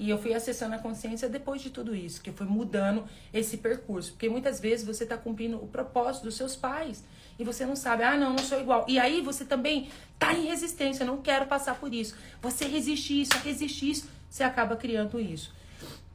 e 0.00 0.08
eu 0.08 0.16
fui 0.16 0.32
acessando 0.32 0.74
a 0.74 0.78
consciência 0.78 1.28
depois 1.28 1.60
de 1.60 1.68
tudo 1.68 1.94
isso, 1.94 2.22
que 2.22 2.32
foi 2.32 2.46
mudando 2.46 3.04
esse 3.34 3.58
percurso. 3.58 4.12
Porque 4.12 4.30
muitas 4.30 4.58
vezes 4.58 4.86
você 4.86 5.04
está 5.04 5.14
cumprindo 5.14 5.62
o 5.62 5.68
propósito 5.68 6.24
dos 6.24 6.36
seus 6.36 6.56
pais 6.56 7.04
e 7.38 7.44
você 7.44 7.66
não 7.66 7.76
sabe, 7.76 8.02
ah, 8.02 8.16
não, 8.16 8.30
não 8.30 8.38
sou 8.38 8.58
igual. 8.58 8.86
E 8.88 8.98
aí 8.98 9.20
você 9.20 9.44
também 9.44 9.90
tá 10.18 10.32
em 10.32 10.46
resistência, 10.46 11.04
não 11.04 11.18
quero 11.20 11.44
passar 11.46 11.74
por 11.74 11.92
isso. 11.92 12.16
Você 12.40 12.64
resiste 12.64 13.20
isso, 13.20 13.32
resiste 13.44 13.90
isso, 13.90 14.08
você 14.30 14.42
acaba 14.42 14.74
criando 14.74 15.20
isso. 15.20 15.52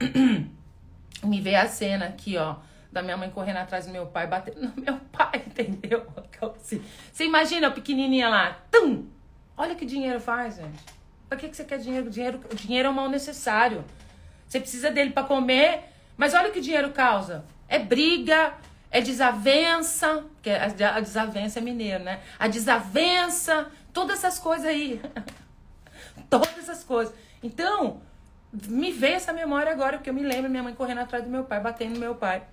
Me 1.24 1.40
vê 1.40 1.54
a 1.54 1.68
cena 1.68 2.06
aqui, 2.06 2.38
ó, 2.38 2.56
da 2.96 3.04
minha 3.04 3.18
mãe 3.18 3.30
correndo 3.30 3.58
atrás 3.58 3.86
do 3.86 3.92
meu 3.92 4.08
pai, 4.08 4.26
batendo 4.26 4.62
no 4.62 4.82
meu 4.82 4.98
pai, 5.12 5.44
entendeu? 5.46 6.08
Assim, 6.56 6.82
você 7.12 7.26
imagina 7.26 7.68
a 7.68 7.72
pequenininha 7.72 8.30
lá, 8.30 8.58
tum! 8.72 9.06
Olha 9.58 9.74
o 9.74 9.76
que 9.76 9.86
dinheiro 9.86 10.20
faz, 10.20 10.56
gente. 10.56 10.84
Pra 11.28 11.38
que, 11.38 11.50
que 11.50 11.56
você 11.56 11.66
quer 11.66 11.78
dinheiro? 11.78 12.10
Dinheiro, 12.10 12.40
o 12.52 12.56
dinheiro 12.56 12.88
é 12.88 12.92
um 12.92 12.94
mal 12.94 13.10
necessário. 13.10 13.84
Você 14.48 14.60
precisa 14.60 14.90
dele 14.92 15.12
para 15.12 15.24
comer, 15.24 15.84
mas 16.16 16.34
olha 16.34 16.50
o 16.50 16.52
que 16.52 16.60
o 16.60 16.62
dinheiro 16.62 16.92
causa. 16.92 17.44
É 17.68 17.80
briga, 17.80 18.54
é 18.90 19.02
desavença, 19.02 20.24
que 20.42 20.50
a 20.50 21.00
desavença 21.00 21.60
é 21.60 21.62
mineiro, 21.62 22.04
né? 22.04 22.22
A 22.40 22.48
desavença, 22.48 23.68
todas 23.92 24.20
essas 24.20 24.40
coisas 24.40 24.66
aí. 24.66 25.02
todas 26.30 26.58
essas 26.58 26.84
coisas. 26.84 27.14
Então, 27.44 28.02
me 28.54 28.92
veio 28.92 29.16
essa 29.16 29.34
memória 29.34 29.72
agora, 29.72 29.98
porque 29.98 30.10
eu 30.10 30.14
me 30.14 30.24
lembro 30.24 30.50
minha 30.50 30.64
mãe 30.64 30.74
correndo 30.74 31.00
atrás 31.00 31.24
do 31.24 31.30
meu 31.30 31.44
pai, 31.44 31.60
batendo 31.60 31.96
no 31.96 32.00
meu 32.00 32.16
pai. 32.16 32.44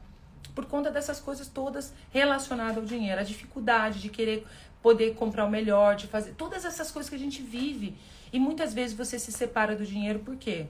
Por 0.55 0.67
conta 0.67 0.91
dessas 0.91 1.21
coisas 1.21 1.49
todas 1.49 1.93
relacionadas 2.11 2.79
ao 2.79 2.85
dinheiro, 2.85 3.21
a 3.21 3.25
dificuldade 3.25 4.01
de 4.01 4.09
querer 4.09 4.47
poder 4.83 5.15
comprar 5.15 5.47
o 5.47 5.51
melhor, 5.51 5.95
de 5.95 6.07
fazer 6.07 6.33
todas 6.33 6.65
essas 6.65 6.91
coisas 6.91 7.09
que 7.09 7.17
a 7.17 7.19
gente 7.19 7.41
vive. 7.43 7.97
E 8.33 8.41
muitas 8.41 8.75
vezes 8.75 8.97
você 8.97 9.19
se 9.19 9.31
separa 9.31 9.77
do 9.77 9.87
dinheiro 9.87 10.19
por 10.19 10.37
quê? 10.37 10.67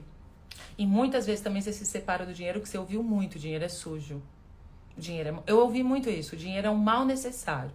E 0.77 0.85
muitas 0.85 1.25
vezes 1.25 1.41
também 1.41 1.61
você 1.61 1.73
se 1.73 1.85
separa 1.85 2.25
do 2.25 2.33
dinheiro 2.33 2.61
que 2.61 2.69
você 2.69 2.77
ouviu 2.77 3.01
muito, 3.01 3.35
o 3.35 3.39
dinheiro 3.39 3.65
é 3.65 3.69
sujo. 3.69 4.21
O 4.95 5.01
dinheiro 5.01 5.29
é... 5.29 5.51
Eu 5.51 5.59
ouvi 5.59 5.83
muito 5.83 6.09
isso, 6.09 6.35
o 6.35 6.37
dinheiro 6.37 6.67
é 6.67 6.69
um 6.69 6.77
mal 6.77 7.05
necessário. 7.05 7.71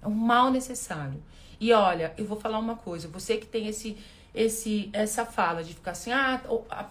É 0.00 0.06
um 0.06 0.14
mal 0.14 0.50
necessário. 0.50 1.22
E 1.58 1.72
olha, 1.72 2.14
eu 2.16 2.24
vou 2.24 2.38
falar 2.38 2.58
uma 2.58 2.76
coisa, 2.76 3.08
você 3.08 3.36
que 3.36 3.46
tem 3.46 3.66
esse 3.66 3.96
esse 4.32 4.88
essa 4.92 5.26
fala 5.26 5.64
de 5.64 5.74
ficar 5.74 5.90
assim, 5.90 6.12
ah, 6.12 6.40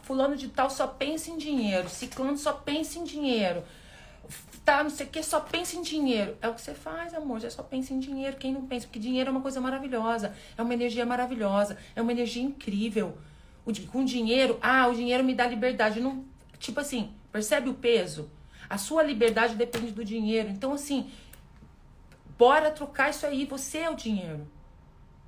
fulano 0.03 0.35
de 0.35 0.49
tal 0.49 0.69
só 0.69 0.85
pensa 0.85 1.31
em 1.31 1.37
dinheiro, 1.37 1.87
ciclano 1.87 2.37
só 2.37 2.51
pensa 2.51 2.99
em 2.99 3.05
dinheiro 3.05 3.63
tá, 4.63 4.83
não 4.83 4.89
sei 4.89 5.05
o 5.05 5.09
que, 5.09 5.21
só 5.23 5.39
pensa 5.39 5.75
em 5.75 5.81
dinheiro. 5.81 6.37
É 6.41 6.47
o 6.47 6.53
que 6.53 6.61
você 6.61 6.73
faz, 6.73 7.13
amor, 7.13 7.41
você 7.41 7.49
só 7.49 7.63
pensa 7.63 7.93
em 7.93 7.99
dinheiro. 7.99 8.37
Quem 8.37 8.53
não 8.53 8.65
pensa? 8.65 8.85
Porque 8.85 8.99
dinheiro 8.99 9.29
é 9.29 9.31
uma 9.31 9.41
coisa 9.41 9.59
maravilhosa, 9.59 10.33
é 10.57 10.61
uma 10.61 10.73
energia 10.73 11.05
maravilhosa, 11.05 11.77
é 11.95 12.01
uma 12.01 12.11
energia 12.11 12.43
incrível. 12.43 13.17
O, 13.65 13.73
com 13.87 14.03
dinheiro, 14.05 14.57
ah, 14.61 14.87
o 14.87 14.95
dinheiro 14.95 15.23
me 15.23 15.33
dá 15.33 15.47
liberdade. 15.47 15.99
Não, 15.99 16.23
tipo 16.57 16.79
assim, 16.79 17.11
percebe 17.31 17.69
o 17.69 17.73
peso? 17.73 18.29
A 18.69 18.77
sua 18.77 19.03
liberdade 19.03 19.55
depende 19.55 19.91
do 19.91 20.05
dinheiro. 20.05 20.49
Então, 20.49 20.73
assim, 20.73 21.09
bora 22.37 22.69
trocar 22.71 23.09
isso 23.09 23.25
aí. 23.25 23.45
Você 23.45 23.79
é 23.79 23.89
o 23.89 23.95
dinheiro. 23.95 24.47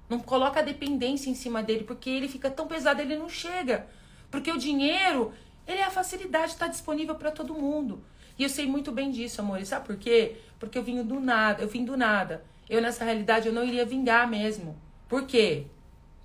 Não 0.07 0.19
coloca 0.19 0.59
a 0.59 0.63
dependência 0.63 1.29
em 1.29 1.35
cima 1.35 1.63
dele, 1.63 1.83
porque 1.83 2.09
ele 2.09 2.27
fica 2.27 2.51
tão 2.51 2.67
pesado, 2.67 3.01
ele 3.01 3.17
não 3.17 3.29
chega. 3.29 3.87
Porque 4.29 4.51
o 4.51 4.57
dinheiro, 4.57 5.33
ele 5.65 5.79
é 5.79 5.85
a 5.85 5.89
facilidade, 5.89 6.51
está 6.51 6.67
disponível 6.67 7.15
para 7.15 7.31
todo 7.31 7.53
mundo. 7.53 8.03
E 8.41 8.43
eu 8.43 8.49
sei 8.49 8.65
muito 8.65 8.91
bem 8.91 9.11
disso, 9.11 9.39
amor. 9.39 9.61
E 9.61 9.65
sabe 9.67 9.85
por 9.85 9.95
quê? 9.97 10.37
Porque 10.57 10.75
eu 10.75 10.81
vim 10.81 11.03
do 11.03 11.19
nada, 11.19 11.61
eu 11.61 11.67
vim 11.67 11.85
do 11.85 11.95
nada. 11.95 12.43
Eu, 12.67 12.81
nessa 12.81 13.05
realidade, 13.05 13.47
eu 13.47 13.53
não 13.53 13.63
iria 13.63 13.85
vingar 13.85 14.27
mesmo. 14.27 14.75
Por 15.07 15.27
quê? 15.27 15.67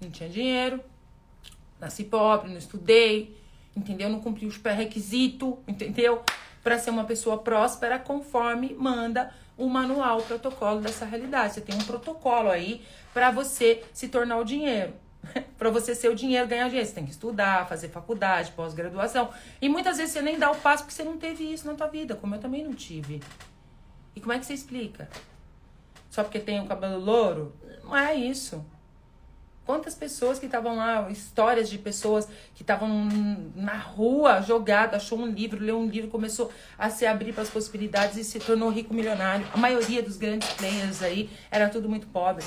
Não 0.01 0.09
tinha 0.09 0.27
dinheiro, 0.27 0.83
nasci 1.79 2.05
pobre, 2.05 2.49
não 2.49 2.57
estudei, 2.57 3.37
entendeu? 3.77 4.09
Não 4.09 4.19
cumpri 4.19 4.47
os 4.47 4.57
pré-requisitos, 4.57 5.57
entendeu? 5.69 6.23
Para 6.63 6.79
ser 6.79 6.89
uma 6.89 7.05
pessoa 7.05 7.37
próspera 7.37 7.99
conforme 7.99 8.73
manda 8.73 9.31
o 9.55 9.69
manual, 9.69 10.21
o 10.21 10.23
protocolo 10.23 10.81
dessa 10.81 11.05
realidade. 11.05 11.53
Você 11.53 11.61
tem 11.61 11.75
um 11.75 11.85
protocolo 11.85 12.49
aí 12.49 12.81
para 13.13 13.31
você 13.31 13.85
se 13.93 14.09
tornar 14.09 14.39
o 14.39 14.45
dinheiro. 14.45 14.95
para 15.59 15.71
você 15.71 15.95
ser 15.95 16.09
o 16.09 16.15
dinheiro, 16.15 16.47
ganhar 16.47 16.67
dinheiro. 16.69 16.89
Você 16.89 16.95
tem 16.95 17.05
que 17.05 17.11
estudar, 17.11 17.67
fazer 17.69 17.89
faculdade, 17.89 18.53
pós-graduação. 18.53 19.31
E 19.61 19.69
muitas 19.69 19.97
vezes 19.97 20.12
você 20.12 20.23
nem 20.23 20.39
dá 20.39 20.51
o 20.51 20.57
passo 20.57 20.85
porque 20.85 20.95
você 20.95 21.05
não 21.05 21.17
teve 21.17 21.45
isso 21.45 21.67
na 21.67 21.75
tua 21.75 21.87
vida, 21.87 22.15
como 22.15 22.35
eu 22.35 22.41
também 22.41 22.65
não 22.65 22.75
tive. 22.75 23.23
E 24.15 24.21
como 24.21 24.33
é 24.33 24.39
que 24.39 24.47
você 24.47 24.55
explica? 24.55 25.09
Só 26.11 26.23
porque 26.23 26.39
tem 26.39 26.61
o 26.61 26.67
cabelo 26.67 26.99
louro? 26.99 27.55
Não 27.85 27.97
é 27.97 28.15
isso. 28.15 28.65
Quantas 29.67 29.97
pessoas 29.97 30.39
que 30.39 30.47
estavam 30.47 30.77
lá, 30.77 31.11
histórias 31.11 31.69
de 31.69 31.77
pessoas 31.77 32.29
que 32.55 32.62
estavam 32.62 32.89
na 33.57 33.77
rua, 33.77 34.41
jogada, 34.41 34.97
achou 34.97 35.19
um 35.19 35.27
livro, 35.27 35.61
leu 35.61 35.77
um 35.77 35.89
livro, 35.89 36.09
começou 36.09 36.53
a 36.79 36.89
se 36.89 37.05
abrir 37.05 37.33
para 37.33 37.43
as 37.43 37.51
possibilidades 37.51 38.17
e 38.17 38.23
se 38.23 38.39
tornou 38.39 38.71
rico 38.71 38.95
milionário. 38.95 39.45
A 39.53 39.57
maioria 39.57 40.01
dos 40.05 40.17
grandes 40.17 40.49
players 40.53 41.03
aí 41.03 41.29
era 41.51 41.69
tudo 41.69 41.89
muito 41.89 42.07
pobre, 42.07 42.45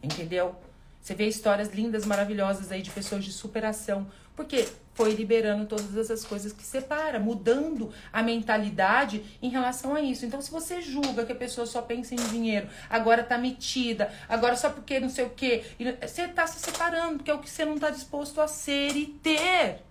entendeu? 0.00 0.54
Você 1.02 1.14
vê 1.14 1.26
histórias 1.26 1.74
lindas, 1.74 2.06
maravilhosas 2.06 2.70
aí 2.70 2.80
de 2.80 2.90
pessoas 2.90 3.24
de 3.24 3.32
superação. 3.32 4.06
Porque 4.36 4.68
foi 4.94 5.12
liberando 5.12 5.66
todas 5.66 5.96
essas 5.96 6.24
coisas 6.24 6.52
que 6.52 6.62
separa, 6.62 7.18
mudando 7.18 7.92
a 8.12 8.22
mentalidade 8.22 9.22
em 9.42 9.48
relação 9.48 9.94
a 9.94 10.00
isso. 10.00 10.24
Então, 10.24 10.40
se 10.40 10.50
você 10.50 10.80
julga 10.80 11.26
que 11.26 11.32
a 11.32 11.36
pessoa 11.36 11.66
só 11.66 11.82
pensa 11.82 12.14
em 12.14 12.28
dinheiro, 12.28 12.68
agora 12.88 13.24
tá 13.24 13.36
metida, 13.36 14.12
agora 14.28 14.56
só 14.56 14.70
porque 14.70 15.00
não 15.00 15.08
sei 15.08 15.24
o 15.24 15.30
quê, 15.30 15.64
você 16.00 16.28
tá 16.28 16.46
se 16.46 16.60
separando, 16.60 17.16
porque 17.16 17.30
é 17.30 17.34
o 17.34 17.40
que 17.40 17.50
você 17.50 17.64
não 17.64 17.78
tá 17.78 17.90
disposto 17.90 18.40
a 18.40 18.46
ser 18.46 18.96
e 18.96 19.06
ter 19.06 19.82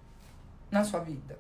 na 0.72 0.84
sua 0.86 1.02
vida. 1.02 1.38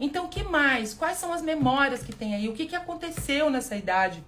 Então, 0.00 0.24
o 0.24 0.28
que 0.28 0.42
mais? 0.42 0.94
Quais 0.94 1.18
são 1.18 1.32
as 1.32 1.42
memórias 1.42 2.02
que 2.02 2.14
tem 2.14 2.34
aí? 2.34 2.48
O 2.48 2.54
que, 2.54 2.66
que 2.66 2.74
aconteceu 2.74 3.50
nessa 3.50 3.76
idade 3.76 4.24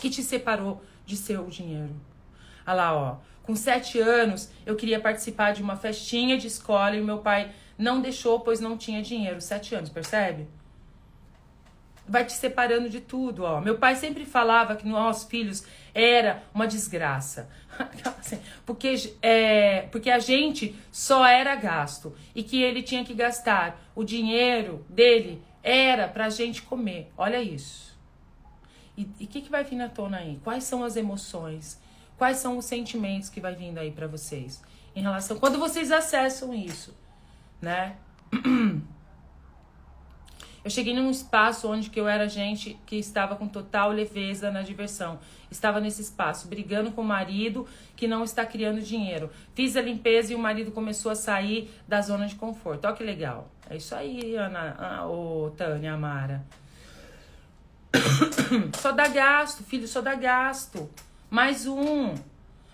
que 0.00 0.08
te 0.08 0.22
separou 0.22 0.82
de 1.04 1.16
seu 1.16 1.46
dinheiro? 1.48 1.94
Olha 2.66 2.74
lá, 2.74 2.94
ó. 2.94 3.16
Com 3.42 3.54
sete 3.54 4.00
anos, 4.00 4.50
eu 4.64 4.74
queria 4.74 4.98
participar 4.98 5.52
de 5.52 5.62
uma 5.62 5.76
festinha 5.76 6.38
de 6.38 6.46
escola 6.46 6.96
e 6.96 7.02
meu 7.02 7.18
pai 7.18 7.52
não 7.76 8.00
deixou, 8.00 8.40
pois 8.40 8.60
não 8.60 8.76
tinha 8.76 9.02
dinheiro. 9.02 9.40
Sete 9.40 9.74
anos, 9.74 9.90
percebe? 9.90 10.48
Vai 12.06 12.24
te 12.24 12.32
separando 12.32 12.88
de 12.88 13.00
tudo, 13.00 13.44
ó. 13.44 13.60
Meu 13.60 13.78
pai 13.78 13.96
sempre 13.96 14.24
falava 14.24 14.76
que 14.76 14.86
nós 14.86 15.24
filhos 15.24 15.64
era 15.94 16.42
uma 16.54 16.66
desgraça. 16.66 17.48
Assim, 18.18 18.40
porque, 18.64 19.14
é, 19.22 19.82
porque 19.90 20.10
a 20.10 20.18
gente 20.18 20.74
só 20.90 21.26
era 21.26 21.54
gasto 21.54 22.14
e 22.34 22.42
que 22.42 22.62
ele 22.62 22.82
tinha 22.82 23.04
que 23.04 23.14
gastar 23.14 23.78
o 23.94 24.04
dinheiro 24.04 24.84
dele 24.88 25.42
era 25.62 26.06
pra 26.06 26.28
gente 26.28 26.62
comer. 26.62 27.10
Olha 27.16 27.42
isso. 27.42 27.94
E 28.96 29.02
o 29.02 29.26
que, 29.26 29.40
que 29.40 29.50
vai 29.50 29.64
vir 29.64 29.76
na 29.76 29.88
tona 29.88 30.18
aí? 30.18 30.38
Quais 30.44 30.64
são 30.64 30.84
as 30.84 30.94
emoções? 30.94 31.80
Quais 32.24 32.38
são 32.38 32.56
os 32.56 32.64
sentimentos 32.64 33.28
que 33.28 33.38
vai 33.38 33.54
vindo 33.54 33.76
aí 33.76 33.90
para 33.90 34.06
vocês 34.06 34.62
em 34.96 35.02
relação 35.02 35.38
quando 35.38 35.58
vocês 35.58 35.92
acessam 35.92 36.54
isso? 36.54 36.96
né? 37.60 37.96
Eu 40.64 40.70
cheguei 40.70 40.94
num 40.94 41.10
espaço 41.10 41.70
onde 41.70 41.90
que 41.90 42.00
eu 42.00 42.08
era 42.08 42.26
gente 42.26 42.80
que 42.86 42.96
estava 42.96 43.36
com 43.36 43.46
total 43.46 43.90
leveza 43.90 44.50
na 44.50 44.62
diversão. 44.62 45.18
Estava 45.50 45.78
nesse 45.78 46.00
espaço, 46.00 46.48
brigando 46.48 46.90
com 46.92 47.02
o 47.02 47.04
marido 47.04 47.68
que 47.94 48.08
não 48.08 48.24
está 48.24 48.46
criando 48.46 48.80
dinheiro. 48.80 49.30
Fiz 49.54 49.76
a 49.76 49.82
limpeza 49.82 50.32
e 50.32 50.34
o 50.34 50.38
marido 50.38 50.70
começou 50.70 51.12
a 51.12 51.14
sair 51.14 51.70
da 51.86 52.00
zona 52.00 52.26
de 52.26 52.36
conforto. 52.36 52.86
Olha 52.86 52.96
que 52.96 53.04
legal. 53.04 53.50
É 53.68 53.76
isso 53.76 53.94
aí, 53.94 54.34
Ana, 54.36 54.74
ah, 54.78 55.06
Tânia 55.54 55.92
Amara. 55.92 56.42
só 58.80 58.90
dá 58.90 59.06
gasto, 59.08 59.62
filho, 59.64 59.86
só 59.86 60.00
dá 60.00 60.14
gasto. 60.14 60.88
Mais 61.34 61.66
um. 61.66 62.14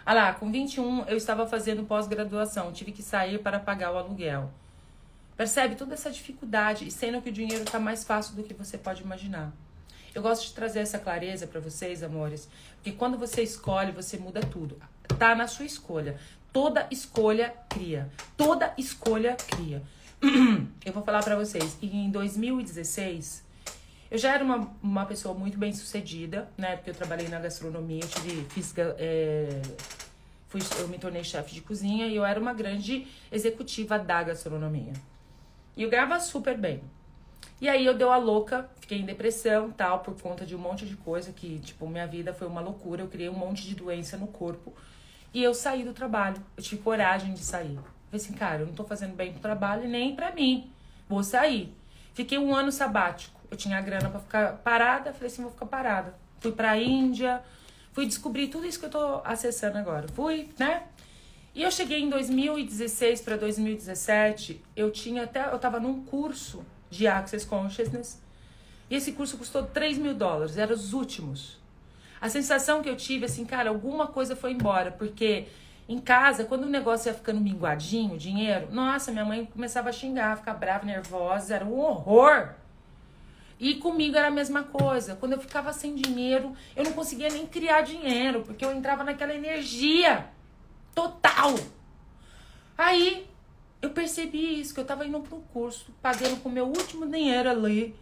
Ah 0.05 0.13
lá, 0.13 0.35
com 0.35 0.53
21 0.53 1.05
eu 1.07 1.17
estava 1.17 1.47
fazendo 1.47 1.83
pós-graduação, 1.85 2.71
tive 2.73 2.93
que 2.93 3.03
sair 3.03 3.39
para 3.39 3.59
pagar 3.59 3.91
o 3.91 3.97
aluguel. 3.97 4.51
Percebe 5.35 5.77
toda 5.77 5.95
essa 5.95 6.11
dificuldade 6.11 6.87
e 6.87 6.91
sendo 6.91 7.23
que 7.23 7.31
o 7.31 7.33
dinheiro 7.33 7.65
está 7.65 7.81
mais 7.81 8.05
fácil 8.05 8.37
do 8.37 8.43
que 8.43 8.53
você 8.53 8.77
pode 8.77 9.01
imaginar. 9.01 9.51
Eu 10.15 10.21
gosto 10.21 10.47
de 10.47 10.53
trazer 10.53 10.81
essa 10.81 10.99
clareza 10.99 11.47
para 11.47 11.59
vocês, 11.59 12.03
amores, 12.03 12.51
porque 12.75 12.93
quando 12.93 13.17
você 13.17 13.43
escolhe, 13.43 13.93
você 13.93 14.19
muda 14.19 14.43
tudo. 14.43 14.77
Tá 15.19 15.35
na 15.35 15.49
sua 15.49 15.65
escolha. 15.65 16.21
Toda 16.53 16.87
escolha 16.91 17.55
cria. 17.67 18.11
Toda 18.37 18.75
escolha 18.77 19.37
cria. 19.37 19.83
Eu 20.85 20.93
vou 20.93 21.03
falar 21.03 21.23
para 21.23 21.35
vocês, 21.35 21.79
em 21.81 22.11
2016, 22.11 23.43
eu 24.11 24.19
já 24.19 24.35
era 24.35 24.43
uma, 24.43 24.71
uma 24.83 25.07
pessoa 25.07 25.35
muito 25.35 25.57
bem 25.57 25.73
sucedida, 25.73 26.49
né? 26.59 26.77
Porque 26.77 26.91
eu 26.91 26.95
trabalhei 26.95 27.29
na 27.29 27.39
gastronomia, 27.39 28.01
tive, 28.01 28.45
fiz, 28.51 28.75
é, 28.77 29.63
fui, 30.49 30.61
eu 30.81 30.89
me 30.89 30.99
tornei 30.99 31.23
chefe 31.23 31.55
de 31.55 31.61
cozinha 31.61 32.07
e 32.09 32.17
eu 32.17 32.25
era 32.25 32.41
uma 32.41 32.53
grande 32.53 33.07
executiva 33.31 33.99
da 33.99 34.23
gastronomia. 34.23 34.93
E 35.77 35.83
eu 35.83 35.89
ganhava 35.89 36.19
super 36.19 36.59
bem. 36.59 36.83
E 37.61 37.69
aí 37.69 37.85
eu 37.85 37.95
deu 37.95 38.11
a 38.11 38.17
louca, 38.17 38.69
fiquei 38.81 38.99
em 38.99 39.05
depressão, 39.05 39.71
tal, 39.71 40.01
por 40.01 40.19
conta 40.21 40.45
de 40.45 40.57
um 40.57 40.59
monte 40.59 40.87
de 40.87 40.97
coisa 40.97 41.31
que, 41.31 41.59
tipo, 41.61 41.87
minha 41.87 42.07
vida 42.07 42.33
foi 42.33 42.49
uma 42.49 42.61
loucura, 42.61 43.03
eu 43.03 43.09
criei 43.09 43.29
um 43.29 43.35
monte 43.35 43.67
de 43.67 43.75
doença 43.75 44.17
no 44.17 44.27
corpo. 44.27 44.75
E 45.33 45.43
eu 45.43 45.55
saí 45.55 45.85
do 45.85 45.93
trabalho. 45.93 46.43
Eu 46.57 46.63
tive 46.63 46.83
coragem 46.83 47.33
de 47.33 47.41
sair. 47.41 47.77
Falei 48.11 48.25
assim, 48.25 48.33
cara, 48.33 48.63
eu 48.63 48.67
não 48.67 48.73
tô 48.73 48.83
fazendo 48.83 49.15
bem 49.15 49.33
pro 49.33 49.41
trabalho 49.41 49.89
nem 49.89 50.17
pra 50.17 50.33
mim. 50.33 50.73
Vou 51.09 51.23
sair. 51.23 51.73
Fiquei 52.15 52.39
um 52.39 52.55
ano 52.55 52.73
sabático. 52.73 53.41
Eu 53.51 53.57
tinha 53.57 53.81
grana 53.81 54.09
para 54.09 54.21
ficar 54.21 54.53
parada, 54.59 55.13
falei 55.13 55.29
assim, 55.29 55.43
vou 55.43 55.51
ficar 55.51 55.67
parada. 55.67 56.15
Fui 56.39 56.53
pra 56.53 56.77
Índia, 56.77 57.43
fui 57.93 58.07
descobrir 58.07 58.49
tudo 58.49 58.67
isso 58.67 58.79
que 58.79 58.87
eu 58.87 58.91
tô 58.91 59.21
acessando 59.25 59.79
agora. 59.79 60.07
Fui, 60.09 60.49
né? 60.59 60.85
E 61.55 61.63
eu 61.63 61.71
cheguei 61.71 62.01
em 62.01 62.09
2016 62.09 63.23
para 63.23 63.37
2017, 63.37 64.63
eu 64.77 64.91
tinha 64.91 65.25
até. 65.25 65.53
Eu 65.53 65.59
tava 65.59 65.81
num 65.81 66.05
curso 66.05 66.65
de 66.89 67.07
Access 67.07 67.45
Consciousness. 67.45 68.21
E 68.89 68.95
esse 68.95 69.13
curso 69.13 69.37
custou 69.37 69.65
3 69.65 69.99
mil 69.99 70.15
dólares, 70.15 70.57
eram 70.57 70.75
os 70.75 70.93
últimos. 70.93 71.59
A 72.21 72.29
sensação 72.29 72.83
que 72.83 72.89
eu 72.89 72.97
tive, 72.97 73.25
assim, 73.25 73.45
cara, 73.45 73.71
alguma 73.71 74.07
coisa 74.07 74.37
foi 74.37 74.53
embora, 74.53 74.91
porque 74.93 75.47
em 75.91 75.99
casa, 75.99 76.45
quando 76.45 76.63
o 76.63 76.69
negócio 76.69 77.09
ia 77.09 77.15
ficando 77.15 77.41
minguadinho, 77.41 78.17
dinheiro, 78.17 78.69
nossa, 78.71 79.11
minha 79.11 79.25
mãe 79.25 79.45
começava 79.45 79.89
a 79.89 79.93
xingar, 79.93 80.37
ficar 80.37 80.55
brava, 80.55 80.87
nervosa, 80.87 81.53
era 81.53 81.65
um 81.65 81.81
horror. 81.81 82.51
E 83.59 83.75
comigo 83.75 84.17
era 84.17 84.29
a 84.29 84.31
mesma 84.31 84.63
coisa. 84.63 85.17
Quando 85.17 85.33
eu 85.33 85.41
ficava 85.41 85.73
sem 85.73 85.97
dinheiro, 85.97 86.55
eu 86.77 86.85
não 86.85 86.93
conseguia 86.93 87.29
nem 87.29 87.45
criar 87.45 87.81
dinheiro, 87.81 88.43
porque 88.43 88.65
eu 88.65 88.73
entrava 88.73 89.03
naquela 89.03 89.35
energia 89.35 90.29
total. 90.95 91.57
Aí 92.79 93.29
eu 93.83 93.91
percebi 93.91 94.61
isso, 94.61 94.73
que 94.73 94.79
eu 94.79 94.85
tava 94.85 95.05
indo 95.05 95.19
pro 95.19 95.41
curso, 95.53 95.93
pagando 96.01 96.41
com 96.41 96.49
o 96.49 96.53
meu 96.53 96.67
último 96.67 97.05
dinheiro 97.05 97.51
ali. 97.51 97.97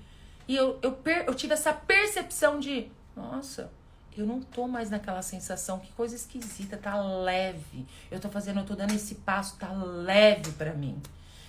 E 0.47 0.55
eu, 0.55 0.79
eu, 0.83 0.93
per, 0.93 1.25
eu 1.27 1.35
tive 1.35 1.55
essa 1.55 1.73
percepção 1.73 2.61
de, 2.61 2.91
nossa, 3.17 3.73
eu 4.21 4.27
não 4.27 4.41
tô 4.41 4.67
mais 4.67 4.91
naquela 4.91 5.23
sensação, 5.23 5.79
que 5.79 5.93
coisa 5.93 6.15
esquisita, 6.15 6.77
tá 6.77 7.01
leve. 7.01 7.87
Eu 8.11 8.19
tô 8.19 8.29
fazendo, 8.29 8.61
eu 8.61 8.67
tô 8.67 8.75
dando 8.75 8.93
esse 8.93 9.17
passo, 9.17 9.57
tá 9.57 9.71
leve 9.73 10.53
para 10.53 10.73
mim. 10.75 11.01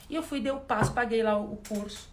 E 0.09 0.15
eu 0.15 0.23
fui, 0.23 0.39
dei 0.39 0.51
o 0.51 0.59
passo, 0.59 0.93
paguei 0.93 1.23
lá 1.23 1.37
o, 1.37 1.57
curso. 1.57 2.09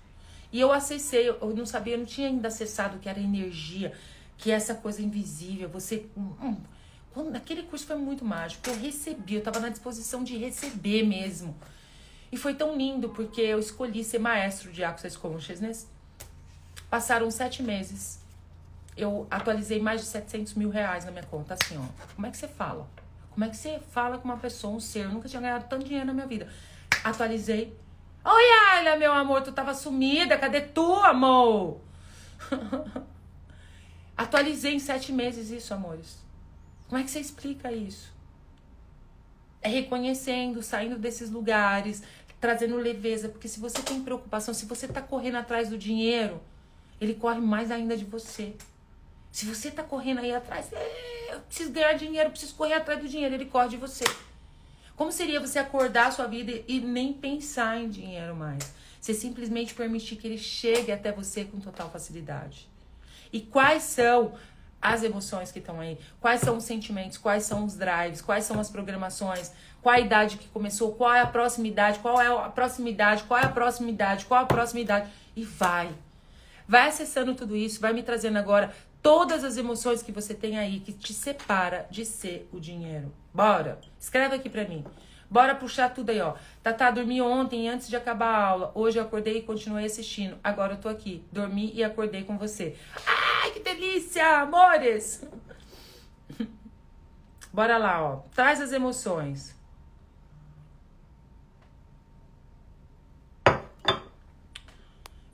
E 0.53 0.61
eu 0.61 0.73
acessei, 0.73 1.29
eu 1.29 1.55
não 1.55 1.67
sabia, 1.67 1.95
eu 1.95 1.99
não 1.99 2.07
tinha 2.07 2.29
ainda 2.29 2.49
acessado 2.49 2.99
que 2.99 3.09
era 3.09 3.21
energia, 3.21 3.93
que 4.37 4.51
é 4.51 4.55
essa 4.55 4.75
coisa 4.75 5.03
invisível, 5.03 5.69
você. 5.69 6.07
Hum, 6.17 6.57
quando, 7.13 7.35
aquele 7.35 7.63
curso 7.63 7.87
foi 7.87 7.97
muito 7.97 8.25
mágico. 8.25 8.69
Eu 8.69 8.79
recebi, 8.79 9.35
eu 9.35 9.39
estava 9.39 9.59
na 9.59 9.71
disposição 9.71 10.23
de 10.23 10.37
receber 10.37 11.03
mesmo. 11.03 11.57
E 12.31 12.37
foi 12.37 12.55
tão 12.55 12.77
lindo, 12.77 13.09
porque 13.11 13.41
eu 13.41 13.59
escolhi 13.59 14.05
ser 14.05 14.19
maestro 14.19 14.71
de 14.71 14.85
Access 14.85 15.17
Consciousness. 15.17 15.87
Passaram 16.91 17.31
sete 17.31 17.63
meses. 17.63 18.26
Eu 18.97 19.27
atualizei 19.31 19.81
mais 19.81 20.01
de 20.01 20.07
700 20.07 20.55
mil 20.55 20.71
reais 20.71 21.05
na 21.05 21.11
minha 21.11 21.25
conta. 21.25 21.55
Assim, 21.55 21.77
ó. 21.77 21.85
Como 22.15 22.27
é 22.27 22.31
que 22.31 22.37
você 22.37 22.49
fala? 22.49 22.89
Como 23.31 23.45
é 23.45 23.49
que 23.49 23.57
você 23.57 23.79
fala 23.91 24.17
com 24.17 24.25
uma 24.25 24.39
pessoa, 24.39 24.75
um 24.75 24.81
ser? 24.81 25.05
Eu 25.05 25.11
nunca 25.11 25.29
tinha 25.29 25.43
ganhado 25.43 25.67
tanto 25.69 25.85
dinheiro 25.85 26.07
na 26.07 26.15
minha 26.15 26.27
vida. 26.27 26.49
Atualizei. 27.05 27.77
Oi, 28.25 28.45
Ayla, 28.73 28.97
meu 28.97 29.13
amor, 29.13 29.43
tu 29.43 29.53
tava 29.53 29.75
sumida. 29.75 30.39
Cadê 30.39 30.63
tu, 30.63 30.95
amor? 30.95 31.81
Atualizei 34.17 34.75
em 34.75 34.79
sete 34.79 35.13
meses 35.13 35.51
isso, 35.51 35.75
amores. 35.75 36.19
Como 36.89 37.01
é 37.01 37.05
que 37.05 37.11
você 37.11 37.21
explica 37.21 37.71
isso? 37.71 38.11
É 39.61 39.69
reconhecendo, 39.69 40.63
saindo 40.63 40.99
desses 40.99 41.31
lugares, 41.31 42.03
trazendo 42.41 42.77
leveza, 42.77 43.29
porque 43.29 43.49
se 43.49 43.61
você 43.61 43.83
tem 43.83 44.03
preocupação, 44.03 44.55
se 44.55 44.65
você 44.65 44.89
tá 44.89 45.03
correndo 45.03 45.37
atrás 45.37 45.69
do 45.69 45.77
dinheiro, 45.77 46.41
ele 47.01 47.15
corre 47.15 47.41
mais 47.41 47.71
ainda 47.71 47.97
de 47.97 48.05
você. 48.05 48.55
Se 49.37 49.45
você 49.45 49.71
tá 49.71 49.83
correndo 49.83 50.21
aí 50.21 50.35
atrás, 50.35 50.73
é, 50.73 51.35
eu 51.35 51.41
preciso 51.41 51.71
ganhar 51.71 51.93
dinheiro, 51.93 52.29
eu 52.29 52.31
preciso 52.31 52.55
correr 52.55 52.73
atrás 52.73 52.99
do 52.99 53.07
dinheiro, 53.07 53.35
ele 53.35 53.45
corre 53.45 53.69
de 53.69 53.77
você. 53.77 54.03
Como 54.97 55.13
seria 55.13 55.39
você 55.39 55.59
acordar 55.59 56.07
a 56.07 56.11
sua 56.11 56.27
vida 56.27 56.65
e 56.67 56.81
nem 56.81 57.13
pensar 57.13 57.79
em 57.79 57.91
dinheiro 57.91 58.35
mais? 58.35 58.73
Você 58.99 59.13
simplesmente 59.13 59.75
permitir 59.75 60.17
que 60.17 60.27
ele 60.27 60.39
chegue 60.39 60.91
até 60.91 61.13
você 61.13 61.45
com 61.45 61.61
total 61.61 61.91
facilidade. 61.91 62.67
E 63.31 63.43
quais 63.43 63.83
são 63.83 64.33
as 64.81 65.03
emoções 65.03 65.53
que 65.53 65.59
estão 65.59 65.81
aí, 65.81 65.99
quais 66.19 66.41
são 66.41 66.57
os 66.57 66.65
sentimentos, 66.65 67.19
quais 67.19 67.45
são 67.45 67.67
os 67.67 67.75
drives, 67.75 68.23
quais 68.23 68.47
são 68.47 68.59
as 68.59 68.71
programações, 68.71 69.53
qual 69.83 69.97
a 69.97 70.01
idade 70.01 70.39
que 70.39 70.49
começou, 70.49 70.95
qual 70.95 71.13
é 71.13 71.21
a 71.21 71.27
proximidade, 71.27 71.99
qual 71.99 72.19
é 72.19 72.27
a 72.27 72.49
proximidade, 72.49 73.25
qual 73.25 73.39
é 73.39 73.45
a 73.45 73.51
proximidade, 73.51 74.25
qual 74.25 74.41
é 74.41 74.45
a 74.45 74.47
proximidade? 74.47 75.11
E 75.37 75.45
vai. 75.45 75.95
Vai 76.69 76.89
acessando 76.89 77.35
tudo 77.35 77.55
isso, 77.55 77.81
vai 77.81 77.93
me 77.93 78.03
trazendo 78.03 78.39
agora 78.39 78.75
todas 79.07 79.45
as 79.45 79.57
emoções 79.57 80.03
que 80.03 80.11
você 80.11 80.35
tem 80.35 80.59
aí 80.59 80.81
que 80.81 80.93
te 80.93 81.15
separa 81.15 81.87
de 81.89 82.05
ser 82.05 82.49
o 82.53 82.59
dinheiro. 82.59 83.15
Bora. 83.33 83.79
Escreve 84.01 84.35
aqui 84.35 84.51
para 84.51 84.65
mim. 84.65 84.85
Bora 85.31 85.55
puxar 85.55 85.95
tudo 85.95 86.11
aí, 86.11 86.21
ó. 86.21 86.35
Tatá, 86.61 86.91
dormi 86.91 87.23
ontem 87.23 87.69
antes 87.69 87.87
de 87.87 87.95
acabar 87.95 88.27
a 88.27 88.45
aula. 88.45 88.73
Hoje 88.75 88.99
eu 88.99 89.05
acordei 89.05 89.39
e 89.39 89.43
continuei 89.43 89.85
assistindo. 89.85 90.37
Agora 90.43 90.73
eu 90.73 90.81
tô 90.81 90.89
aqui. 90.89 91.25
Dormi 91.31 91.71
e 91.73 91.85
acordei 91.85 92.25
com 92.25 92.37
você. 92.37 92.75
Ai, 93.07 93.53
que 93.53 93.61
delícia, 93.61 94.41
amores! 94.41 95.25
Bora 97.55 97.79
lá, 97.79 98.03
ó. 98.03 98.17
Traz 98.35 98.61
as 98.61 98.73
emoções. 98.73 99.56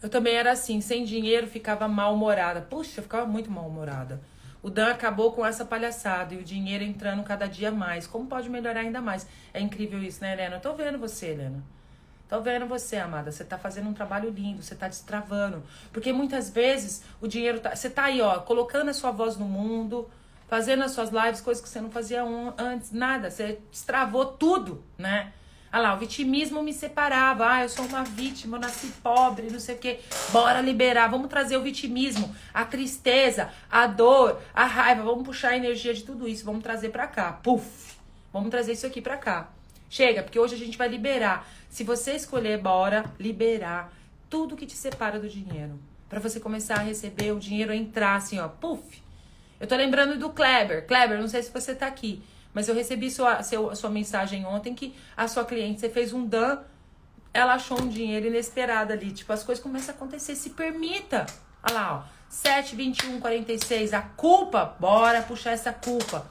Eu 0.02 0.08
também 0.08 0.34
era 0.34 0.50
assim, 0.50 0.80
sem 0.80 1.04
dinheiro 1.04 1.46
ficava 1.46 1.86
mal-humorada. 1.86 2.60
Puxa, 2.60 2.98
eu 2.98 3.02
ficava 3.04 3.24
muito 3.24 3.50
mal-humorada. 3.50 4.20
O 4.62 4.70
Dan 4.70 4.90
acabou 4.90 5.32
com 5.32 5.44
essa 5.44 5.64
palhaçada 5.64 6.34
e 6.34 6.38
o 6.38 6.44
dinheiro 6.44 6.84
entrando 6.84 7.22
cada 7.22 7.46
dia 7.46 7.70
mais. 7.70 8.06
Como 8.06 8.26
pode 8.26 8.48
melhorar 8.50 8.80
ainda 8.80 9.00
mais? 9.00 9.26
É 9.54 9.60
incrível 9.60 10.02
isso, 10.02 10.20
né, 10.20 10.32
Helena? 10.32 10.56
Eu 10.56 10.60
tô 10.60 10.74
vendo 10.74 10.98
você, 10.98 11.28
Helena. 11.28 11.62
Tô 12.28 12.40
vendo 12.40 12.66
você, 12.66 12.96
amada. 12.96 13.30
Você 13.30 13.44
tá 13.44 13.58
fazendo 13.58 13.88
um 13.88 13.92
trabalho 13.92 14.30
lindo, 14.30 14.62
você 14.62 14.74
tá 14.74 14.88
destravando. 14.88 15.62
Porque 15.92 16.12
muitas 16.12 16.48
vezes 16.48 17.04
o 17.20 17.28
dinheiro 17.28 17.60
tá. 17.60 17.74
Você 17.74 17.90
tá 17.90 18.04
aí, 18.04 18.20
ó, 18.20 18.38
colocando 18.40 18.88
a 18.88 18.94
sua 18.94 19.10
voz 19.10 19.36
no 19.36 19.44
mundo, 19.44 20.08
fazendo 20.48 20.82
as 20.82 20.92
suas 20.92 21.10
lives, 21.10 21.40
coisas 21.40 21.62
que 21.62 21.68
você 21.68 21.80
não 21.80 21.90
fazia 21.90 22.24
antes, 22.56 22.90
nada. 22.90 23.30
Você 23.30 23.60
destravou 23.70 24.24
tudo, 24.24 24.82
né? 24.96 25.32
Ah 25.72 25.78
lá, 25.78 25.94
o 25.94 25.96
vitimismo 25.96 26.62
me 26.62 26.70
separava. 26.70 27.50
Ah, 27.50 27.62
eu 27.62 27.68
sou 27.70 27.86
uma 27.86 28.04
vítima, 28.04 28.58
eu 28.58 28.60
nasci 28.60 28.88
pobre, 29.02 29.50
não 29.50 29.58
sei 29.58 29.74
o 29.74 29.78
quê. 29.78 30.00
Bora 30.30 30.60
liberar. 30.60 31.08
Vamos 31.08 31.28
trazer 31.28 31.56
o 31.56 31.62
vitimismo, 31.62 32.36
a 32.52 32.62
tristeza, 32.62 33.50
a 33.70 33.86
dor, 33.86 34.38
a 34.52 34.66
raiva. 34.66 35.02
Vamos 35.02 35.24
puxar 35.24 35.52
a 35.52 35.56
energia 35.56 35.94
de 35.94 36.02
tudo 36.02 36.28
isso. 36.28 36.44
Vamos 36.44 36.62
trazer 36.62 36.90
pra 36.90 37.06
cá. 37.06 37.32
Puf! 37.32 37.96
Vamos 38.30 38.50
trazer 38.50 38.72
isso 38.72 38.86
aqui 38.86 39.00
pra 39.00 39.16
cá. 39.16 39.48
Chega, 39.88 40.22
porque 40.22 40.38
hoje 40.38 40.54
a 40.54 40.58
gente 40.58 40.76
vai 40.76 40.88
liberar. 40.88 41.48
Se 41.70 41.82
você 41.84 42.12
escolher, 42.16 42.58
bora 42.58 43.06
liberar 43.18 43.90
tudo 44.28 44.56
que 44.56 44.66
te 44.66 44.76
separa 44.76 45.18
do 45.18 45.28
dinheiro. 45.28 45.80
para 46.06 46.20
você 46.20 46.38
começar 46.38 46.74
a 46.74 46.82
receber 46.82 47.32
o 47.32 47.40
dinheiro 47.40 47.72
entrar 47.72 48.16
assim, 48.16 48.38
ó. 48.38 48.46
Puf! 48.46 49.02
Eu 49.58 49.66
tô 49.66 49.74
lembrando 49.74 50.18
do 50.18 50.28
Kleber. 50.28 50.86
Kleber, 50.86 51.18
não 51.18 51.28
sei 51.28 51.42
se 51.42 51.50
você 51.50 51.74
tá 51.74 51.86
aqui. 51.86 52.22
Mas 52.52 52.68
eu 52.68 52.74
recebi 52.74 53.10
sua, 53.10 53.42
seu, 53.42 53.74
sua 53.74 53.90
mensagem 53.90 54.44
ontem 54.44 54.74
que 54.74 54.94
a 55.16 55.26
sua 55.26 55.44
cliente, 55.44 55.80
você 55.80 55.88
fez 55.88 56.12
um 56.12 56.26
dan 56.26 56.62
ela 57.34 57.54
achou 57.54 57.80
um 57.80 57.88
dinheiro 57.88 58.26
inesperado 58.26 58.92
ali. 58.92 59.10
Tipo, 59.10 59.32
as 59.32 59.42
coisas 59.42 59.62
começam 59.62 59.94
a 59.94 59.96
acontecer. 59.96 60.34
Se 60.34 60.50
permita. 60.50 61.26
Olha 61.62 61.74
lá, 61.74 62.06
ó. 62.08 62.22
7, 62.28 62.76
21, 62.76 63.20
46. 63.20 63.94
A 63.94 64.02
culpa, 64.02 64.76
bora 64.78 65.22
puxar 65.22 65.52
essa 65.52 65.72
culpa. 65.72 66.26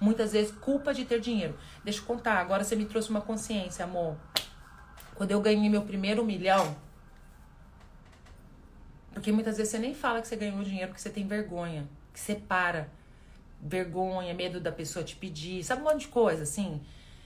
Muitas 0.00 0.32
vezes, 0.32 0.52
culpa 0.52 0.92
de 0.92 1.04
ter 1.04 1.20
dinheiro. 1.20 1.56
Deixa 1.82 2.00
eu 2.00 2.04
contar, 2.04 2.38
agora 2.38 2.64
você 2.64 2.74
me 2.76 2.84
trouxe 2.84 3.10
uma 3.10 3.20
consciência, 3.20 3.84
amor. 3.84 4.16
Quando 5.14 5.30
eu 5.30 5.40
ganhei 5.40 5.68
meu 5.70 5.82
primeiro 5.82 6.24
milhão, 6.24 6.76
porque 9.12 9.30
muitas 9.30 9.56
vezes 9.56 9.70
você 9.70 9.78
nem 9.78 9.94
fala 9.94 10.20
que 10.20 10.28
você 10.28 10.34
ganhou 10.34 10.62
dinheiro 10.62 10.88
porque 10.88 11.00
você 11.00 11.10
tem 11.10 11.26
vergonha, 11.26 11.88
que 12.12 12.18
você 12.18 12.34
para. 12.34 12.88
Vergonha, 13.64 14.34
medo 14.34 14.60
da 14.60 14.70
pessoa 14.70 15.02
te 15.02 15.16
pedir, 15.16 15.64
sabe 15.64 15.80
um 15.80 15.84
monte 15.86 16.00
de 16.00 16.08
coisa, 16.08 16.42
assim. 16.42 16.80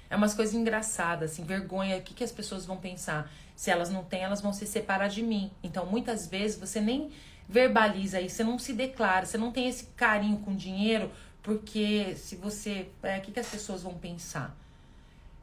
É 0.09 0.16
umas 0.16 0.33
coisas 0.33 0.55
engraçadas, 0.55 1.33
assim, 1.33 1.44
vergonha, 1.44 1.98
o 1.98 2.03
que, 2.03 2.14
que 2.14 2.24
as 2.24 2.33
pessoas 2.33 2.64
vão 2.64 2.77
pensar? 2.77 3.31
Se 3.55 3.70
elas 3.70 3.90
não 3.90 4.05
têm, 4.05 4.22
elas 4.22 4.40
vão 4.40 4.53
se 4.53 4.66
separar 4.66 5.09
de 5.09 5.22
mim. 5.22 5.51
Então, 5.62 5.85
muitas 5.85 6.27
vezes, 6.27 6.59
você 6.59 6.81
nem 6.81 7.11
verbaliza 7.48 8.20
isso, 8.20 8.37
você 8.37 8.44
não 8.44 8.59
se 8.59 8.72
declara, 8.72 9.27
você 9.27 9.37
não 9.37 9.51
tem 9.51 9.68
esse 9.68 9.87
carinho 9.96 10.38
com 10.38 10.55
dinheiro, 10.55 11.11
porque 11.42 12.14
se 12.16 12.37
você. 12.37 12.88
É, 13.03 13.18
o 13.18 13.20
que, 13.20 13.33
que 13.33 13.40
as 13.40 13.48
pessoas 13.48 13.83
vão 13.83 13.94
pensar? 13.94 14.57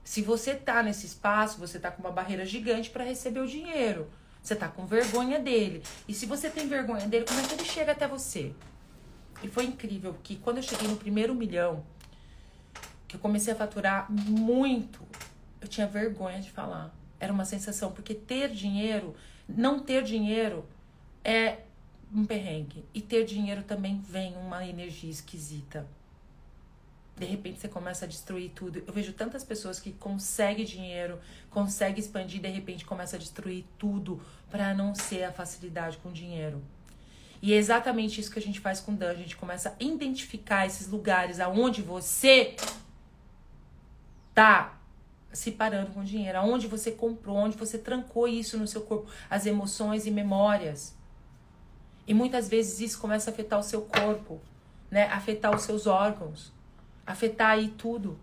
Se 0.03 0.21
você 0.21 0.53
tá 0.53 0.84
nesse 0.84 1.08
espaço, 1.08 1.60
você 1.60 1.79
tá 1.79 1.89
com 1.89 2.01
uma 2.01 2.12
barreira 2.12 2.45
gigante 2.45 2.89
para 2.89 3.03
receber 3.03 3.39
o 3.39 3.47
dinheiro. 3.47 4.08
Você 4.41 4.55
tá 4.55 4.67
com 4.67 4.86
vergonha 4.86 5.39
dele. 5.39 5.81
E 6.08 6.13
se 6.13 6.27
você 6.27 6.47
tem 6.47 6.67
vergonha 6.67 7.08
dele, 7.08 7.25
como 7.25 7.39
é 7.39 7.43
que 7.43 7.55
ele 7.55 7.65
chega 7.65 7.93
até 7.93 8.08
você? 8.08 8.53
E 9.43 9.48
foi 9.48 9.65
incrível 9.65 10.15
que 10.24 10.38
quando 10.38 10.58
eu 10.58 10.63
cheguei 10.63 10.88
no 10.88 10.98
primeiro 10.98 11.36
milhão, 11.36 11.84
que 13.08 13.15
eu 13.15 13.19
comecei 13.19 13.54
a 13.54 13.56
faturar 13.56 14.12
muito, 14.12 15.02
eu 15.62 15.67
tinha 15.67 15.88
vergonha 15.88 16.39
de 16.39 16.52
falar. 16.52 16.93
Era 17.19 17.32
uma 17.32 17.45
sensação, 17.45 17.91
porque 17.91 18.13
ter 18.13 18.50
dinheiro, 18.50 19.15
não 19.48 19.80
ter 19.80 20.04
dinheiro 20.04 20.65
é 21.24 21.60
um 22.13 22.26
perrengue. 22.26 22.86
E 22.93 23.02
ter 23.02 23.26
dinheiro 23.26 23.63
também 23.63 24.00
vem 24.00 24.36
uma 24.38 24.65
energia 24.65 25.10
esquisita. 25.10 25.88
De 27.17 27.26
repente 27.26 27.60
você 27.60 27.69
começa 27.69 28.06
a 28.06 28.08
destruir 28.08 28.52
tudo. 28.54 28.84
Eu 28.86 28.93
vejo 28.93 29.13
tantas 29.13 29.43
pessoas 29.43 29.80
que 29.80 29.93
conseguem 29.93 30.65
dinheiro, 30.65 31.19
conseguem 31.50 32.00
expandir, 32.00 32.41
de 32.41 32.50
repente 32.50 32.86
começa 32.86 33.15
a 33.15 33.19
destruir 33.19 33.63
tudo 33.78 34.21
para 34.52 34.74
não 34.74 34.93
ser 34.93 35.24
a 35.24 35.32
facilidade 35.32 35.98
com 35.98 36.12
dinheiro. 36.12 36.62
E 37.45 37.53
é 37.53 37.58
exatamente 37.58 38.19
isso 38.19 38.31
que 38.31 38.39
a 38.39 38.41
gente 38.41 38.60
faz 38.60 38.79
com 38.79 38.93
o 38.93 38.95
Dan. 38.95 39.12
A 39.12 39.13
gente 39.13 39.38
começa 39.38 39.69
a 39.69 39.84
identificar 39.84 40.65
esses 40.65 40.88
lugares 40.88 41.39
aonde 41.39 41.79
você 41.79 42.55
tá 44.34 44.79
se 45.31 45.51
parando 45.51 45.91
com 45.91 46.03
dinheiro, 46.03 46.39
aonde 46.39 46.65
você 46.65 46.89
comprou, 46.91 47.38
onde 47.38 47.55
você 47.55 47.77
trancou 47.77 48.27
isso 48.27 48.58
no 48.58 48.67
seu 48.67 48.81
corpo, 48.81 49.08
as 49.29 49.45
emoções 49.45 50.08
e 50.08 50.12
memórias. 50.12 50.97
E 52.08 52.15
muitas 52.15 52.49
vezes 52.49 52.79
isso 52.79 52.99
começa 52.99 53.29
a 53.29 53.31
afetar 53.31 53.60
o 53.60 53.63
seu 53.63 53.84
corpo, 53.84 54.41
né? 54.89 55.03
Afetar 55.10 55.55
os 55.55 55.62
seus 55.62 55.86
órgãos, 55.86 56.51
afetar 57.05 57.51
aí 57.51 57.67
tudo. 57.77 58.17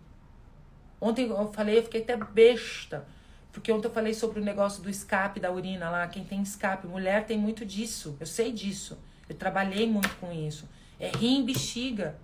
Ontem 0.99 1.29
eu 1.29 1.53
falei, 1.53 1.77
eu 1.77 1.83
fiquei 1.83 2.01
até 2.01 2.17
besta, 2.17 3.07
porque 3.53 3.71
ontem 3.71 3.87
eu 3.87 3.93
falei 3.93 4.13
sobre 4.13 4.41
o 4.41 4.43
negócio 4.43 4.83
do 4.83 4.89
escape 4.89 5.39
da 5.39 5.49
urina 5.49 5.89
lá, 5.89 6.05
quem 6.09 6.25
tem 6.25 6.41
escape, 6.41 6.87
mulher 6.87 7.25
tem 7.25 7.37
muito 7.37 7.65
disso, 7.65 8.17
eu 8.19 8.25
sei 8.25 8.51
disso. 8.51 8.97
Eu 9.27 9.35
trabalhei 9.35 9.87
muito 9.87 10.15
com 10.17 10.31
isso. 10.31 10.67
É 10.99 11.09
rim, 11.09 11.45
bexiga. 11.45 12.15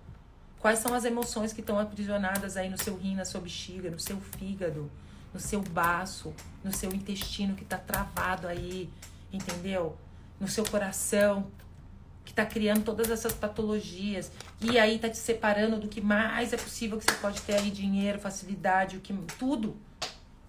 Quais 0.58 0.78
são 0.78 0.94
as 0.94 1.04
emoções 1.04 1.52
que 1.52 1.60
estão 1.60 1.78
aprisionadas 1.78 2.56
aí 2.56 2.68
no 2.68 2.76
seu 2.76 2.96
rim, 2.96 3.14
na 3.14 3.24
sua 3.24 3.40
bexiga, 3.40 3.90
no 3.90 3.98
seu 3.98 4.20
fígado, 4.20 4.90
no 5.32 5.40
seu 5.40 5.62
baço, 5.62 6.34
no 6.62 6.72
seu 6.72 6.92
intestino 6.92 7.54
que 7.54 7.62
está 7.62 7.78
travado 7.78 8.46
aí, 8.46 8.90
entendeu? 9.32 9.96
No 10.38 10.46
seu 10.48 10.64
coração, 10.64 11.50
que 12.24 12.32
está 12.32 12.44
criando 12.44 12.84
todas 12.84 13.10
essas 13.10 13.32
patologias. 13.32 14.30
E 14.60 14.78
aí 14.78 14.96
está 14.96 15.08
te 15.08 15.18
separando 15.18 15.78
do 15.78 15.88
que 15.88 16.00
mais 16.00 16.52
é 16.52 16.56
possível 16.56 16.98
que 16.98 17.04
você 17.04 17.16
pode 17.18 17.40
ter 17.42 17.54
aí, 17.54 17.70
dinheiro, 17.70 18.18
facilidade, 18.18 18.96
o 18.96 19.00
que 19.00 19.12
tudo. 19.38 19.76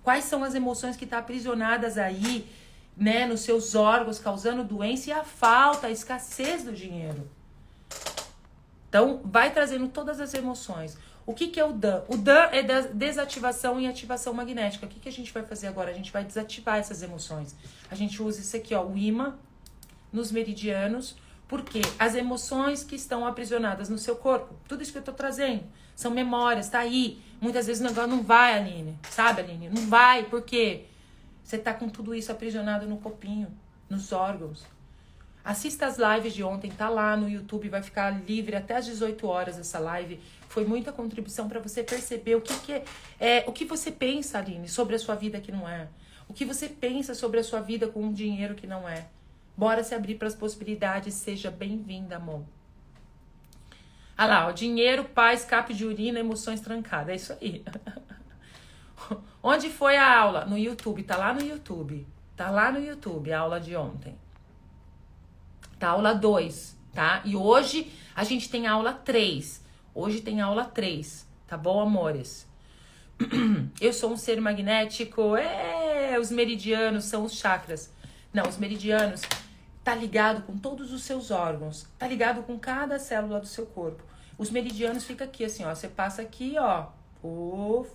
Quais 0.03 0.25
são 0.25 0.43
as 0.43 0.55
emoções 0.55 0.95
que 0.95 1.05
estão 1.05 1.19
tá 1.19 1.23
aprisionadas 1.23 1.97
aí, 1.97 2.47
né, 2.95 3.25
nos 3.25 3.41
seus 3.41 3.75
órgãos, 3.75 4.19
causando 4.19 4.63
doença 4.63 5.09
e 5.09 5.13
a 5.13 5.23
falta, 5.23 5.87
a 5.87 5.91
escassez 5.91 6.63
do 6.63 6.73
dinheiro. 6.73 7.29
Então, 8.89 9.21
vai 9.23 9.51
trazendo 9.51 9.87
todas 9.87 10.19
as 10.19 10.33
emoções. 10.33 10.97
O 11.25 11.33
que, 11.33 11.47
que 11.47 11.59
é 11.59 11.65
o 11.65 11.71
DAN? 11.71 12.03
O 12.07 12.17
DAN 12.17 12.49
é 12.51 12.61
desativação 12.93 13.79
e 13.79 13.87
ativação 13.87 14.33
magnética. 14.33 14.85
O 14.85 14.89
que, 14.89 14.99
que 14.99 15.07
a 15.07 15.11
gente 15.11 15.31
vai 15.31 15.43
fazer 15.43 15.67
agora? 15.67 15.91
A 15.91 15.93
gente 15.93 16.11
vai 16.11 16.25
desativar 16.25 16.77
essas 16.77 17.01
emoções. 17.01 17.55
A 17.89 17.95
gente 17.95 18.21
usa 18.21 18.41
isso 18.41 18.57
aqui, 18.57 18.75
ó, 18.75 18.83
o 18.83 18.97
imã 18.97 19.35
nos 20.11 20.31
meridianos, 20.31 21.15
porque 21.47 21.81
as 21.97 22.15
emoções 22.15 22.83
que 22.83 22.95
estão 22.95 23.25
aprisionadas 23.25 23.87
no 23.87 23.97
seu 23.97 24.15
corpo, 24.15 24.55
tudo 24.67 24.83
isso 24.83 24.91
que 24.91 24.97
eu 24.97 25.03
tô 25.03 25.13
trazendo, 25.13 25.63
são 25.95 26.11
memórias, 26.11 26.69
tá 26.69 26.79
aí. 26.79 27.21
Muitas 27.39 27.67
vezes 27.67 27.81
o 27.81 27.85
negócio 27.85 28.09
não 28.09 28.23
vai, 28.23 28.57
Aline. 28.57 28.97
Sabe, 29.09 29.41
Aline? 29.41 29.69
Não 29.69 29.87
vai, 29.87 30.23
porque 30.23 30.85
você 31.51 31.57
tá 31.57 31.73
com 31.73 31.89
tudo 31.89 32.15
isso 32.15 32.31
aprisionado 32.31 32.87
no 32.87 32.97
copinho, 32.97 33.51
nos 33.89 34.13
órgãos. 34.13 34.65
Assista 35.43 35.85
as 35.85 35.97
lives 35.97 36.33
de 36.33 36.43
ontem, 36.43 36.71
tá 36.71 36.87
lá 36.87 37.17
no 37.17 37.27
YouTube, 37.27 37.67
vai 37.67 37.83
ficar 37.83 38.09
livre 38.09 38.55
até 38.55 38.77
às 38.77 38.85
18 38.85 39.27
horas 39.27 39.59
essa 39.59 39.77
live. 39.77 40.17
Foi 40.47 40.63
muita 40.63 40.93
contribuição 40.93 41.49
para 41.49 41.59
você 41.59 41.83
perceber 41.83 42.35
o 42.35 42.41
que, 42.41 42.57
que 42.59 42.71
é, 42.71 42.85
é, 43.19 43.43
o 43.47 43.51
que 43.51 43.65
você 43.65 43.91
pensa, 43.91 44.37
Aline, 44.37 44.69
sobre 44.69 44.95
a 44.95 44.99
sua 44.99 45.15
vida 45.15 45.41
que 45.41 45.51
não 45.51 45.67
é. 45.67 45.89
O 46.29 46.33
que 46.33 46.45
você 46.45 46.69
pensa 46.69 47.13
sobre 47.13 47.41
a 47.41 47.43
sua 47.43 47.59
vida 47.59 47.85
com 47.85 48.01
um 48.01 48.13
dinheiro 48.13 48.55
que 48.55 48.65
não 48.65 48.87
é. 48.87 49.07
Bora 49.57 49.83
se 49.83 49.93
abrir 49.93 50.15
para 50.15 50.29
as 50.29 50.35
possibilidades, 50.35 51.15
seja 51.15 51.51
bem-vinda, 51.51 52.15
amor. 52.15 52.45
Ah 54.17 54.25
lá, 54.25 54.47
o 54.47 54.53
dinheiro, 54.53 55.03
paz, 55.03 55.41
escape 55.41 55.73
de 55.73 55.85
urina, 55.85 56.17
emoções 56.17 56.61
trancadas. 56.61 57.09
É 57.09 57.15
isso 57.15 57.33
aí. 57.41 57.61
Onde 59.43 59.69
foi 59.69 59.97
a 59.97 60.19
aula? 60.19 60.45
No 60.45 60.57
YouTube, 60.57 61.03
tá 61.03 61.17
lá 61.17 61.33
no 61.33 61.41
YouTube. 61.41 62.07
Tá 62.35 62.49
lá 62.49 62.71
no 62.71 62.79
YouTube 62.79 63.31
a 63.31 63.39
aula 63.39 63.59
de 63.59 63.75
ontem 63.75 64.17
tá? 65.81 65.89
Aula 65.89 66.13
2, 66.13 66.77
tá? 66.93 67.23
E 67.25 67.35
hoje 67.35 67.91
a 68.15 68.23
gente 68.23 68.47
tem 68.47 68.67
aula 68.67 68.93
3. 68.93 69.65
Hoje 69.95 70.21
tem 70.21 70.39
aula 70.39 70.63
3, 70.63 71.27
tá 71.47 71.57
bom, 71.57 71.81
amores? 71.81 72.47
Eu 73.81 73.91
sou 73.91 74.11
um 74.11 74.17
ser 74.17 74.39
magnético, 74.39 75.35
é, 75.35 76.17
os 76.19 76.29
meridianos 76.29 77.05
são 77.05 77.25
os 77.25 77.33
chakras. 77.33 77.91
Não, 78.31 78.47
os 78.47 78.57
meridianos 78.57 79.21
tá 79.83 79.95
ligado 79.95 80.43
com 80.43 80.55
todos 80.55 80.93
os 80.93 81.01
seus 81.01 81.31
órgãos, 81.31 81.87
tá 81.97 82.07
ligado 82.07 82.43
com 82.43 82.57
cada 82.59 82.99
célula 82.99 83.39
do 83.39 83.47
seu 83.47 83.65
corpo. 83.65 84.03
Os 84.37 84.51
meridianos 84.51 85.03
fica 85.03 85.25
aqui 85.25 85.43
assim, 85.43 85.65
ó, 85.65 85.73
você 85.73 85.87
passa 85.87 86.21
aqui, 86.21 86.55
ó, 86.59 86.87
uf, 87.23 87.89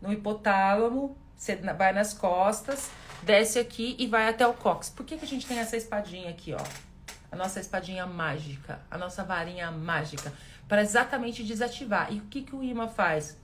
no 0.00 0.12
hipotálamo, 0.12 1.16
você 1.36 1.56
vai 1.56 1.92
nas 1.92 2.12
costas, 2.12 2.90
desce 3.22 3.58
aqui 3.58 3.96
e 3.98 4.06
vai 4.06 4.28
até 4.28 4.46
o 4.46 4.54
cóccix. 4.54 4.94
Por 4.94 5.04
que, 5.04 5.16
que 5.16 5.24
a 5.24 5.28
gente 5.28 5.46
tem 5.46 5.58
essa 5.58 5.76
espadinha 5.76 6.30
aqui, 6.30 6.54
ó? 6.54 6.88
a 7.30 7.36
nossa 7.36 7.60
espadinha 7.60 8.06
mágica, 8.06 8.80
a 8.90 8.96
nossa 8.96 9.22
varinha 9.22 9.70
mágica, 9.70 10.32
para 10.66 10.82
exatamente 10.82 11.42
desativar. 11.44 12.12
E 12.12 12.18
o 12.18 12.22
que, 12.22 12.42
que 12.42 12.54
o 12.54 12.62
imã 12.62 12.88
faz? 12.88 13.36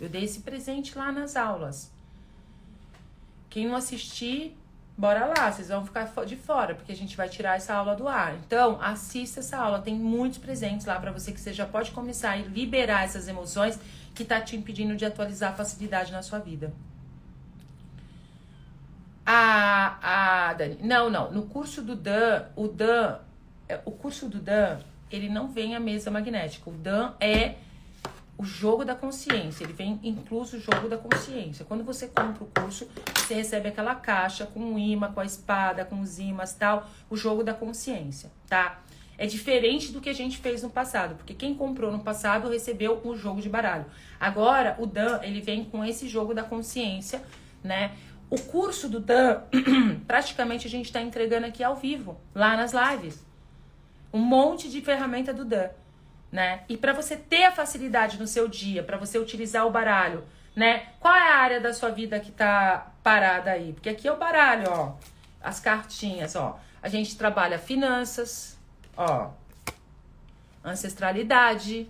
Eu 0.00 0.08
dei 0.08 0.24
esse 0.24 0.40
presente 0.40 0.96
lá 0.98 1.12
nas 1.12 1.36
aulas. 1.36 1.90
Quem 3.48 3.68
não 3.68 3.76
assistir, 3.76 4.56
bora 4.96 5.26
lá, 5.26 5.52
vocês 5.52 5.68
vão 5.68 5.84
ficar 5.84 6.06
de 6.24 6.36
fora, 6.36 6.74
porque 6.74 6.90
a 6.90 6.96
gente 6.96 7.16
vai 7.16 7.28
tirar 7.28 7.56
essa 7.56 7.74
aula 7.74 7.94
do 7.94 8.08
ar. 8.08 8.34
Então, 8.34 8.80
assista 8.80 9.40
essa 9.40 9.56
aula, 9.56 9.80
tem 9.80 9.94
muitos 9.94 10.38
presentes 10.38 10.86
lá 10.86 10.98
para 10.98 11.12
você 11.12 11.32
que 11.32 11.40
você 11.40 11.52
já 11.52 11.66
pode 11.66 11.92
começar 11.92 12.32
a 12.32 12.36
liberar 12.36 13.04
essas 13.04 13.28
emoções 13.28 13.78
que 14.14 14.24
tá 14.24 14.40
te 14.40 14.56
impedindo 14.56 14.96
de 14.96 15.04
atualizar 15.04 15.52
a 15.52 15.54
facilidade 15.54 16.12
na 16.12 16.22
sua 16.22 16.38
vida. 16.38 16.72
A, 19.24 20.48
a 20.50 20.54
Dani, 20.54 20.78
não, 20.82 21.08
não. 21.08 21.30
No 21.30 21.44
curso 21.44 21.80
do 21.82 21.94
Dan, 21.94 22.46
o 22.56 22.66
Dan, 22.68 23.18
é, 23.68 23.80
o 23.84 23.92
curso 23.92 24.28
do 24.28 24.38
Dan, 24.38 24.80
ele 25.10 25.28
não 25.28 25.48
vem 25.48 25.76
a 25.76 25.80
mesa 25.80 26.10
magnética. 26.10 26.68
O 26.68 26.72
Dan 26.72 27.12
é 27.20 27.54
o 28.36 28.44
jogo 28.44 28.84
da 28.84 28.94
consciência. 28.94 29.62
Ele 29.62 29.72
vem 29.72 30.00
incluso 30.02 30.56
o 30.56 30.60
jogo 30.60 30.88
da 30.88 30.98
consciência. 30.98 31.64
Quando 31.64 31.84
você 31.84 32.08
compra 32.08 32.42
o 32.42 32.46
curso, 32.46 32.88
você 33.14 33.34
recebe 33.34 33.68
aquela 33.68 33.94
caixa 33.94 34.46
com 34.46 34.74
o 34.74 34.78
imã, 34.78 35.12
com 35.12 35.20
a 35.20 35.24
espada, 35.24 35.84
com 35.84 36.00
os 36.00 36.18
imãs 36.18 36.52
tal, 36.52 36.90
o 37.08 37.16
jogo 37.16 37.44
da 37.44 37.54
consciência, 37.54 38.30
tá? 38.48 38.80
É 39.22 39.26
diferente 39.26 39.92
do 39.92 40.00
que 40.00 40.10
a 40.10 40.12
gente 40.12 40.38
fez 40.38 40.62
no 40.62 40.70
passado, 40.70 41.14
porque 41.14 41.32
quem 41.32 41.54
comprou 41.54 41.92
no 41.92 42.00
passado 42.00 42.48
recebeu 42.48 43.00
o 43.04 43.14
jogo 43.14 43.40
de 43.40 43.48
baralho. 43.48 43.86
Agora, 44.18 44.74
o 44.80 44.86
Dan, 44.86 45.20
ele 45.22 45.40
vem 45.40 45.64
com 45.64 45.84
esse 45.84 46.08
jogo 46.08 46.34
da 46.34 46.42
consciência, 46.42 47.22
né? 47.62 47.92
O 48.28 48.36
curso 48.40 48.88
do 48.88 48.98
Dan, 48.98 49.42
praticamente 50.08 50.66
a 50.66 50.70
gente 50.70 50.86
está 50.86 51.00
entregando 51.00 51.46
aqui 51.46 51.62
ao 51.62 51.76
vivo, 51.76 52.20
lá 52.34 52.56
nas 52.56 52.72
lives. 52.72 53.24
Um 54.12 54.18
monte 54.18 54.68
de 54.68 54.80
ferramenta 54.80 55.32
do 55.32 55.44
Dan, 55.44 55.68
né? 56.32 56.64
E 56.68 56.76
para 56.76 56.92
você 56.92 57.16
ter 57.16 57.44
a 57.44 57.52
facilidade 57.52 58.18
no 58.18 58.26
seu 58.26 58.48
dia, 58.48 58.82
para 58.82 58.96
você 58.96 59.18
utilizar 59.18 59.64
o 59.66 59.70
baralho 59.70 60.24
né? 60.54 60.88
Qual 61.00 61.14
é 61.14 61.32
a 61.32 61.36
área 61.36 61.60
da 61.60 61.72
sua 61.72 61.90
vida 61.90 62.20
que 62.20 62.30
tá 62.30 62.92
parada 63.02 63.50
aí? 63.50 63.72
Porque 63.72 63.88
aqui 63.88 64.06
é 64.06 64.12
o 64.12 64.18
baralho, 64.18 64.66
ó. 64.68 64.92
As 65.42 65.58
cartinhas, 65.58 66.36
ó. 66.36 66.60
A 66.82 66.88
gente 66.88 67.16
trabalha 67.16 67.58
finanças, 67.58 68.58
ó. 69.08 69.30
Ancestralidade. 70.64 71.88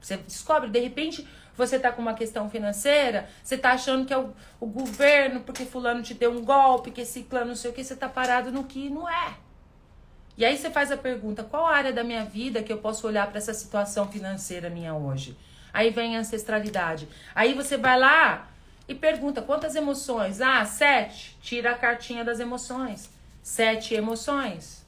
Você 0.00 0.16
descobre, 0.16 0.70
de 0.70 0.80
repente, 0.80 1.26
você 1.56 1.78
tá 1.78 1.92
com 1.92 2.00
uma 2.00 2.14
questão 2.14 2.48
financeira, 2.48 3.28
você 3.42 3.58
tá 3.58 3.72
achando 3.72 4.06
que 4.06 4.14
é 4.14 4.18
o, 4.18 4.32
o 4.58 4.66
governo, 4.66 5.40
porque 5.40 5.64
fulano 5.64 6.02
te 6.02 6.14
deu 6.14 6.32
um 6.32 6.42
golpe, 6.42 6.90
que 6.90 7.02
esse 7.02 7.22
plano 7.22 7.48
não 7.48 7.56
sei 7.56 7.70
o 7.70 7.74
que, 7.74 7.84
você 7.84 7.94
tá 7.94 8.08
parado 8.08 8.50
no 8.50 8.64
que 8.64 8.88
não 8.88 9.08
é. 9.08 9.34
E 10.38 10.44
aí 10.44 10.56
você 10.56 10.70
faz 10.70 10.90
a 10.90 10.96
pergunta: 10.96 11.44
qual 11.44 11.66
área 11.66 11.92
da 11.92 12.02
minha 12.02 12.24
vida 12.24 12.62
que 12.62 12.72
eu 12.72 12.78
posso 12.78 13.06
olhar 13.06 13.26
para 13.26 13.38
essa 13.38 13.52
situação 13.52 14.08
financeira 14.08 14.70
minha 14.70 14.94
hoje? 14.94 15.36
Aí 15.72 15.90
vem 15.90 16.16
a 16.16 16.20
ancestralidade. 16.20 17.06
Aí 17.34 17.52
você 17.52 17.76
vai 17.76 17.98
lá 17.98 18.48
e 18.88 18.94
pergunta 18.94 19.42
quantas 19.42 19.74
emoções? 19.76 20.40
Ah, 20.40 20.64
sete. 20.64 21.36
Tira 21.42 21.72
a 21.72 21.74
cartinha 21.74 22.24
das 22.24 22.40
emoções. 22.40 23.10
Sete 23.42 23.94
emoções. 23.94 24.79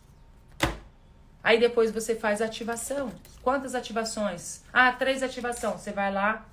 Aí 1.43 1.59
depois 1.59 1.91
você 1.91 2.15
faz 2.15 2.41
a 2.41 2.45
ativação. 2.45 3.13
Quantas 3.43 3.75
ativações? 3.75 4.63
Ah, 4.73 4.93
três 4.93 5.23
ativação. 5.23 5.77
Você 5.77 5.93
vai 5.93 6.13
lá, 6.13 6.47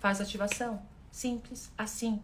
faz 0.00 0.20
ativação. 0.20 0.82
Simples, 1.10 1.70
assim. 1.78 2.20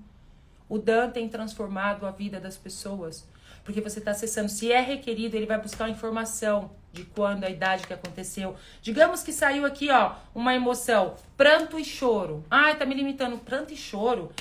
O 0.69 0.79
Dan 0.79 1.11
tem 1.11 1.29
transformado 1.29 2.07
a 2.07 2.11
vida 2.11 2.41
das 2.41 2.57
pessoas. 2.57 3.27
Porque 3.65 3.81
você 3.81 3.99
está 3.99 4.11
acessando. 4.11 4.49
Se 4.49 4.73
é 4.73 4.81
requerido, 4.81 5.37
ele 5.37 5.47
vai 5.47 5.61
buscar 5.61 5.89
informação 5.89 6.71
de 6.93 7.05
quando, 7.05 7.45
a 7.45 7.51
idade 7.51 7.87
que 7.87 7.93
aconteceu. 7.93 8.57
Digamos 8.83 9.23
que 9.23 9.33
saiu 9.33 9.65
aqui, 9.65 9.91
ó, 9.91 10.15
uma 10.35 10.55
emoção, 10.55 11.15
pranto 11.37 11.79
e 11.79 11.85
choro. 11.85 12.45
Ai, 12.51 12.77
tá 12.77 12.85
me 12.85 12.95
limitando, 12.95 13.39
pranto 13.39 13.73
e 13.73 13.77
choro. 13.77 14.33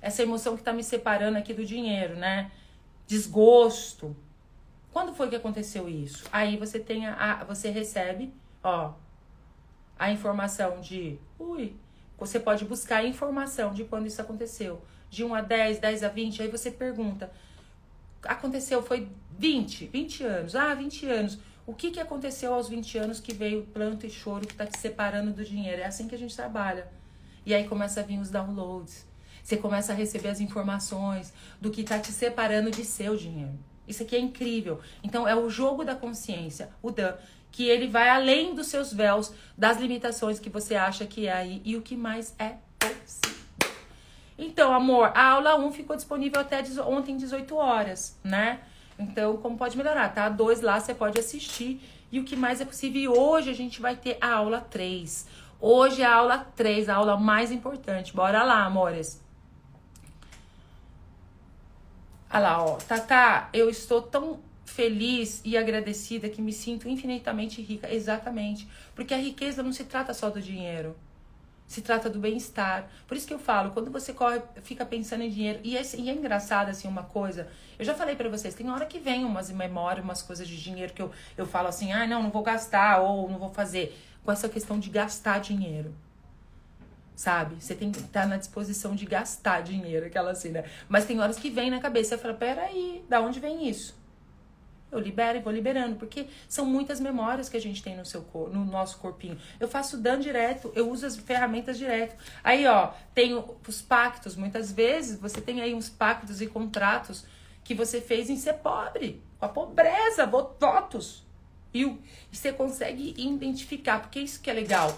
Essa 0.00 0.22
emoção 0.22 0.56
que 0.56 0.62
tá 0.62 0.72
me 0.72 0.84
separando 0.84 1.36
aqui 1.36 1.52
do 1.52 1.64
dinheiro, 1.64 2.14
né? 2.16 2.50
Desgosto. 3.06 4.16
Quando 4.96 5.12
foi 5.12 5.28
que 5.28 5.36
aconteceu 5.36 5.90
isso? 5.90 6.24
Aí 6.32 6.56
você 6.56 6.80
tem 6.80 7.06
a, 7.06 7.42
a 7.42 7.44
você 7.44 7.68
recebe, 7.68 8.32
ó, 8.64 8.94
a 9.98 10.10
informação 10.10 10.80
de, 10.80 11.18
ui, 11.38 11.76
você 12.16 12.40
pode 12.40 12.64
buscar 12.64 13.00
a 13.00 13.06
informação 13.06 13.74
de 13.74 13.84
quando 13.84 14.06
isso 14.06 14.22
aconteceu. 14.22 14.80
De 15.10 15.22
1 15.22 15.34
a 15.34 15.42
10, 15.42 15.80
10 15.80 16.02
a 16.02 16.08
20, 16.08 16.40
aí 16.40 16.48
você 16.48 16.70
pergunta, 16.70 17.30
aconteceu, 18.24 18.82
foi 18.82 19.06
20, 19.38 19.84
20 19.88 20.24
anos. 20.24 20.56
Ah, 20.56 20.72
20 20.72 21.06
anos. 21.06 21.38
O 21.66 21.74
que, 21.74 21.90
que 21.90 22.00
aconteceu 22.00 22.54
aos 22.54 22.66
20 22.66 22.96
anos 22.96 23.20
que 23.20 23.34
veio 23.34 23.66
planto 23.66 24.06
e 24.06 24.10
choro 24.10 24.46
que 24.46 24.54
está 24.54 24.64
te 24.64 24.78
separando 24.78 25.30
do 25.30 25.44
dinheiro? 25.44 25.82
É 25.82 25.84
assim 25.84 26.08
que 26.08 26.14
a 26.14 26.18
gente 26.18 26.34
trabalha. 26.34 26.90
E 27.44 27.52
aí 27.52 27.68
começa 27.68 28.00
a 28.00 28.02
vir 28.02 28.18
os 28.18 28.30
downloads. 28.30 29.06
Você 29.42 29.58
começa 29.58 29.92
a 29.92 29.94
receber 29.94 30.30
as 30.30 30.40
informações 30.40 31.34
do 31.60 31.70
que 31.70 31.82
está 31.82 31.98
te 31.98 32.12
separando 32.12 32.70
de 32.70 32.82
seu 32.82 33.14
dinheiro. 33.14 33.58
Isso 33.86 34.02
aqui 34.02 34.16
é 34.16 34.20
incrível. 34.20 34.80
Então 35.02 35.26
é 35.26 35.34
o 35.34 35.48
jogo 35.48 35.84
da 35.84 35.94
consciência, 35.94 36.70
o 36.82 36.90
Dan, 36.90 37.14
que 37.52 37.66
ele 37.66 37.88
vai 37.88 38.08
além 38.08 38.54
dos 38.54 38.66
seus 38.66 38.92
véus, 38.92 39.32
das 39.56 39.78
limitações 39.78 40.38
que 40.38 40.50
você 40.50 40.74
acha 40.74 41.06
que 41.06 41.26
é 41.26 41.32
aí 41.32 41.62
e 41.64 41.76
o 41.76 41.82
que 41.82 41.96
mais 41.96 42.34
é 42.38 42.56
possível. 42.78 43.36
Então, 44.38 44.74
amor, 44.74 45.12
a 45.14 45.30
aula 45.30 45.56
1 45.56 45.72
ficou 45.72 45.96
disponível 45.96 46.40
até 46.40 46.62
ontem, 46.86 47.16
18 47.16 47.56
horas, 47.56 48.18
né? 48.22 48.60
Então, 48.98 49.38
como 49.38 49.56
pode 49.56 49.76
melhorar, 49.76 50.10
tá? 50.10 50.28
Dois 50.28 50.60
lá 50.60 50.78
você 50.78 50.94
pode 50.94 51.18
assistir 51.18 51.80
e 52.12 52.20
o 52.20 52.24
que 52.24 52.36
mais 52.36 52.60
é 52.60 52.64
possível. 52.64 53.00
E 53.00 53.08
hoje 53.08 53.50
a 53.50 53.54
gente 53.54 53.80
vai 53.80 53.96
ter 53.96 54.18
a 54.20 54.34
aula 54.34 54.60
3. 54.60 55.26
Hoje 55.58 56.02
é 56.02 56.04
a 56.04 56.14
aula 56.14 56.38
3, 56.54 56.88
a 56.90 56.96
aula 56.96 57.16
mais 57.16 57.50
importante. 57.50 58.14
Bora 58.14 58.42
lá, 58.42 58.64
amores. 58.64 59.24
Olha 62.30 62.40
lá, 62.40 62.64
ó. 62.64 62.78
Eu 63.52 63.70
estou 63.70 64.02
tão 64.02 64.40
feliz 64.64 65.40
e 65.44 65.56
agradecida 65.56 66.28
que 66.28 66.42
me 66.42 66.52
sinto 66.52 66.88
infinitamente 66.88 67.62
rica. 67.62 67.92
Exatamente. 67.92 68.68
Porque 68.94 69.14
a 69.14 69.18
riqueza 69.18 69.62
não 69.62 69.72
se 69.72 69.84
trata 69.84 70.12
só 70.12 70.30
do 70.30 70.40
dinheiro 70.40 70.96
se 71.66 71.82
trata 71.82 72.08
do 72.08 72.18
bem-estar. 72.18 72.88
Por 73.06 73.16
isso 73.16 73.26
que 73.26 73.34
eu 73.34 73.38
falo, 73.38 73.72
quando 73.72 73.90
você 73.90 74.12
corre, 74.12 74.40
fica 74.62 74.86
pensando 74.86 75.22
em 75.22 75.30
dinheiro, 75.30 75.60
e 75.64 75.76
é, 75.76 75.82
e 75.96 76.08
é 76.08 76.12
engraçado 76.12 76.68
assim 76.68 76.86
uma 76.86 77.02
coisa, 77.02 77.48
eu 77.78 77.84
já 77.84 77.94
falei 77.94 78.14
para 78.14 78.28
vocês, 78.28 78.54
tem 78.54 78.70
hora 78.70 78.86
que 78.86 78.98
vem 78.98 79.24
umas 79.24 79.50
memórias, 79.50 80.04
umas 80.04 80.22
coisas 80.22 80.46
de 80.46 80.60
dinheiro 80.60 80.92
que 80.92 81.02
eu, 81.02 81.10
eu 81.36 81.46
falo 81.46 81.68
assim, 81.68 81.92
ah, 81.92 82.06
não, 82.06 82.22
não 82.22 82.30
vou 82.30 82.42
gastar, 82.42 83.00
ou 83.00 83.28
não 83.28 83.38
vou 83.38 83.50
fazer, 83.50 83.98
com 84.24 84.32
essa 84.32 84.48
questão 84.48 84.78
de 84.78 84.90
gastar 84.90 85.40
dinheiro. 85.40 85.94
Sabe? 87.16 87.56
Você 87.58 87.74
tem 87.74 87.90
que 87.90 87.98
estar 87.98 88.26
na 88.26 88.36
disposição 88.36 88.94
de 88.94 89.06
gastar 89.06 89.62
dinheiro, 89.62 90.04
aquela 90.04 90.32
assim, 90.32 90.50
né? 90.50 90.64
Mas 90.86 91.06
tem 91.06 91.18
horas 91.18 91.38
que 91.38 91.48
vem 91.48 91.70
na 91.70 91.80
cabeça, 91.80 92.10
você 92.10 92.22
fala, 92.22 92.34
peraí, 92.34 93.02
da 93.08 93.22
onde 93.22 93.40
vem 93.40 93.66
isso? 93.66 93.96
Eu 94.92 95.00
libero 95.00 95.38
e 95.38 95.40
vou 95.40 95.52
liberando, 95.52 95.96
porque 95.96 96.26
são 96.46 96.64
muitas 96.64 97.00
memórias 97.00 97.48
que 97.48 97.56
a 97.56 97.60
gente 97.60 97.82
tem 97.82 97.96
no 97.96 98.04
seu 98.04 98.20
no 98.52 98.64
nosso 98.64 98.98
corpinho. 98.98 99.38
Eu 99.58 99.66
faço 99.66 99.96
dano 99.96 100.22
direto, 100.22 100.70
eu 100.74 100.90
uso 100.90 101.06
as 101.06 101.16
ferramentas 101.16 101.76
direto. 101.76 102.14
Aí, 102.44 102.66
ó, 102.66 102.92
tem 103.14 103.34
os 103.66 103.82
pactos. 103.82 104.36
Muitas 104.36 104.70
vezes 104.70 105.18
você 105.18 105.40
tem 105.40 105.60
aí 105.60 105.74
uns 105.74 105.88
pactos 105.88 106.40
e 106.40 106.46
contratos 106.46 107.24
que 107.64 107.74
você 107.74 108.00
fez 108.00 108.30
em 108.30 108.36
ser 108.36 108.54
pobre, 108.54 109.22
com 109.38 109.46
a 109.46 109.48
pobreza, 109.48 110.24
votos. 110.24 111.26
E, 111.74 111.82
e 111.82 111.98
você 112.30 112.52
consegue 112.52 113.14
identificar, 113.18 114.00
porque 114.00 114.20
isso 114.20 114.40
que 114.40 114.48
é 114.48 114.52
legal. 114.52 114.96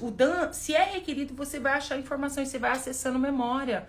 O 0.00 0.10
Dan, 0.10 0.52
se 0.52 0.74
é 0.74 0.84
requerido, 0.84 1.34
você 1.34 1.58
vai 1.58 1.74
achar 1.74 1.98
informações, 1.98 2.48
você 2.48 2.58
vai 2.58 2.72
acessando 2.72 3.18
memória. 3.18 3.88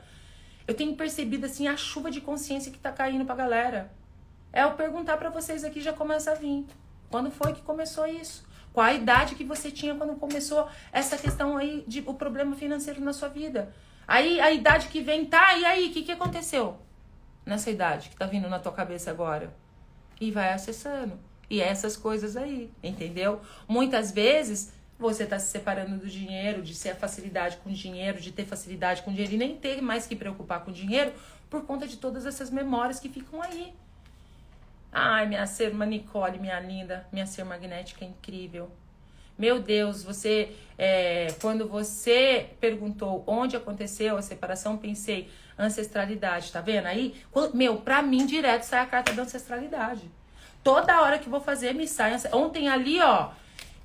Eu 0.68 0.74
tenho 0.74 0.96
percebido 0.96 1.46
assim 1.46 1.68
a 1.68 1.76
chuva 1.76 2.10
de 2.10 2.22
consciência 2.22 2.72
que 2.72 2.80
tá 2.80 2.92
caindo 2.92 3.26
pra 3.26 3.36
galera. 3.36 3.92
É 4.52 4.64
eu 4.64 4.72
perguntar 4.74 5.18
para 5.18 5.30
vocês 5.30 5.64
aqui 5.64 5.82
já 5.82 5.92
começa 5.92 6.32
a 6.32 6.36
vir. 6.36 6.66
Quando 7.10 7.30
foi 7.32 7.54
que 7.54 7.62
começou 7.62 8.08
isso? 8.08 8.46
Qual 8.72 8.86
a 8.86 8.94
idade 8.94 9.36
que 9.36 9.44
você 9.44 9.70
tinha 9.70 9.94
quando 9.94 10.16
começou 10.16 10.68
essa 10.92 11.18
questão 11.18 11.58
aí 11.58 11.84
de 11.88 12.04
o 12.06 12.14
problema 12.14 12.56
financeiro 12.56 13.02
na 13.02 13.14
sua 13.14 13.30
vida? 13.30 13.74
Aí 14.08 14.40
a 14.40 14.52
idade 14.52 14.88
que 14.88 15.02
vem, 15.02 15.26
tá, 15.26 15.56
e 15.58 15.66
aí, 15.66 15.90
o 15.90 15.94
que, 15.94 16.04
que 16.04 16.12
aconteceu 16.12 16.78
nessa 17.46 17.70
idade 17.70 18.10
que 18.10 18.16
tá 18.16 18.26
vindo 18.26 18.50
na 18.50 18.60
tua 18.60 18.72
cabeça 18.72 19.12
agora? 19.12 19.54
E 20.20 20.32
vai 20.32 20.54
acessando. 20.54 21.20
E 21.50 21.62
é 21.62 21.68
essas 21.68 21.96
coisas 21.96 22.36
aí, 22.36 22.72
entendeu? 22.82 23.42
Muitas 23.68 24.12
vezes 24.12 24.74
você 24.98 25.26
tá 25.26 25.39
se 25.39 25.48
separando 25.48 25.98
do 25.98 26.08
dinheiro, 26.08 26.62
de 26.62 26.74
ser 26.74 26.91
a 26.91 26.96
facilidade 26.96 27.58
com 27.58 27.72
dinheiro, 27.72 28.20
de 28.20 28.32
ter 28.32 28.46
facilidade 28.46 29.02
com 29.02 29.12
dinheiro 29.12 29.34
e 29.34 29.38
nem 29.38 29.56
ter 29.56 29.82
mais 29.82 30.06
que 30.06 30.16
preocupar 30.16 30.64
com 30.64 30.72
dinheiro 30.72 31.12
por 31.50 31.66
conta 31.66 31.88
de 31.88 31.98
todas 31.98 32.26
essas 32.26 32.50
memórias 32.50 33.00
que 33.00 33.10
ficam 33.10 33.41
aí. 33.41 33.74
Ai, 34.91 35.28
minha 35.28 35.46
ser 35.48 35.74
Nicole, 35.74 36.39
minha 36.39 36.60
linda, 36.60 37.08
minha 37.12 37.26
ser 37.26 37.44
magnética 37.44 38.06
incrível. 38.06 38.72
Meu 39.38 39.60
Deus, 39.60 40.04
você, 40.04 40.56
é, 40.78 41.34
quando 41.41 41.68
você 41.68 42.50
perguntou 42.60 43.24
onde 43.26 43.56
aconteceu 43.56 44.16
a 44.16 44.22
separação, 44.22 44.78
pensei 44.78 45.30
ancestralidade, 45.58 46.52
tá 46.52 46.62
vendo? 46.62 46.86
Aí, 46.86 47.16
quando, 47.32 47.56
meu, 47.56 47.78
pra 47.78 48.02
mim 48.02 48.26
direto 48.26 48.64
sai 48.64 48.82
a 48.82 48.86
carta 48.86 49.12
da 49.14 49.24
ancestralidade. 49.24 50.10
Toda 50.64 51.02
hora 51.02 51.18
que 51.20 51.28
vou 51.28 51.41
fazer, 51.41 51.74
me 51.74 51.88
sai. 51.88 52.16
Ontem 52.32 52.70
ali, 52.70 53.02
ó, 53.02 53.32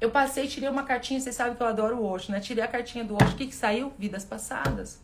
eu 0.00 0.10
passei, 0.10 0.46
tirei 0.46 0.68
uma 0.68 0.84
cartinha, 0.84 1.20
vocês 1.20 1.34
sabem 1.34 1.54
que 1.54 1.62
eu 1.62 1.66
adoro 1.66 1.96
o 1.96 2.04
Osho, 2.04 2.30
né? 2.32 2.40
Tirei 2.40 2.62
a 2.62 2.68
cartinha 2.68 3.04
do 3.04 3.14
Osho, 3.14 3.34
o 3.34 3.36
que 3.36 3.46
que 3.46 3.54
saiu? 3.54 3.92
Vidas 3.98 4.24
passadas. 4.24 5.00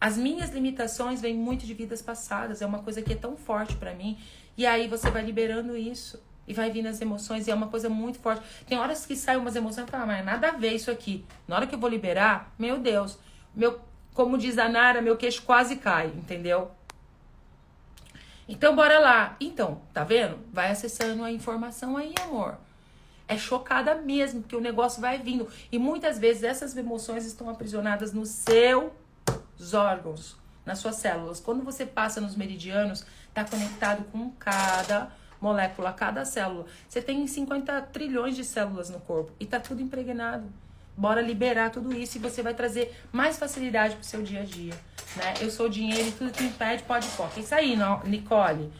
As 0.00 0.16
minhas 0.16 0.50
limitações 0.50 1.20
vêm 1.20 1.34
muito 1.34 1.66
de 1.66 1.74
vidas 1.74 2.02
passadas, 2.02 2.60
é 2.60 2.66
uma 2.66 2.82
coisa 2.82 3.00
que 3.02 3.12
é 3.12 3.16
tão 3.16 3.36
forte 3.36 3.74
para 3.76 3.94
mim 3.94 4.18
e 4.56 4.64
aí 4.64 4.88
você 4.88 5.10
vai 5.10 5.22
liberando 5.22 5.76
isso. 5.76 6.22
E 6.48 6.54
vai 6.54 6.70
vindo 6.70 6.86
as 6.86 7.00
emoções, 7.00 7.48
e 7.48 7.50
é 7.50 7.54
uma 7.54 7.66
coisa 7.66 7.88
muito 7.88 8.20
forte. 8.20 8.40
Tem 8.68 8.78
horas 8.78 9.04
que 9.04 9.16
saem 9.16 9.38
umas 9.38 9.56
emoções 9.56 9.88
e 9.88 9.90
fala, 9.90 10.06
mas 10.06 10.24
nada 10.24 10.50
a 10.50 10.52
ver 10.52 10.74
isso 10.74 10.92
aqui. 10.92 11.24
Na 11.46 11.56
hora 11.56 11.66
que 11.66 11.74
eu 11.74 11.78
vou 11.78 11.90
liberar, 11.90 12.54
meu 12.56 12.78
Deus, 12.78 13.18
meu, 13.52 13.80
como 14.14 14.38
diz 14.38 14.56
a 14.56 14.68
Nara, 14.68 15.02
meu 15.02 15.16
queixo 15.16 15.42
quase 15.42 15.74
cai, 15.74 16.06
entendeu? 16.06 16.70
Então, 18.48 18.76
bora 18.76 19.00
lá. 19.00 19.36
Então, 19.40 19.82
tá 19.92 20.04
vendo? 20.04 20.38
Vai 20.52 20.70
acessando 20.70 21.24
a 21.24 21.32
informação 21.32 21.96
aí, 21.96 22.14
amor. 22.22 22.56
É 23.28 23.36
chocada 23.36 23.94
mesmo, 23.94 24.40
porque 24.40 24.56
o 24.56 24.60
negócio 24.60 25.00
vai 25.00 25.18
vindo. 25.18 25.48
E 25.70 25.78
muitas 25.78 26.18
vezes 26.18 26.44
essas 26.44 26.76
emoções 26.76 27.24
estão 27.24 27.50
aprisionadas 27.50 28.12
nos 28.12 28.28
seus 28.28 29.74
órgãos, 29.74 30.36
nas 30.64 30.78
suas 30.78 30.96
células. 30.96 31.40
Quando 31.40 31.64
você 31.64 31.84
passa 31.84 32.20
nos 32.20 32.36
meridianos, 32.36 33.04
está 33.28 33.44
conectado 33.44 34.04
com 34.12 34.30
cada 34.38 35.10
molécula, 35.40 35.92
cada 35.92 36.24
célula. 36.24 36.66
Você 36.88 37.02
tem 37.02 37.26
50 37.26 37.82
trilhões 37.92 38.36
de 38.36 38.44
células 38.44 38.90
no 38.90 39.00
corpo 39.00 39.32
e 39.38 39.46
tá 39.46 39.60
tudo 39.60 39.82
impregnado. 39.82 40.46
Bora 40.96 41.20
liberar 41.20 41.70
tudo 41.70 41.92
isso 41.92 42.16
e 42.16 42.20
você 42.20 42.42
vai 42.42 42.54
trazer 42.54 42.94
mais 43.12 43.38
facilidade 43.38 43.96
pro 43.96 44.04
seu 44.04 44.22
dia 44.22 44.40
a 44.40 44.44
dia, 44.44 44.72
né? 45.14 45.34
Eu 45.40 45.50
sou 45.50 45.66
o 45.66 45.68
dinheiro 45.68 46.08
e 46.08 46.12
tudo 46.12 46.32
que 46.32 46.42
impede 46.42 46.84
pode 46.84 47.06
pôr. 47.08 47.28
Isso 47.36 47.54
aí, 47.54 47.76
Nicole. 48.04 48.72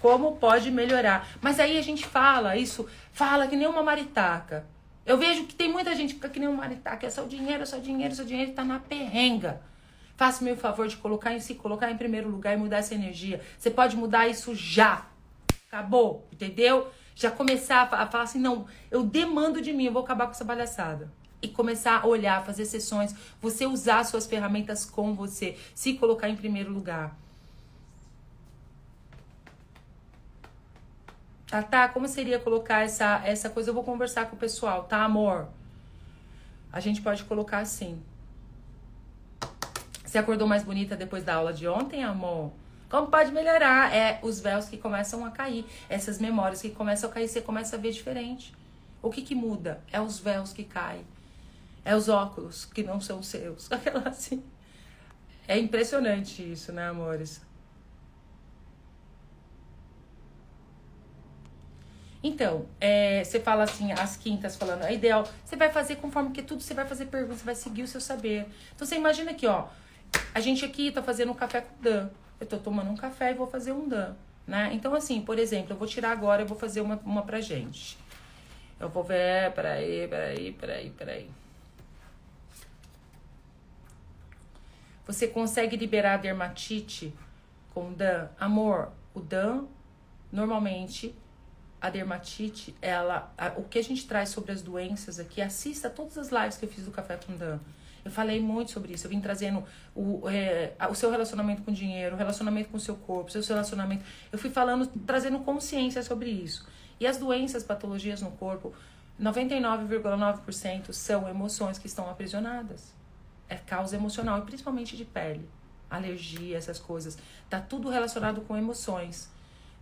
Como 0.00 0.36
pode 0.36 0.70
melhorar? 0.70 1.28
Mas 1.40 1.60
aí 1.60 1.78
a 1.78 1.82
gente 1.82 2.06
fala 2.06 2.56
isso, 2.56 2.88
fala 3.12 3.46
que 3.46 3.54
nem 3.54 3.68
uma 3.68 3.82
maritaca. 3.82 4.66
Eu 5.04 5.18
vejo 5.18 5.44
que 5.44 5.54
tem 5.54 5.70
muita 5.70 5.94
gente 5.94 6.10
que 6.10 6.20
fica 6.20 6.28
que 6.28 6.40
nem 6.40 6.48
um 6.48 6.56
maritá, 6.56 6.96
que 6.96 7.04
é 7.04 7.10
só 7.10 7.24
dinheiro, 7.24 7.66
só 7.66 7.78
dinheiro, 7.78 8.14
só 8.14 8.22
dinheiro, 8.22 8.50
e 8.50 8.54
tá 8.54 8.64
na 8.64 8.78
perrenga. 8.78 9.60
Faça-me 10.16 10.52
o 10.52 10.56
favor 10.56 10.86
de 10.86 10.96
colocar 10.96 11.32
em 11.32 11.40
si, 11.40 11.54
colocar 11.54 11.90
em 11.90 11.96
primeiro 11.96 12.28
lugar 12.28 12.54
e 12.54 12.56
mudar 12.56 12.78
essa 12.78 12.94
energia. 12.94 13.40
Você 13.58 13.70
pode 13.70 13.96
mudar 13.96 14.28
isso 14.28 14.54
já. 14.54 15.06
Acabou, 15.66 16.28
entendeu? 16.32 16.90
Já 17.14 17.30
começar 17.30 17.82
a 17.92 18.06
falar 18.06 18.24
assim, 18.24 18.38
não, 18.38 18.66
eu 18.90 19.02
demando 19.02 19.60
de 19.60 19.72
mim, 19.72 19.86
eu 19.86 19.92
vou 19.92 20.02
acabar 20.02 20.26
com 20.26 20.32
essa 20.32 20.44
palhaçada. 20.44 21.12
E 21.42 21.48
começar 21.48 22.00
a 22.02 22.06
olhar, 22.06 22.44
fazer 22.44 22.64
sessões, 22.64 23.14
você 23.40 23.66
usar 23.66 24.04
suas 24.04 24.26
ferramentas 24.26 24.84
com 24.84 25.14
você, 25.14 25.56
se 25.74 25.94
colocar 25.94 26.28
em 26.28 26.36
primeiro 26.36 26.72
lugar. 26.72 27.16
Ah, 31.52 31.62
tá, 31.62 31.88
como 31.88 32.06
seria 32.06 32.38
colocar 32.38 32.84
essa, 32.84 33.20
essa 33.24 33.50
coisa? 33.50 33.70
Eu 33.70 33.74
vou 33.74 33.82
conversar 33.82 34.26
com 34.26 34.36
o 34.36 34.38
pessoal, 34.38 34.84
tá, 34.84 35.02
amor? 35.02 35.48
A 36.72 36.78
gente 36.78 37.02
pode 37.02 37.24
colocar 37.24 37.58
assim. 37.58 38.00
Você 40.04 40.18
acordou 40.18 40.46
mais 40.46 40.62
bonita 40.62 40.96
depois 40.96 41.24
da 41.24 41.34
aula 41.34 41.52
de 41.52 41.66
ontem, 41.66 42.04
amor? 42.04 42.52
Como 42.88 43.08
pode 43.08 43.32
melhorar? 43.32 43.92
É 43.94 44.20
os 44.22 44.40
véus 44.40 44.68
que 44.68 44.76
começam 44.76 45.24
a 45.24 45.30
cair, 45.30 45.64
essas 45.88 46.18
memórias 46.18 46.62
que 46.62 46.70
começam 46.70 47.10
a 47.10 47.12
cair, 47.12 47.28
você 47.28 47.40
começa 47.40 47.74
a 47.74 47.78
ver 47.78 47.90
diferente. 47.90 48.54
O 49.02 49.10
que 49.10 49.22
que 49.22 49.34
muda? 49.34 49.80
É 49.90 50.00
os 50.00 50.20
véus 50.20 50.52
que 50.52 50.62
caem. 50.62 51.04
É 51.84 51.96
os 51.96 52.08
óculos 52.08 52.64
que 52.64 52.82
não 52.84 53.00
são 53.00 53.22
seus. 53.22 53.70
Aquela 53.72 54.08
assim. 54.08 54.42
É 55.48 55.58
impressionante 55.58 56.42
isso, 56.42 56.72
né, 56.72 56.88
amores? 56.88 57.40
Então, 62.22 62.66
é, 62.78 63.24
você 63.24 63.40
fala 63.40 63.64
assim, 63.64 63.92
as 63.92 64.16
quintas 64.16 64.56
falando, 64.56 64.84
é 64.84 64.92
ideal. 64.92 65.26
Você 65.44 65.56
vai 65.56 65.70
fazer 65.70 65.96
conforme 65.96 66.30
que 66.30 66.42
tudo 66.42 66.62
você 66.62 66.74
vai 66.74 66.86
fazer 66.86 67.06
perguntas, 67.06 67.38
você 67.38 67.44
vai 67.44 67.54
seguir 67.54 67.82
o 67.82 67.88
seu 67.88 68.00
saber. 68.00 68.46
Então 68.74 68.86
você 68.86 68.96
imagina 68.96 69.30
aqui, 69.30 69.46
ó. 69.46 69.68
A 70.34 70.40
gente 70.40 70.64
aqui 70.64 70.90
tá 70.90 71.02
fazendo 71.02 71.32
um 71.32 71.34
café 71.34 71.62
com 71.62 71.82
Dan. 71.82 72.10
Eu 72.38 72.46
tô 72.46 72.58
tomando 72.58 72.90
um 72.90 72.96
café 72.96 73.30
e 73.30 73.34
vou 73.34 73.46
fazer 73.46 73.72
um 73.72 73.88
Dan. 73.88 74.14
Né? 74.46 74.70
Então, 74.72 74.94
assim, 74.94 75.22
por 75.22 75.38
exemplo, 75.38 75.72
eu 75.72 75.76
vou 75.76 75.86
tirar 75.86 76.10
agora 76.10 76.42
e 76.42 76.44
vou 76.44 76.58
fazer 76.58 76.80
uma, 76.80 76.96
uma 77.04 77.22
pra 77.22 77.40
gente. 77.40 77.96
Eu 78.78 78.88
vou 78.88 79.02
ver. 79.02 79.52
Peraí, 79.52 80.08
peraí, 80.08 80.52
peraí, 80.52 80.90
peraí. 80.90 81.30
Você 85.06 85.26
consegue 85.26 85.76
liberar 85.76 86.14
a 86.14 86.16
dermatite 86.18 87.12
com 87.74 87.92
Dan? 87.92 88.28
Amor, 88.38 88.92
o 89.14 89.20
Dan, 89.20 89.64
normalmente, 90.30 91.14
a 91.80 91.90
dermatite, 91.90 92.74
ela. 92.82 93.32
A, 93.38 93.48
o 93.56 93.64
que 93.64 93.78
a 93.78 93.82
gente 93.82 94.06
traz 94.06 94.28
sobre 94.28 94.52
as 94.52 94.62
doenças 94.62 95.18
aqui, 95.18 95.40
assista 95.40 95.88
todas 95.88 96.18
as 96.18 96.30
lives 96.30 96.56
que 96.56 96.64
eu 96.64 96.68
fiz 96.68 96.84
do 96.84 96.90
Café 96.90 97.16
com 97.16 97.36
Dan. 97.36 97.58
Eu 98.04 98.10
falei 98.10 98.40
muito 98.40 98.70
sobre 98.70 98.94
isso. 98.94 99.06
Eu 99.06 99.10
vim 99.10 99.20
trazendo 99.20 99.64
o, 99.94 100.28
é, 100.28 100.72
o 100.88 100.94
seu 100.94 101.10
relacionamento 101.10 101.62
com 101.62 101.70
o 101.70 101.74
dinheiro, 101.74 102.14
o 102.14 102.18
relacionamento 102.18 102.70
com 102.70 102.76
o 102.76 102.80
seu 102.80 102.96
corpo, 102.96 103.28
o 103.28 103.30
seu 103.30 103.42
relacionamento. 103.54 104.04
Eu 104.32 104.38
fui 104.38 104.50
falando, 104.50 104.86
trazendo 105.06 105.38
consciência 105.40 106.02
sobre 106.02 106.30
isso. 106.30 106.66
E 106.98 107.06
as 107.06 107.16
doenças, 107.16 107.62
patologias 107.62 108.20
no 108.22 108.30
corpo, 108.32 108.74
99,9% 109.20 110.92
são 110.92 111.28
emoções 111.28 111.78
que 111.78 111.86
estão 111.86 112.08
aprisionadas. 112.08 112.94
É 113.48 113.56
causa 113.56 113.96
emocional, 113.96 114.38
e 114.38 114.42
principalmente 114.42 114.96
de 114.96 115.04
pele. 115.04 115.48
Alergia, 115.90 116.56
essas 116.56 116.78
coisas. 116.78 117.18
Tá 117.48 117.60
tudo 117.60 117.88
relacionado 117.90 118.40
com 118.42 118.56
emoções, 118.56 119.30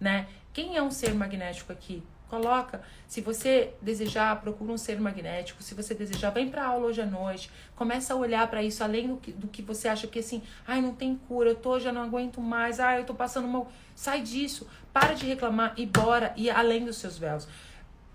né? 0.00 0.26
Quem 0.58 0.76
é 0.76 0.82
um 0.82 0.90
ser 0.90 1.14
magnético 1.14 1.72
aqui? 1.72 2.02
Coloca. 2.28 2.82
Se 3.06 3.20
você 3.20 3.74
desejar, 3.80 4.40
procura 4.40 4.72
um 4.72 4.76
ser 4.76 5.00
magnético. 5.00 5.62
Se 5.62 5.72
você 5.72 5.94
desejar, 5.94 6.30
vem 6.30 6.50
para 6.50 6.66
aula 6.66 6.86
hoje 6.86 7.00
à 7.00 7.06
noite. 7.06 7.48
Começa 7.76 8.12
a 8.12 8.16
olhar 8.16 8.44
para 8.50 8.60
isso 8.60 8.82
além 8.82 9.06
do 9.06 9.18
que, 9.18 9.30
do 9.30 9.46
que 9.46 9.62
você 9.62 9.86
acha 9.86 10.08
que 10.08 10.18
assim, 10.18 10.42
ai, 10.66 10.80
não 10.80 10.96
tem 10.96 11.14
cura, 11.14 11.50
eu 11.50 11.54
tô, 11.54 11.78
já 11.78 11.92
não 11.92 12.02
aguento 12.02 12.40
mais, 12.40 12.80
ai, 12.80 12.98
eu 12.98 13.04
tô 13.04 13.14
passando 13.14 13.46
mal. 13.46 13.70
Sai 13.94 14.20
disso. 14.20 14.66
Para 14.92 15.14
de 15.14 15.26
reclamar 15.26 15.74
e 15.76 15.86
bora 15.86 16.34
e 16.36 16.50
além 16.50 16.84
dos 16.84 16.96
seus 16.96 17.16
véus. 17.16 17.46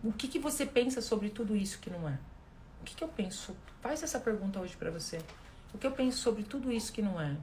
O 0.03 0.11
que, 0.11 0.27
que 0.27 0.37
você 0.37 0.65
pensa 0.65 1.01
sobre 1.01 1.29
tudo 1.29 1.55
isso 1.55 1.79
que 1.79 1.89
não 1.89 2.09
é? 2.09 2.19
O 2.81 2.83
que, 2.83 2.93
que 2.93 3.05
eu 3.05 3.07
penso? 3.07 3.55
Faz 3.79 4.03
essa 4.03 4.19
pergunta 4.19 4.59
hoje 4.59 4.75
para 4.75 4.91
você. 4.91 5.21
O 5.73 5.77
que 5.77 5.87
eu 5.87 5.91
penso 5.91 6.17
sobre 6.17 6.43
tudo 6.43 6.73
isso 6.73 6.91
que 6.91 7.01
não 7.01 7.21
é? 7.21 7.37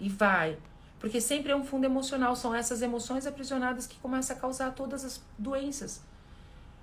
E 0.00 0.08
vai. 0.08 0.56
Porque 1.04 1.20
sempre 1.20 1.52
é 1.52 1.54
um 1.54 1.62
fundo 1.62 1.84
emocional, 1.84 2.34
são 2.34 2.54
essas 2.54 2.80
emoções 2.80 3.26
aprisionadas 3.26 3.86
que 3.86 3.98
começam 3.98 4.34
a 4.34 4.40
causar 4.40 4.70
todas 4.70 5.04
as 5.04 5.22
doenças. 5.38 6.02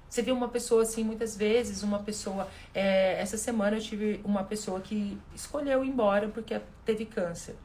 Você 0.07 0.21
vê 0.21 0.31
uma 0.31 0.47
pessoa 0.47 0.83
assim, 0.83 1.03
muitas 1.03 1.35
vezes, 1.35 1.81
uma 1.81 1.97
pessoa. 2.03 2.47
É, 2.71 3.19
essa 3.19 3.35
semana 3.35 3.77
eu 3.77 3.81
tive 3.81 4.21
uma 4.23 4.43
pessoa 4.43 4.79
que 4.79 5.17
escolheu 5.33 5.83
ir 5.83 5.87
embora 5.87 6.27
porque 6.27 6.61
teve 6.85 7.03
câncer. 7.03 7.55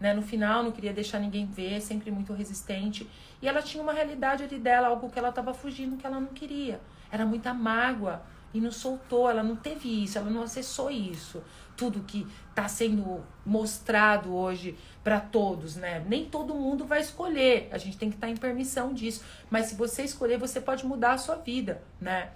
Né? 0.00 0.14
No 0.14 0.22
final, 0.22 0.62
não 0.62 0.72
queria 0.72 0.94
deixar 0.94 1.18
ninguém 1.18 1.44
ver, 1.44 1.78
sempre 1.82 2.10
muito 2.10 2.32
resistente. 2.32 3.06
E 3.42 3.46
ela 3.46 3.60
tinha 3.60 3.82
uma 3.82 3.92
realidade 3.92 4.44
ali 4.44 4.58
dela, 4.58 4.88
algo 4.88 5.10
que 5.10 5.18
ela 5.18 5.28
estava 5.28 5.52
fugindo, 5.52 5.98
que 5.98 6.06
ela 6.06 6.18
não 6.18 6.28
queria. 6.28 6.80
Era 7.12 7.26
muita 7.26 7.52
mágoa 7.52 8.22
e 8.52 8.60
não 8.60 8.72
soltou, 8.72 9.28
ela 9.28 9.42
não 9.42 9.56
teve 9.56 10.04
isso, 10.04 10.18
ela 10.18 10.30
não 10.30 10.42
acessou 10.42 10.90
isso 10.90 11.42
tudo 11.78 12.00
que 12.00 12.26
está 12.50 12.68
sendo 12.68 13.24
mostrado 13.46 14.34
hoje 14.34 14.76
para 15.04 15.20
todos, 15.20 15.76
né? 15.76 16.04
Nem 16.06 16.26
todo 16.26 16.52
mundo 16.52 16.84
vai 16.84 17.00
escolher, 17.00 17.68
a 17.70 17.78
gente 17.78 17.96
tem 17.96 18.10
que 18.10 18.16
estar 18.16 18.26
tá 18.26 18.32
em 18.32 18.36
permissão 18.36 18.92
disso. 18.92 19.24
Mas 19.48 19.66
se 19.66 19.76
você 19.76 20.02
escolher, 20.02 20.38
você 20.38 20.60
pode 20.60 20.84
mudar 20.84 21.12
a 21.12 21.18
sua 21.18 21.36
vida, 21.36 21.80
né? 22.00 22.32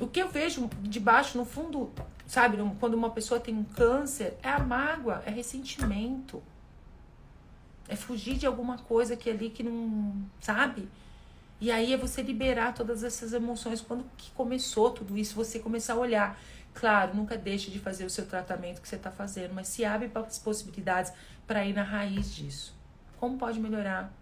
O 0.00 0.08
que 0.08 0.20
eu 0.20 0.28
vejo 0.28 0.68
de 0.82 0.98
baixo, 0.98 1.38
no 1.38 1.44
fundo, 1.44 1.92
sabe, 2.26 2.58
quando 2.80 2.94
uma 2.94 3.10
pessoa 3.10 3.38
tem 3.38 3.54
um 3.54 3.62
câncer, 3.62 4.36
é 4.42 4.48
a 4.48 4.58
mágoa, 4.58 5.22
é 5.24 5.30
ressentimento. 5.30 6.42
É 7.88 7.94
fugir 7.94 8.36
de 8.36 8.46
alguma 8.46 8.78
coisa 8.78 9.16
que 9.16 9.30
ali 9.30 9.48
que 9.50 9.62
não, 9.62 10.16
sabe? 10.40 10.88
E 11.64 11.70
aí 11.70 11.94
é 11.94 11.96
você 11.96 12.20
liberar 12.20 12.74
todas 12.74 13.02
essas 13.02 13.32
emoções 13.32 13.80
quando 13.80 14.04
que 14.18 14.30
começou 14.32 14.90
tudo 14.90 15.16
isso, 15.16 15.34
você 15.34 15.58
começar 15.58 15.94
a 15.94 15.96
olhar 15.96 16.38
Claro, 16.74 17.14
nunca 17.14 17.38
deixe 17.38 17.70
de 17.70 17.78
fazer 17.78 18.04
o 18.04 18.10
seu 18.10 18.26
tratamento 18.26 18.82
que 18.82 18.88
você 18.88 18.96
está 18.96 19.10
fazendo, 19.10 19.54
mas 19.54 19.68
se 19.68 19.84
abre 19.84 20.08
para 20.08 20.22
as 20.22 20.38
possibilidades 20.38 21.12
para 21.46 21.64
ir 21.64 21.72
na 21.72 21.84
raiz 21.84 22.34
disso. 22.34 22.76
Como 23.18 23.38
pode 23.38 23.60
melhorar? 23.60 24.12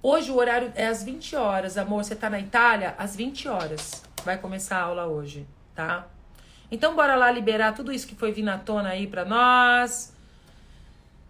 Hoje 0.00 0.30
o 0.30 0.36
horário 0.36 0.72
é 0.76 0.86
às 0.86 1.02
20 1.02 1.34
horas, 1.34 1.76
amor. 1.76 2.04
Você 2.04 2.14
está 2.14 2.30
na 2.30 2.38
Itália? 2.38 2.94
Às 2.96 3.16
20 3.16 3.48
horas. 3.48 4.02
Vai 4.24 4.38
começar 4.38 4.78
a 4.78 4.82
aula 4.82 5.06
hoje, 5.06 5.46
tá? 5.74 6.06
Então 6.70 6.94
bora 6.94 7.16
lá 7.16 7.30
liberar 7.32 7.74
tudo 7.74 7.92
isso 7.92 8.06
que 8.06 8.14
foi 8.14 8.30
vindo 8.30 8.48
à 8.48 8.56
tona 8.56 8.90
aí 8.90 9.08
para 9.08 9.24
nós. 9.24 10.14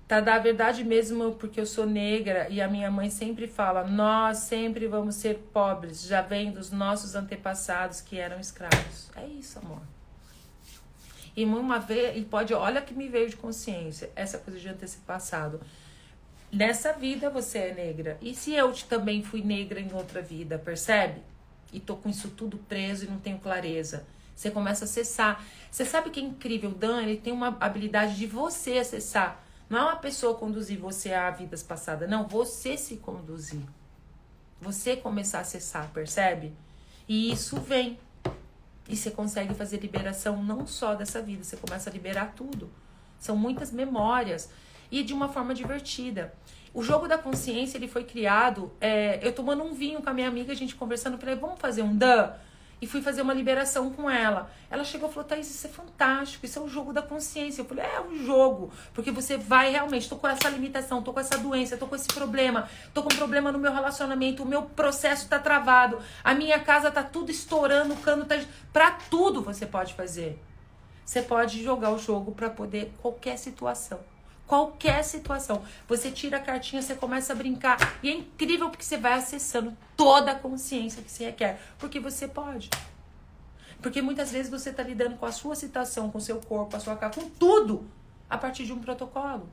Tá 0.09 0.21
da 0.21 0.39
verdade 0.39 0.83
mesmo, 0.83 1.33
porque 1.33 1.61
eu 1.61 1.67
sou 1.67 1.85
negra 1.85 2.49
e 2.49 2.63
a 2.63 2.67
minha 2.67 2.91
mãe 2.91 3.11
sempre 3.11 3.47
fala: 3.47 3.87
nós 3.87 4.39
sempre 4.39 4.87
vamos 4.87 5.17
ser 5.17 5.35
pobres, 5.53 6.07
já 6.07 6.23
vem 6.23 6.51
dos 6.51 6.71
nossos 6.71 7.15
antepassados 7.15 8.01
que 8.01 8.19
eram 8.19 8.41
escravos. 8.41 9.11
É 9.15 9.27
isso, 9.27 9.59
amor. 9.59 9.83
E 11.37 11.45
uma 11.45 11.79
vez, 11.79 12.17
e 12.17 12.25
pode, 12.25 12.55
olha 12.55 12.81
que 12.81 12.95
me 12.95 13.07
veio 13.07 13.29
de 13.29 13.37
consciência, 13.37 14.11
essa 14.17 14.39
coisa 14.39 14.59
de 14.59 14.67
antepassado. 14.71 15.61
Nessa 16.51 16.95
vida 16.95 17.29
você 17.29 17.59
é 17.59 17.75
negra. 17.75 18.17
E 18.23 18.35
se 18.35 18.55
eu 18.55 18.73
também 18.89 19.23
fui 19.23 19.43
negra 19.43 19.79
em 19.79 19.93
outra 19.93 20.23
vida, 20.23 20.59
percebe? 20.59 21.21
E 21.71 21.79
tô 21.79 21.95
com 21.97 22.09
isso 22.09 22.31
tudo 22.31 22.57
preso 22.57 23.05
e 23.05 23.09
não 23.09 23.19
tenho 23.19 23.39
clareza. 23.39 24.07
Você 24.35 24.51
começa 24.51 24.85
a 24.85 24.87
acessar. 24.87 25.45
Você 25.71 25.85
sabe 25.85 26.09
que 26.09 26.19
é 26.19 26.23
incrível, 26.23 26.71
Dan? 26.71 27.03
Ele 27.03 27.19
tem 27.19 27.31
uma 27.31 27.55
habilidade 27.61 28.17
de 28.17 28.27
você 28.27 28.79
acessar 28.79 29.45
não 29.69 29.79
é 29.79 29.83
uma 29.83 29.97
pessoa 29.97 30.35
conduzir 30.35 30.79
você 30.79 31.13
a 31.13 31.31
vidas 31.31 31.63
passadas, 31.63 32.09
não, 32.09 32.27
você 32.27 32.77
se 32.77 32.97
conduzir. 32.97 33.63
Você 34.61 34.97
começar 34.97 35.39
a 35.39 35.41
acessar, 35.43 35.91
percebe? 35.93 36.53
E 37.07 37.31
isso 37.31 37.61
vem. 37.61 37.99
E 38.89 38.97
você 38.97 39.11
consegue 39.11 39.55
fazer 39.55 39.79
liberação 39.79 40.43
não 40.43 40.67
só 40.67 40.95
dessa 40.95 41.21
vida, 41.21 41.45
você 41.45 41.57
começa 41.57 41.91
a 41.91 41.93
liberar 41.93 42.33
tudo. 42.35 42.71
São 43.19 43.37
muitas 43.37 43.71
memórias 43.71 44.51
e 44.91 45.03
de 45.03 45.13
uma 45.13 45.29
forma 45.29 45.55
divertida. 45.55 46.33
O 46.73 46.83
jogo 46.83 47.07
da 47.07 47.19
consciência 47.19 47.77
ele 47.77 47.89
foi 47.89 48.05
criado. 48.05 48.73
É, 48.81 49.19
eu 49.27 49.33
tomando 49.33 49.63
um 49.63 49.75
vinho 49.75 50.03
com 50.03 50.09
a 50.09 50.15
minha 50.15 50.29
amiga, 50.29 50.53
a 50.53 50.57
gente 50.57 50.75
conversando, 50.75 51.19
falei, 51.19 51.35
vamos 51.35 51.61
fazer 51.61 51.83
um 51.83 51.95
dan? 51.95 52.33
E 52.81 52.87
fui 52.87 53.03
fazer 53.03 53.23
uma 53.23 53.35
liberação 53.35 53.91
com 53.91 54.09
ela. 54.09 54.51
Ela 54.71 54.85
chegou 54.85 55.09
e 55.09 55.13
falou: 55.13 55.29
Thaís, 55.29 55.49
isso 55.49 55.67
é 55.67 55.71
fantástico, 55.71 56.47
isso 56.47 56.59
é 56.59 56.63
um 56.63 56.69
jogo 56.69 56.93
da 56.93 57.03
consciência. 57.03 57.63
Eu 57.63 57.65
falei: 57.65 57.85
é 57.85 58.01
um 58.01 58.25
jogo, 58.25 58.73
porque 58.95 59.11
você 59.11 59.37
vai 59.37 59.71
realmente, 59.71 60.09
tô 60.09 60.17
com 60.17 60.29
essa 60.29 60.49
limitação, 60.49 61.03
tô 61.03 61.13
com 61.13 61.21
essa 61.21 61.39
doença, 61.39 61.77
tô 61.77 61.87
com 61.87 61.97
esse 61.97 62.09
problema, 62.09 62.69
tô 62.95 63.03
com 63.03 63.13
um 63.13 63.17
problema 63.17 63.51
no 63.51 63.59
meu 63.59 63.73
relacionamento, 63.73 64.43
o 64.43 64.47
meu 64.47 64.63
processo 64.63 65.29
tá 65.29 65.39
travado, 65.39 65.99
a 66.23 66.35
minha 66.35 66.59
casa 66.61 66.91
tá 66.91 67.03
tudo 67.03 67.31
estourando, 67.31 67.95
o 67.95 67.97
cano 67.99 68.25
tá. 68.25 68.39
Pra 68.73 68.93
tudo 68.93 69.43
você 69.43 69.67
pode 69.67 69.95
fazer. 69.95 70.39
Você 71.05 71.23
pode 71.23 71.63
jogar 71.63 71.91
o 71.91 71.99
jogo 71.99 72.33
para 72.33 72.51
poder 72.51 72.93
qualquer 73.01 73.39
situação. 73.39 73.99
Qualquer 74.49 75.05
situação. 75.05 75.63
Você 75.87 76.11
tira 76.11 76.39
a 76.39 76.41
cartinha, 76.41 76.81
você 76.81 76.95
começa 76.95 77.35
a 77.35 77.37
brincar. 77.37 77.99
E 78.03 78.09
é 78.09 78.15
incrível 78.15 78.71
porque 78.71 78.83
você 78.83 78.97
vai 78.97 79.13
acessando 79.13 79.77
toda 79.95 80.33
a 80.33 80.35
consciência 80.35 81.03
que 81.03 81.11
você 81.11 81.27
requer. 81.27 81.61
Porque 81.79 82.01
você 82.01 82.27
pode. 82.27 82.71
Porque 83.83 84.01
muitas 84.01 84.33
vezes 84.33 84.51
você 84.51 84.71
está 84.71 84.83
lidando 84.83 85.17
com 85.17 85.27
a 85.27 85.33
sua 85.33 85.55
situação, 85.55 86.11
com 86.11 86.17
o 86.17 86.21
seu 86.21 86.41
corpo, 86.41 86.75
a 86.75 86.81
sua 86.81 86.97
cara, 86.97 87.13
com 87.13 87.29
tudo, 87.29 87.87
a 88.29 88.39
partir 88.39 88.65
de 88.65 88.73
um 88.73 88.81
protocolo. 88.81 89.47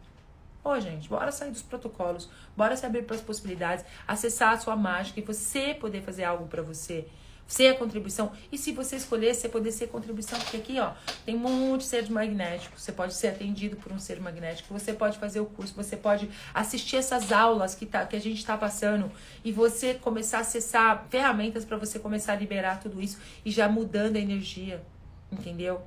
Ô, 0.63 0.79
gente, 0.79 1.09
bora 1.09 1.29
sair 1.29 1.51
dos 1.51 1.61
protocolos, 1.61 2.29
bora 2.55 2.77
se 2.77 2.85
abrir 2.85 3.03
para 3.03 3.17
as 3.17 3.21
possibilidades, 3.21 3.83
acessar 4.07 4.53
a 4.53 4.57
sua 4.57 4.77
mágica 4.77 5.19
e 5.19 5.23
você 5.23 5.73
poder 5.73 6.03
fazer 6.03 6.23
algo 6.23 6.47
para 6.47 6.63
você 6.63 7.05
ser 7.47 7.67
a 7.67 7.75
contribuição. 7.75 8.31
E 8.51 8.57
se 8.57 8.71
você 8.71 8.95
escolher, 8.95 9.33
você 9.33 9.47
poder 9.47 9.71
ser 9.71 9.87
contribuição, 9.87 10.39
porque 10.39 10.57
aqui, 10.57 10.79
ó, 10.79 10.91
tem 11.25 11.35
um 11.35 11.39
monte 11.39 11.81
de 11.81 11.87
seres 11.87 12.09
magnéticos. 12.09 12.81
Você 12.81 12.91
pode 12.91 13.13
ser 13.13 13.27
atendido 13.27 13.75
por 13.75 13.91
um 13.91 13.99
ser 13.99 14.19
magnético, 14.19 14.73
você 14.73 14.93
pode 14.93 15.17
fazer 15.17 15.39
o 15.39 15.45
curso, 15.45 15.73
você 15.75 15.95
pode 15.95 16.29
assistir 16.53 16.97
essas 16.97 17.31
aulas 17.31 17.75
que, 17.75 17.85
tá, 17.85 18.05
que 18.05 18.15
a 18.15 18.21
gente 18.21 18.37
está 18.37 18.57
passando 18.57 19.11
e 19.43 19.51
você 19.51 19.93
começar 19.93 20.39
a 20.39 20.41
acessar 20.41 21.05
ferramentas 21.09 21.65
para 21.65 21.77
você 21.77 21.99
começar 21.99 22.33
a 22.33 22.35
liberar 22.35 22.79
tudo 22.79 23.01
isso 23.01 23.17
e 23.43 23.51
já 23.51 23.69
mudando 23.69 24.15
a 24.15 24.19
energia, 24.19 24.83
entendeu? 25.31 25.81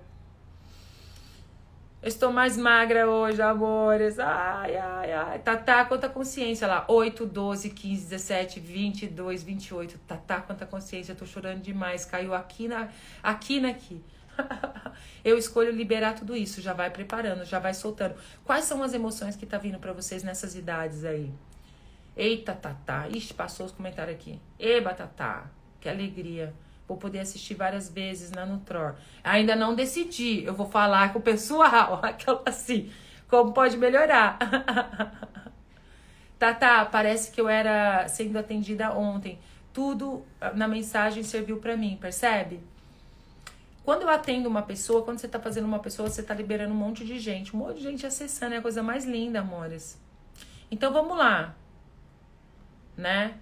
Eu 2.01 2.09
estou 2.09 2.33
mais 2.33 2.57
magra 2.57 3.11
hoje, 3.11 3.43
amores. 3.43 4.21
Ai, 4.21 4.77
ai, 4.77 5.13
ai. 5.13 5.39
Tatá, 5.41 5.85
quanta 5.85 6.09
consciência 6.09 6.65
lá. 6.67 6.85
8, 6.87 7.27
12, 7.27 7.71
15, 7.71 8.03
17, 8.05 8.61
22, 8.61 9.43
28. 9.43 9.99
Tatá, 10.07 10.41
quanta 10.41 10.65
consciência. 10.65 11.13
Eu 11.13 11.17
tô 11.17 11.27
chorando 11.27 11.61
demais. 11.61 12.05
Caiu 12.05 12.35
aqui 12.35 12.69
na 12.69 12.89
aqui 13.21 13.59
naqui. 13.59 14.01
eu 15.25 15.37
escolho 15.37 15.73
liberar 15.73 16.15
tudo 16.15 16.37
isso. 16.37 16.61
Já 16.61 16.73
vai 16.73 16.89
preparando, 16.89 17.45
já 17.45 17.59
vai 17.59 17.75
soltando. 17.75 18.15
Quais 18.45 18.65
são 18.65 18.81
as 18.81 18.95
emoções 18.95 19.35
que 19.35 19.45
tá 19.45 19.59
vindo 19.59 19.81
para 19.81 19.93
vocês 19.93 20.23
nessas 20.23 20.55
idades 20.55 21.05
aí? 21.05 21.33
Eita, 22.17 22.55
Tatá. 22.55 23.09
Ixi, 23.09 23.35
passou 23.35 23.67
os 23.67 23.73
comentários 23.73 24.15
aqui. 24.15 24.41
Eba, 24.57 24.95
Tatá. 24.95 25.51
Que 25.81 25.89
alegria. 25.89 26.55
Vou 26.89 26.97
poder 26.97 27.19
assistir 27.21 27.53
várias 27.53 27.91
vezes 27.91 28.31
na 28.31 28.47
Nutror. 28.47 28.95
Ainda 29.23 29.55
não 29.55 29.75
decidi. 29.75 30.43
Eu 30.43 30.55
vou 30.55 30.67
falar 30.67 31.13
com 31.13 31.19
o 31.19 31.23
pessoal. 31.23 32.01
Aquela 32.03 32.43
assim. 32.47 32.91
Como 33.29 33.53
pode 33.53 33.77
melhorar? 33.77 34.39
tá, 36.39 36.55
tá. 36.55 36.87
Parece 36.87 37.31
que 37.31 37.39
eu 37.39 37.47
era 37.47 38.09
sendo 38.09 38.39
atendida 38.39 38.91
ontem. 38.97 39.39
Tudo 39.71 40.25
ah, 40.41 40.53
na 40.55 40.67
mensagem 40.67 41.23
serviu 41.23 41.59
para 41.59 41.77
mim, 41.77 41.99
percebe? 42.01 42.59
Quando 43.85 44.03
eu 44.03 44.09
atendo 44.09 44.49
uma 44.49 44.63
pessoa, 44.63 45.03
quando 45.03 45.19
você 45.19 45.29
tá 45.29 45.39
fazendo 45.39 45.67
uma 45.67 45.79
pessoa, 45.81 46.09
você 46.09 46.23
tá 46.23 46.33
liberando 46.33 46.73
um 46.73 46.77
monte 46.77 47.05
de 47.05 47.19
gente. 47.19 47.55
Um 47.55 47.59
monte 47.59 47.77
de 47.77 47.83
gente 47.83 48.07
acessando. 48.07 48.55
É 48.55 48.59
a 48.59 48.63
coisa 48.63 48.83
mais 48.83 49.05
linda, 49.05 49.41
amores. 49.41 50.01
Então 50.71 50.91
vamos 50.91 51.19
lá. 51.19 51.55
Né? 52.97 53.35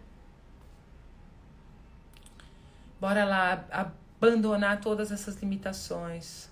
Bora 3.07 3.25
lá 3.25 3.65
abandonar 4.21 4.81
todas 4.81 5.13
essas 5.13 5.41
limitações. 5.41 6.51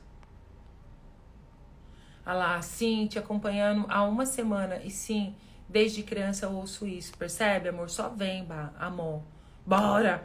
Olha 2.24 2.36
lá, 2.36 2.62
sim, 2.62 3.08
te 3.08 3.18
acompanhando 3.18 3.86
há 3.88 4.04
uma 4.04 4.24
semana. 4.24 4.76
E 4.76 4.88
sim, 4.88 5.34
desde 5.68 6.04
criança 6.04 6.46
eu 6.46 6.52
ouço 6.52 6.86
isso. 6.86 7.12
Percebe, 7.18 7.70
amor? 7.70 7.90
Só 7.90 8.08
vem, 8.08 8.46
amor. 8.78 9.24
Bora! 9.66 10.22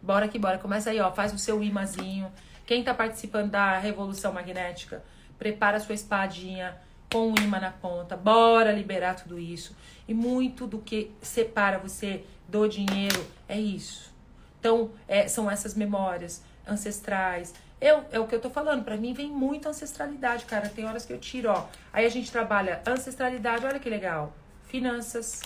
Bora 0.00 0.26
que 0.28 0.38
bora. 0.38 0.56
Começa 0.56 0.88
aí, 0.88 0.98
ó. 0.98 1.12
Faz 1.12 1.34
o 1.34 1.38
seu 1.38 1.62
imazinho. 1.62 2.32
Quem 2.64 2.82
tá 2.82 2.94
participando 2.94 3.50
da 3.50 3.78
Revolução 3.78 4.32
Magnética, 4.32 5.04
prepara 5.38 5.78
sua 5.78 5.94
espadinha 5.94 6.74
com 7.12 7.34
o 7.34 7.38
imã 7.38 7.60
na 7.60 7.70
ponta. 7.70 8.16
Bora 8.16 8.72
liberar 8.72 9.16
tudo 9.16 9.38
isso. 9.38 9.76
E 10.08 10.14
muito 10.14 10.66
do 10.66 10.78
que 10.78 11.14
separa 11.20 11.78
você 11.78 12.24
do 12.48 12.66
dinheiro 12.66 13.22
é 13.46 13.60
isso. 13.60 14.15
Então, 14.58 14.90
é, 15.06 15.28
são 15.28 15.50
essas 15.50 15.74
memórias 15.74 16.42
ancestrais. 16.66 17.54
Eu, 17.80 18.04
é 18.10 18.18
o 18.18 18.26
que 18.26 18.34
eu 18.34 18.40
tô 18.40 18.48
falando, 18.48 18.84
para 18.84 18.96
mim 18.96 19.12
vem 19.12 19.30
muita 19.30 19.68
ancestralidade, 19.68 20.44
cara. 20.46 20.68
Tem 20.68 20.86
horas 20.86 21.04
que 21.04 21.12
eu 21.12 21.18
tiro, 21.18 21.50
ó. 21.50 21.66
Aí 21.92 22.06
a 22.06 22.08
gente 22.08 22.32
trabalha 22.32 22.82
ancestralidade, 22.86 23.66
olha 23.66 23.78
que 23.78 23.90
legal. 23.90 24.32
Finanças, 24.64 25.42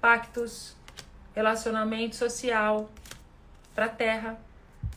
pactos, 0.00 0.76
relacionamento 1.34 2.16
social 2.16 2.90
pra 3.74 3.88
terra. 3.88 4.38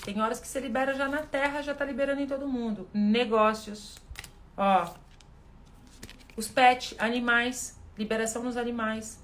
Tem 0.04 0.20
horas 0.20 0.40
que 0.40 0.48
você 0.48 0.60
libera 0.60 0.96
já 0.96 1.08
na 1.08 1.22
terra, 1.22 1.62
já 1.62 1.76
tá 1.76 1.86
liberando 1.86 2.22
em 2.22 2.28
todo 2.28 2.48
mundo. 2.48 2.90
Negócios, 2.92 3.98
ó. 4.58 4.92
Os 6.36 6.48
pets, 6.48 6.96
animais, 6.98 7.78
liberação 7.96 8.42
nos 8.42 8.58
animais. 8.58 9.21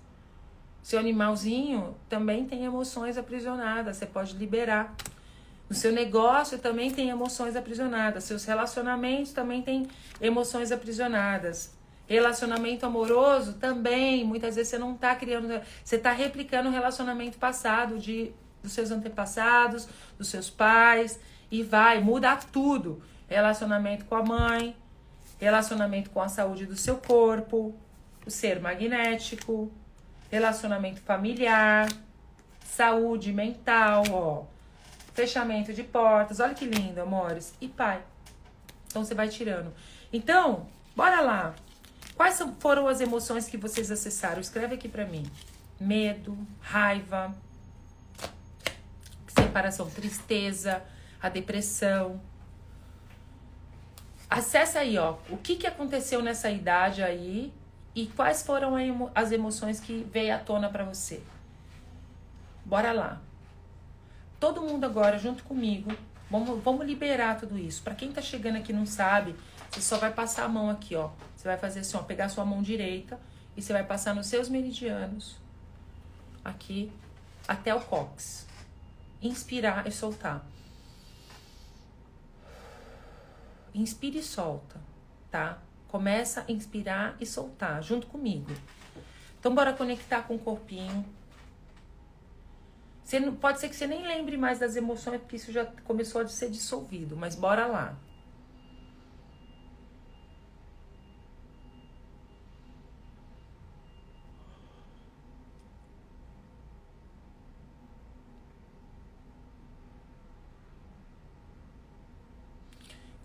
Seu 0.82 1.00
animalzinho 1.00 1.96
também 2.08 2.46
tem 2.46 2.64
emoções 2.64 3.18
aprisionadas, 3.18 3.98
você 3.98 4.06
pode 4.06 4.36
liberar. 4.36 4.96
No 5.70 5.76
seu 5.76 5.92
negócio 5.92 6.58
também 6.58 6.92
tem 6.92 7.10
emoções 7.10 7.56
aprisionadas. 7.56 8.24
Seus 8.24 8.46
relacionamentos 8.46 9.34
também 9.34 9.62
têm 9.62 9.88
emoções 10.22 10.72
aprisionadas. 10.72 11.76
Relacionamento 12.08 12.86
amoroso 12.86 13.54
também, 13.56 14.24
muitas 14.24 14.56
vezes 14.56 14.70
você 14.70 14.78
não 14.78 14.94
está 14.96 15.14
criando, 15.14 15.48
você 15.84 15.98
está 15.98 16.12
replicando 16.14 16.70
o 16.70 16.72
relacionamento 16.72 17.38
passado 17.38 18.00
de 18.00 18.34
dos 18.62 18.74
seus 18.74 18.92
antepassados, 18.92 19.88
dos 20.18 20.28
seus 20.28 20.50
pais 20.50 21.20
e 21.50 21.64
vai 21.64 22.00
mudar 22.00 22.44
tudo. 22.46 23.02
Relacionamento 23.28 24.06
com 24.06 24.16
a 24.16 24.24
mãe, 24.24 24.76
relacionamento 25.40 26.10
com 26.10 26.22
a 26.22 26.30
saúde 26.30 26.66
do 26.66 26.76
seu 26.76 26.98
corpo, 26.98 27.76
o 28.26 28.32
ser 28.32 28.60
magnético, 28.62 29.72
relacionamento 30.30 31.02
familiar, 31.02 31.88
saúde 32.64 33.32
mental, 33.34 34.04
ó, 34.12 34.44
fechamento 35.14 35.74
de 35.74 35.84
portas, 35.84 36.40
olha 36.40 36.54
que 36.54 36.66
lindo, 36.66 37.02
amores, 37.02 37.54
e 37.60 37.68
pai. 37.68 38.02
Então 38.88 39.04
você 39.04 39.16
vai 39.16 39.28
tirando. 39.30 39.74
Então, 40.12 40.68
bora 40.96 41.22
lá. 41.22 41.56
Quais 42.16 42.42
foram 42.60 42.88
as 42.88 43.00
emoções 43.00 43.48
que 43.48 43.58
vocês 43.58 43.92
acessaram? 43.92 44.42
Escreve 44.42 44.76
aqui 44.76 44.90
para 44.90 45.06
mim. 45.06 45.24
Medo, 45.80 46.38
raiva, 46.60 47.36
separação, 49.28 49.90
tristeza, 49.90 50.84
a 51.22 51.30
depressão. 51.30 52.20
Acessa 54.30 54.80
aí, 54.80 54.98
ó, 54.98 55.18
o 55.30 55.38
que 55.38 55.56
que 55.56 55.68
aconteceu 55.68 56.22
nessa 56.22 56.50
idade 56.50 57.02
aí 57.02 57.54
e 57.98 58.06
quais 58.06 58.44
foram 58.44 58.76
as 59.16 59.32
emoções 59.32 59.80
que 59.80 60.08
veio 60.14 60.36
à 60.36 60.38
tona 60.38 60.70
para 60.70 60.84
você. 60.84 61.20
Bora 62.64 62.92
lá. 62.92 63.20
Todo 64.40 64.62
mundo 64.62 64.84
agora, 64.84 65.18
junto 65.18 65.44
comigo, 65.44 65.92
vamos, 66.30 66.64
vamos 66.64 66.86
liberar 66.86 67.40
tudo 67.40 67.58
isso. 67.58 67.82
Para 67.82 67.96
quem 67.96 68.12
tá 68.12 68.22
chegando 68.22 68.58
aqui 68.58 68.72
e 68.72 68.76
não 68.76 68.86
sabe, 68.86 69.36
você 69.72 69.82
só 69.82 69.98
vai 69.98 70.14
passar 70.14 70.46
a 70.46 70.48
mão 70.48 70.70
aqui, 70.70 70.96
ó. 70.96 71.10
Você 71.36 71.48
vai 71.48 71.58
fazer 71.58 71.80
assim, 71.80 71.98
ó, 71.98 72.04
pegar 72.04 72.26
a 72.26 72.30
sua 72.30 72.46
mão 72.46 72.62
direita 72.62 73.20
e 73.56 73.64
você 73.64 73.74
vai 73.74 73.84
passar 73.84 74.14
nos 74.14 74.28
seus 74.28 74.48
meridianos, 74.48 75.36
aqui, 76.46 76.92
até 77.48 77.74
o 77.74 77.82
cóccix. 77.82 78.46
Inspirar 79.20 79.88
e 79.88 79.92
soltar. 79.92 80.46
Inspire 83.74 84.20
e 84.20 84.24
solta, 84.24 84.80
tá? 85.32 85.58
Começa 85.88 86.46
a 86.48 86.52
inspirar 86.52 87.16
e 87.20 87.26
soltar 87.26 87.82
junto 87.82 88.08
comigo. 88.08 88.52
Então, 89.40 89.54
bora 89.54 89.74
conectar 89.74 90.24
com 90.24 90.36
o 90.36 90.40
corpinho. 90.40 91.06
Você 93.04 93.22
pode 93.32 93.60
ser 93.60 93.70
que 93.70 93.76
você 93.76 93.88
nem 93.88 94.06
lembre 94.06 94.36
mais 94.36 94.60
das 94.60 94.76
emoções, 94.76 95.22
porque 95.22 95.38
isso 95.38 95.52
já 95.52 95.66
começou 95.86 96.22
a 96.22 96.28
ser 96.28 96.50
dissolvido, 96.50 97.16
mas 97.16 97.36
bora 97.36 97.66
lá. 97.66 97.96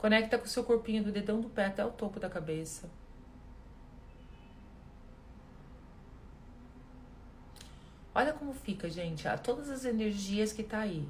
Conecta 0.02 0.36
com 0.36 0.46
o 0.46 0.48
seu 0.48 0.64
corpinho 0.64 1.04
do 1.04 1.12
dedão 1.12 1.40
do 1.40 1.48
pé 1.48 1.66
até 1.66 1.86
o 1.86 1.90
topo 1.92 2.18
da 2.18 2.28
cabeça. 2.28 2.90
Olha 8.12 8.32
como 8.32 8.52
fica, 8.52 8.90
gente. 8.90 9.28
Ah, 9.28 9.38
todas 9.38 9.70
as 9.70 9.84
energias 9.84 10.52
que 10.52 10.64
tá 10.64 10.80
aí. 10.80 11.08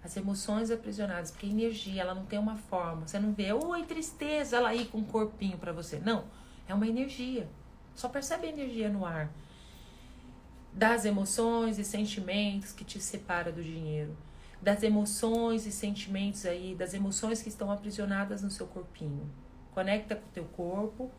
As 0.00 0.16
emoções 0.16 0.70
aprisionadas. 0.70 1.32
Porque 1.32 1.44
energia, 1.44 2.02
ela 2.02 2.14
não 2.14 2.24
tem 2.24 2.38
uma 2.38 2.54
forma. 2.54 3.08
Você 3.08 3.18
não 3.18 3.32
vê, 3.32 3.52
oi, 3.52 3.82
tristeza, 3.82 4.58
ela 4.58 4.68
aí 4.68 4.84
com 4.84 4.98
um 4.98 5.04
corpinho 5.04 5.58
para 5.58 5.72
você. 5.72 5.98
Não. 5.98 6.26
É 6.68 6.74
uma 6.74 6.86
energia. 6.86 7.48
Só 7.96 8.08
percebe 8.08 8.46
a 8.46 8.50
energia 8.50 8.90
no 8.90 9.04
ar. 9.04 9.28
Das 10.72 11.04
emoções 11.04 11.80
e 11.80 11.84
sentimentos 11.84 12.70
que 12.70 12.84
te 12.84 13.00
separa 13.00 13.50
do 13.50 13.60
dinheiro 13.60 14.16
das 14.62 14.84
emoções 14.84 15.66
e 15.66 15.72
sentimentos 15.72 16.46
aí, 16.46 16.74
das 16.76 16.94
emoções 16.94 17.42
que 17.42 17.48
estão 17.48 17.70
aprisionadas 17.70 18.42
no 18.42 18.50
seu 18.50 18.66
corpinho. 18.66 19.28
Conecta 19.74 20.14
com 20.14 20.26
o 20.26 20.32
teu 20.32 20.44
corpo. 20.44 21.10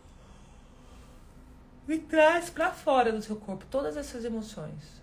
E 1.86 2.00
traz 2.00 2.50
para 2.50 2.72
fora 2.72 3.12
do 3.12 3.22
seu 3.22 3.36
corpo 3.36 3.66
todas 3.70 3.98
essas 3.98 4.24
emoções. 4.24 5.02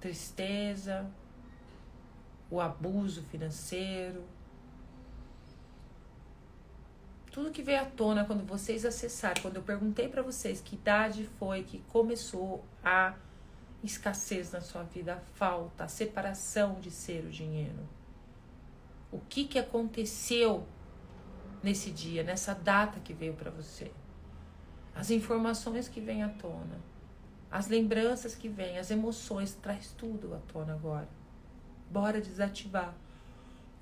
Tristeza, 0.00 1.06
o 2.50 2.58
abuso 2.58 3.22
financeiro, 3.24 4.24
tudo 7.30 7.50
que 7.50 7.62
veio 7.62 7.82
à 7.82 7.84
tona 7.84 8.24
quando 8.24 8.46
vocês 8.46 8.86
acessaram, 8.86 9.42
quando 9.42 9.56
eu 9.56 9.62
perguntei 9.62 10.08
para 10.08 10.22
vocês 10.22 10.60
que 10.60 10.76
idade 10.76 11.28
foi 11.38 11.64
que 11.64 11.80
começou 11.90 12.64
a 12.82 13.12
escassez 13.86 14.52
na 14.52 14.60
sua 14.60 14.82
vida, 14.82 15.14
a 15.14 15.20
falta, 15.34 15.84
a 15.84 15.88
separação 15.88 16.80
de 16.80 16.90
ser 16.90 17.24
o 17.24 17.30
dinheiro. 17.30 17.88
O 19.12 19.18
que 19.20 19.44
que 19.44 19.58
aconteceu 19.58 20.66
nesse 21.62 21.90
dia, 21.90 22.22
nessa 22.22 22.54
data 22.54 22.98
que 23.00 23.12
veio 23.12 23.34
para 23.34 23.50
você? 23.50 23.92
As 24.94 25.10
informações 25.10 25.88
que 25.88 26.00
vêm 26.00 26.22
à 26.22 26.28
tona, 26.28 26.80
as 27.50 27.68
lembranças 27.68 28.34
que 28.34 28.48
vêm, 28.48 28.78
as 28.78 28.90
emoções, 28.90 29.54
traz 29.54 29.92
tudo 29.92 30.34
à 30.34 30.38
tona 30.52 30.72
agora. 30.74 31.08
Bora 31.90 32.20
desativar 32.20 32.94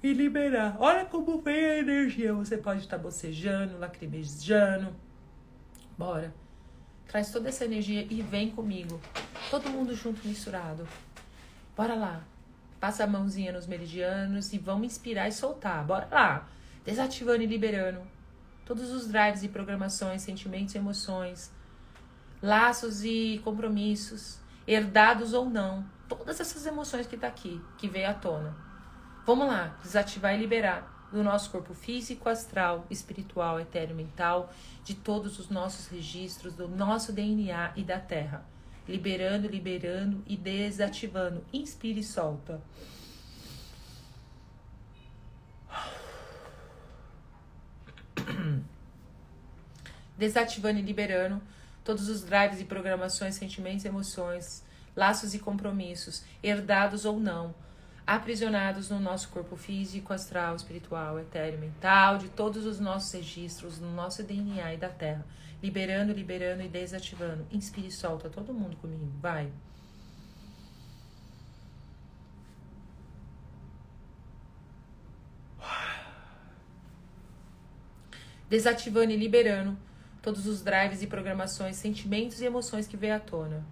e 0.03 0.13
liberar. 0.13 0.77
Olha 0.79 1.07
como 1.07 1.41
vem 1.41 1.65
a 1.65 1.79
energia. 1.79 2.35
Você 2.35 2.59
pode 2.59 2.81
estar 2.81 2.99
bocejando, 2.99 3.79
lacrimejando. 3.79 4.95
Bora. 5.97 6.35
Traz 7.13 7.31
toda 7.31 7.51
essa 7.51 7.67
energia 7.67 8.07
e 8.09 8.23
vem 8.23 8.51
comigo. 8.51 8.99
Todo 9.51 9.69
mundo 9.69 9.95
junto, 9.95 10.27
misturado. 10.27 10.89
Bora 11.77 11.95
lá. 11.95 12.23
Passa 12.81 13.05
a 13.05 13.07
mãozinha 13.07 13.53
nos 13.53 13.67
meridianos 13.67 14.55
e 14.55 14.59
vamos 14.59 14.87
inspirar 14.87 15.29
e 15.29 15.33
soltar. 15.33 15.85
Bora 15.85 16.09
lá. 16.11 16.49
Desativando 16.87 17.43
e 17.43 17.47
liberando 17.47 18.01
todos 18.65 18.91
os 18.91 19.07
drives 19.09 19.43
e 19.43 19.49
programações, 19.49 20.23
sentimentos 20.23 20.75
e 20.75 20.79
emoções, 20.79 21.53
laços 22.41 23.05
e 23.05 23.43
compromissos, 23.45 24.39
herdados 24.67 25.35
ou 25.35 25.45
não. 25.45 25.85
Todas 26.09 26.41
essas 26.41 26.65
emoções 26.65 27.07
que 27.07 27.19
tá 27.19 27.27
aqui, 27.27 27.61
que 27.77 27.89
veio 27.89 28.09
à 28.09 28.15
tona 28.15 28.57
Vamos 29.27 29.47
lá, 29.47 29.77
desativar 29.83 30.35
e 30.35 30.39
liberar 30.39 30.91
do 31.13 31.23
nosso 31.23 31.51
corpo 31.51 31.75
físico, 31.75 32.29
astral, 32.29 32.87
espiritual, 32.91 33.61
etéreo, 33.61 33.95
mental, 33.95 34.53
de 34.83 34.95
todos 34.95 35.39
os 35.39 35.49
nossos 35.49 35.87
registros, 35.87 36.55
do 36.55 36.67
nosso 36.67 37.13
DNA 37.13 37.73
e 37.77 37.85
da 37.85 38.01
Terra. 38.01 38.45
Liberando, 38.89 39.47
liberando 39.47 40.23
e 40.27 40.37
desativando. 40.37 41.45
Inspire 41.53 42.01
e 42.01 42.05
solta. 42.05 42.61
Desativando 50.17 50.79
e 50.79 50.83
liberando 50.83 51.41
todos 51.85 52.09
os 52.09 52.23
drives 52.23 52.61
e 52.61 52.65
programações, 52.65 53.35
sentimentos, 53.35 53.85
emoções, 53.85 54.65
laços 54.95 55.35
e 55.35 55.39
compromissos, 55.39 56.25
herdados 56.43 57.05
ou 57.05 57.19
não 57.19 57.55
aprisionados 58.07 58.91
no 58.91 58.99
nosso 58.99 59.29
corpo 59.29 59.57
físico, 59.57 60.13
astral, 60.13 60.57
espiritual, 60.57 61.19
etéreo, 61.19 61.59
mental, 61.59 62.19
de 62.19 62.29
todos 62.29 62.67
os 62.67 62.81
nossos 62.81 63.13
registros, 63.13 63.79
no 63.79 63.93
nosso 63.93 64.23
DNA 64.23 64.75
e 64.75 64.77
da 64.77 64.89
Terra. 64.89 65.25
Liberando, 65.63 66.13
liberando 66.13 66.63
e 66.63 66.69
desativando. 66.69 67.47
Inspire 67.53 67.87
e 67.87 67.93
solta 67.93 68.29
todo 68.29 68.53
mundo 68.53 68.77
comigo. 68.77 69.07
Vai. 69.21 69.51
Desativando 78.49 79.13
e 79.13 79.17
liberando 79.17 79.79
todos 80.21 80.47
os 80.47 80.63
drives 80.63 81.03
e 81.03 81.07
programações, 81.07 81.77
sentimentos 81.77 82.41
e 82.41 82.45
emoções 82.45 82.87
que 82.87 82.97
veio 82.97 83.15
à 83.15 83.21
tona 83.21 83.65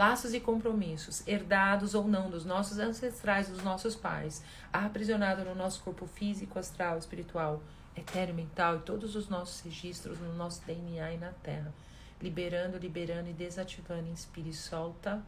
laços 0.00 0.32
e 0.32 0.40
compromissos, 0.40 1.22
herdados 1.28 1.94
ou 1.94 2.08
não 2.08 2.30
dos 2.30 2.42
nossos 2.42 2.78
ancestrais, 2.78 3.50
dos 3.50 3.62
nossos 3.62 3.94
pais, 3.94 4.42
aprisionado 4.72 5.44
no 5.44 5.54
nosso 5.54 5.82
corpo 5.82 6.06
físico, 6.06 6.58
astral, 6.58 6.96
espiritual, 6.96 7.62
etéreo, 7.94 8.34
mental 8.34 8.76
e 8.76 8.80
todos 8.80 9.14
os 9.14 9.28
nossos 9.28 9.60
registros 9.60 10.18
no 10.18 10.32
nosso 10.32 10.64
DNA 10.64 11.12
e 11.12 11.18
na 11.18 11.32
Terra. 11.42 11.70
Liberando, 12.18 12.78
liberando 12.78 13.28
e 13.28 13.34
desativando. 13.34 14.08
Inspire 14.08 14.48
e 14.48 14.54
solta. 14.54 15.22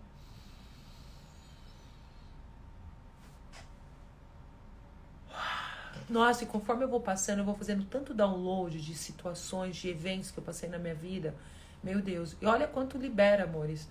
Nossa, 6.09 6.45
e 6.45 6.47
conforme 6.47 6.85
eu 6.85 6.89
vou 6.89 7.01
passando, 7.01 7.41
eu 7.41 7.45
vou 7.45 7.55
fazendo 7.55 7.85
tanto 7.85 8.15
download 8.15 8.81
de 8.81 8.95
situações, 8.95 9.77
de 9.77 9.91
eventos 9.91 10.31
que 10.31 10.39
eu 10.39 10.43
passei 10.43 10.71
na 10.71 10.79
minha 10.79 10.95
vida. 10.95 11.35
Meu 11.83 12.01
Deus. 12.01 12.37
E 12.41 12.47
olha 12.47 12.67
quanto 12.67 12.97
libera, 12.97 13.45
amores. 13.45 13.87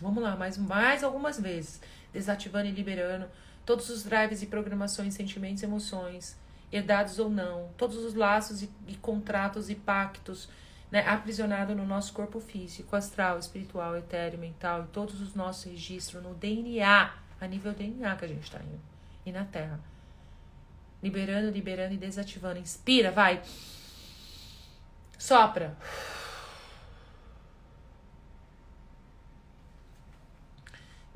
Vamos 0.00 0.22
lá, 0.22 0.36
mais, 0.36 0.56
mais 0.58 1.02
algumas 1.02 1.40
vezes. 1.40 1.80
Desativando 2.12 2.66
e 2.66 2.70
liberando 2.70 3.26
todos 3.64 3.90
os 3.90 4.04
drives 4.04 4.42
e 4.42 4.46
programações, 4.46 5.14
sentimentos 5.14 5.62
e 5.62 5.66
emoções, 5.66 6.36
herdados 6.72 7.18
ou 7.18 7.28
não, 7.28 7.68
todos 7.76 7.96
os 7.96 8.14
laços 8.14 8.62
e, 8.62 8.70
e 8.86 8.94
contratos 8.94 9.68
e 9.68 9.74
pactos, 9.74 10.48
né, 10.90 11.06
aprisionado 11.06 11.74
no 11.74 11.84
nosso 11.84 12.12
corpo 12.12 12.38
físico, 12.38 12.94
astral, 12.94 13.38
espiritual, 13.38 13.96
etéreo, 13.96 14.38
mental 14.38 14.84
e 14.84 14.86
todos 14.88 15.20
os 15.20 15.34
nossos 15.34 15.64
registros 15.64 16.22
no 16.22 16.34
DNA, 16.34 17.12
a 17.40 17.46
nível 17.46 17.72
DNA 17.72 18.14
que 18.16 18.24
a 18.24 18.28
gente 18.28 18.44
está 18.44 18.60
indo, 18.60 18.80
e 19.24 19.32
na 19.32 19.44
Terra. 19.44 19.80
Liberando, 21.02 21.50
liberando 21.50 21.94
e 21.94 21.98
desativando. 21.98 22.58
Inspira, 22.58 23.10
vai. 23.10 23.42
Sopra. 25.18 25.76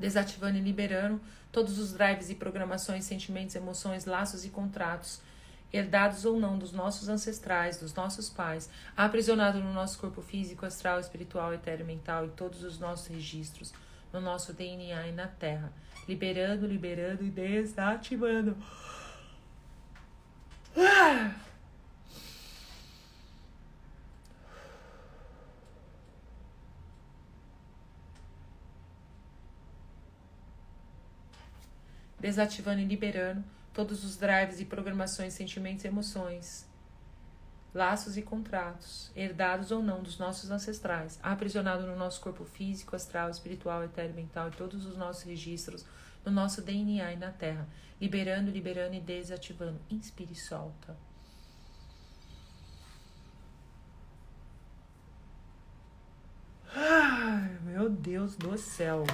Desativando 0.00 0.58
e 0.58 0.60
liberando 0.60 1.20
todos 1.52 1.78
os 1.78 1.92
drives 1.92 2.30
e 2.30 2.34
programações, 2.34 3.04
sentimentos, 3.04 3.54
emoções, 3.54 4.06
laços 4.06 4.44
e 4.44 4.48
contratos, 4.48 5.20
herdados 5.72 6.24
ou 6.24 6.40
não 6.40 6.58
dos 6.58 6.72
nossos 6.72 7.08
ancestrais, 7.08 7.78
dos 7.78 7.94
nossos 7.94 8.28
pais, 8.28 8.68
aprisionado 8.96 9.60
no 9.60 9.72
nosso 9.72 9.98
corpo 9.98 10.22
físico, 10.22 10.66
astral, 10.66 10.98
espiritual, 10.98 11.54
etéreo, 11.54 11.86
mental 11.86 12.26
e 12.26 12.30
todos 12.30 12.64
os 12.64 12.78
nossos 12.78 13.06
registros, 13.06 13.72
no 14.12 14.20
nosso 14.20 14.52
DNA 14.52 15.08
e 15.08 15.12
na 15.12 15.28
Terra, 15.28 15.72
liberando, 16.08 16.66
liberando 16.66 17.22
e 17.24 17.30
desativando. 17.30 18.56
Ah! 20.76 21.49
Desativando 32.20 32.80
e 32.80 32.84
liberando 32.84 33.42
todos 33.72 34.04
os 34.04 34.16
drives 34.16 34.60
e 34.60 34.64
programações, 34.64 35.32
sentimentos 35.32 35.84
e 35.84 35.88
emoções, 35.88 36.68
laços 37.72 38.16
e 38.16 38.22
contratos, 38.22 39.10
herdados 39.14 39.70
ou 39.70 39.82
não 39.82 40.02
dos 40.02 40.18
nossos 40.18 40.50
ancestrais, 40.50 41.18
aprisionados 41.22 41.86
no 41.86 41.96
nosso 41.96 42.20
corpo 42.20 42.44
físico, 42.44 42.94
astral, 42.96 43.30
espiritual, 43.30 43.82
etéreo, 43.84 44.14
mental 44.14 44.48
e 44.48 44.52
todos 44.52 44.84
os 44.84 44.96
nossos 44.96 45.22
registros, 45.22 45.84
no 46.24 46.30
nosso 46.30 46.60
DNA 46.60 47.12
e 47.12 47.16
na 47.16 47.30
Terra, 47.30 47.66
liberando, 48.00 48.50
liberando 48.50 48.94
e 48.94 49.00
desativando. 49.00 49.80
Inspire 49.88 50.32
e 50.32 50.36
solta. 50.36 50.96
Ai, 56.74 57.58
meu 57.64 57.88
Deus 57.88 58.36
do 58.36 58.56
céu. 58.58 59.04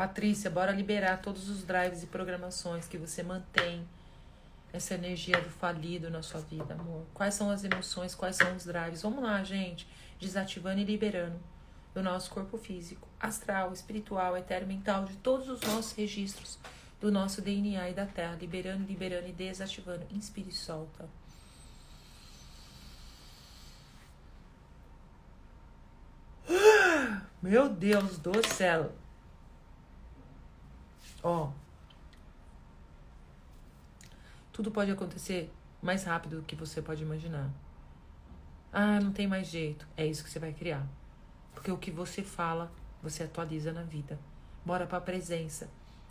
Patrícia, 0.00 0.48
bora 0.48 0.72
liberar 0.72 1.20
todos 1.20 1.50
os 1.50 1.62
drives 1.62 2.02
e 2.02 2.06
programações 2.06 2.88
que 2.88 2.96
você 2.96 3.22
mantém 3.22 3.86
essa 4.72 4.94
energia 4.94 5.38
do 5.38 5.50
falido 5.50 6.08
na 6.08 6.22
sua 6.22 6.40
vida, 6.40 6.72
amor. 6.72 7.04
Quais 7.12 7.34
são 7.34 7.50
as 7.50 7.64
emoções, 7.64 8.14
quais 8.14 8.36
são 8.36 8.56
os 8.56 8.64
drives? 8.64 9.02
Vamos 9.02 9.22
lá, 9.22 9.44
gente. 9.44 9.86
Desativando 10.18 10.80
e 10.80 10.84
liberando 10.84 11.38
do 11.92 12.02
nosso 12.02 12.30
corpo 12.30 12.56
físico, 12.56 13.06
astral, 13.20 13.74
espiritual, 13.74 14.38
etéreo, 14.38 14.66
mental, 14.66 15.04
de 15.04 15.18
todos 15.18 15.50
os 15.50 15.60
nossos 15.60 15.92
registros 15.92 16.58
do 16.98 17.12
nosso 17.12 17.42
DNA 17.42 17.90
e 17.90 17.92
da 17.92 18.06
Terra, 18.06 18.38
liberando, 18.40 18.86
liberando 18.86 19.28
e 19.28 19.32
desativando. 19.32 20.06
Inspire 20.10 20.48
e 20.48 20.54
solta. 20.54 21.06
Meu 27.42 27.68
Deus 27.68 28.18
do 28.18 28.32
céu. 28.48 28.94
Ó. 31.22 31.50
Tudo 34.52 34.70
pode 34.70 34.90
acontecer 34.90 35.52
mais 35.82 36.04
rápido 36.04 36.36
do 36.36 36.42
que 36.42 36.56
você 36.56 36.82
pode 36.82 37.02
imaginar. 37.02 37.50
Ah, 38.72 39.00
não 39.00 39.12
tem 39.12 39.26
mais 39.26 39.48
jeito. 39.48 39.86
É 39.96 40.06
isso 40.06 40.22
que 40.22 40.30
você 40.30 40.38
vai 40.38 40.52
criar. 40.52 40.86
Porque 41.54 41.70
o 41.70 41.78
que 41.78 41.90
você 41.90 42.22
fala, 42.22 42.70
você 43.02 43.22
atualiza 43.22 43.72
na 43.72 43.82
vida. 43.82 44.18
Bora 44.64 44.86
pra 44.86 45.00
presença. 45.00 45.68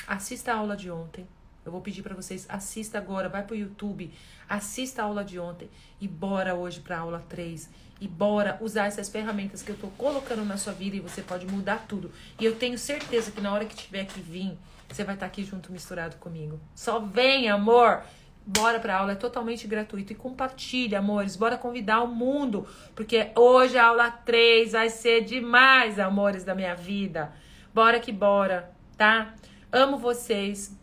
Assista 0.08 0.54
a 0.54 0.58
aula 0.58 0.76
de 0.76 0.90
ontem. 0.90 1.28
Eu 1.70 1.72
vou 1.72 1.82
pedir 1.82 2.02
para 2.02 2.16
vocês, 2.16 2.48
assista 2.50 2.98
agora, 2.98 3.30
vai 3.30 3.44
pro 3.44 3.56
YouTube, 3.56 4.12
assista 4.50 5.04
a 5.04 5.06
aula 5.06 5.24
de 5.24 5.38
ontem 5.38 5.70
e 6.02 6.08
bora 6.08 6.56
hoje 6.56 6.80
pra 6.80 6.98
aula 6.98 7.24
3. 7.30 7.70
E 8.02 8.08
bora 8.08 8.58
usar 8.60 8.88
essas 8.88 9.08
ferramentas 9.08 9.62
que 9.62 9.70
eu 9.70 9.78
tô 9.78 9.88
colocando 9.90 10.44
na 10.44 10.58
sua 10.58 10.74
vida 10.74 10.96
e 10.96 11.00
você 11.00 11.22
pode 11.22 11.46
mudar 11.46 11.86
tudo. 11.88 12.12
E 12.40 12.46
eu 12.46 12.56
tenho 12.56 12.76
certeza 12.76 13.30
que 13.30 13.40
na 13.40 13.54
hora 13.54 13.66
que 13.66 13.76
tiver 13.76 14.06
que 14.06 14.20
vir, 14.20 14.58
você 14.88 15.04
vai 15.04 15.14
estar 15.14 15.28
tá 15.28 15.32
aqui 15.32 15.44
junto 15.44 15.72
misturado 15.72 16.16
comigo. 16.16 16.60
Só 16.74 17.00
vem, 17.00 17.50
amor! 17.50 18.02
Bora 18.44 18.80
pra 18.80 18.98
aula, 18.98 19.12
é 19.12 19.16
totalmente 19.16 19.68
gratuito. 19.68 20.12
E 20.12 20.16
compartilha, 20.16 20.98
amores. 20.98 21.36
Bora 21.36 21.56
convidar 21.56 22.02
o 22.02 22.08
mundo. 22.08 22.66
Porque 22.96 23.32
hoje 23.36 23.78
a 23.78 23.86
aula 23.86 24.10
3 24.10 24.72
vai 24.72 24.90
ser 24.90 25.24
demais, 25.24 26.00
amores 26.00 26.44
da 26.44 26.56
minha 26.56 26.74
vida. 26.74 27.32
Bora 27.72 28.00
que 28.00 28.12
bora, 28.12 28.72
tá? 28.98 29.36
Amo 29.72 30.00
vocês. 30.00 30.79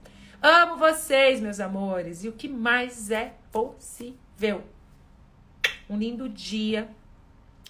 Amo 0.49 0.77
vocês, 0.77 1.41
meus 1.41 1.59
amores. 1.59 2.23
E 2.23 2.29
o 2.29 2.33
que 2.33 2.47
mais 2.47 3.11
é 3.11 3.35
possível. 3.51 4.63
Um 5.91 5.99
lindo 5.99 6.29
dia. 6.29 6.89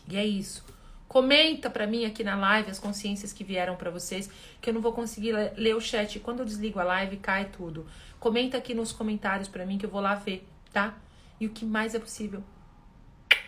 E 0.06 0.14
é 0.14 0.26
isso. 0.26 0.62
Comenta 1.08 1.70
para 1.70 1.86
mim 1.86 2.04
aqui 2.04 2.22
na 2.22 2.36
live 2.36 2.70
as 2.70 2.78
consciências 2.78 3.32
que 3.32 3.42
vieram 3.42 3.76
para 3.76 3.90
vocês, 3.90 4.30
que 4.60 4.68
eu 4.68 4.74
não 4.74 4.82
vou 4.82 4.92
conseguir 4.92 5.32
ler 5.56 5.74
o 5.74 5.80
chat. 5.80 6.20
Quando 6.20 6.40
eu 6.40 6.44
desligo 6.44 6.78
a 6.78 6.84
live, 6.84 7.16
cai 7.16 7.46
tudo. 7.46 7.86
Comenta 8.20 8.58
aqui 8.58 8.74
nos 8.74 8.92
comentários 8.92 9.48
para 9.48 9.64
mim 9.64 9.78
que 9.78 9.86
eu 9.86 9.90
vou 9.90 10.02
lá 10.02 10.14
ver, 10.14 10.46
tá? 10.70 10.98
E 11.40 11.46
o 11.46 11.50
que 11.50 11.64
mais 11.64 11.94
é 11.94 11.98
possível. 11.98 12.44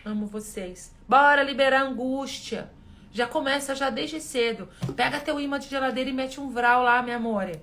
Amo 0.07 0.27
vocês. 0.27 0.95
Bora 1.07 1.43
liberar 1.43 1.83
angústia. 1.83 2.71
Já 3.13 3.27
começa 3.27 3.75
já 3.75 3.91
desde 3.91 4.23
cedo. 4.23 4.71
Pega 4.97 5.21
teu 5.21 5.39
imã 5.39 5.59
de 5.59 5.69
geladeira 5.69 6.09
e 6.09 6.15
mete 6.15 6.41
um 6.41 6.49
vral 6.49 6.83
lá, 6.83 7.03
minha 7.03 7.17
amore. 7.17 7.61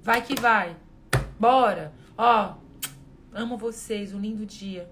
Vai 0.00 0.22
que 0.22 0.40
vai. 0.40 0.74
Bora. 1.42 1.92
Ó, 2.16 2.54
amo 3.32 3.58
vocês. 3.58 4.14
Um 4.14 4.20
lindo 4.20 4.46
dia. 4.46 4.88